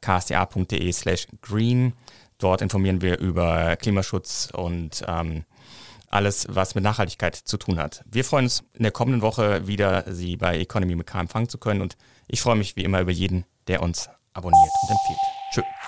ksta.de 0.00 0.92
slash 0.92 1.28
green. 1.42 1.92
Dort 2.38 2.60
informieren 2.60 3.00
wir 3.00 3.20
über 3.20 3.76
Klimaschutz 3.76 4.48
und 4.52 5.04
ähm, 5.06 5.44
alles, 6.10 6.48
was 6.50 6.74
mit 6.74 6.82
Nachhaltigkeit 6.82 7.36
zu 7.36 7.56
tun 7.56 7.78
hat. 7.78 8.02
Wir 8.10 8.24
freuen 8.24 8.46
uns 8.46 8.64
in 8.74 8.82
der 8.82 8.90
kommenden 8.90 9.22
Woche 9.22 9.68
wieder, 9.68 10.12
Sie 10.12 10.36
bei 10.36 10.58
Economy 10.58 10.96
mit 10.96 11.06
K 11.06 11.20
empfangen 11.20 11.48
zu 11.48 11.58
können. 11.58 11.82
Und 11.82 11.96
ich 12.26 12.40
freue 12.40 12.56
mich 12.56 12.74
wie 12.74 12.82
immer 12.82 13.00
über 13.00 13.12
jeden, 13.12 13.44
der 13.68 13.80
uns 13.80 14.10
abonniert 14.32 14.72
und 14.82 14.90
empfiehlt. 14.90 15.18
Tschüss. 15.54 15.86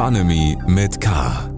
Economy 0.00 0.56
mit 0.66 0.98
K. 0.98 1.49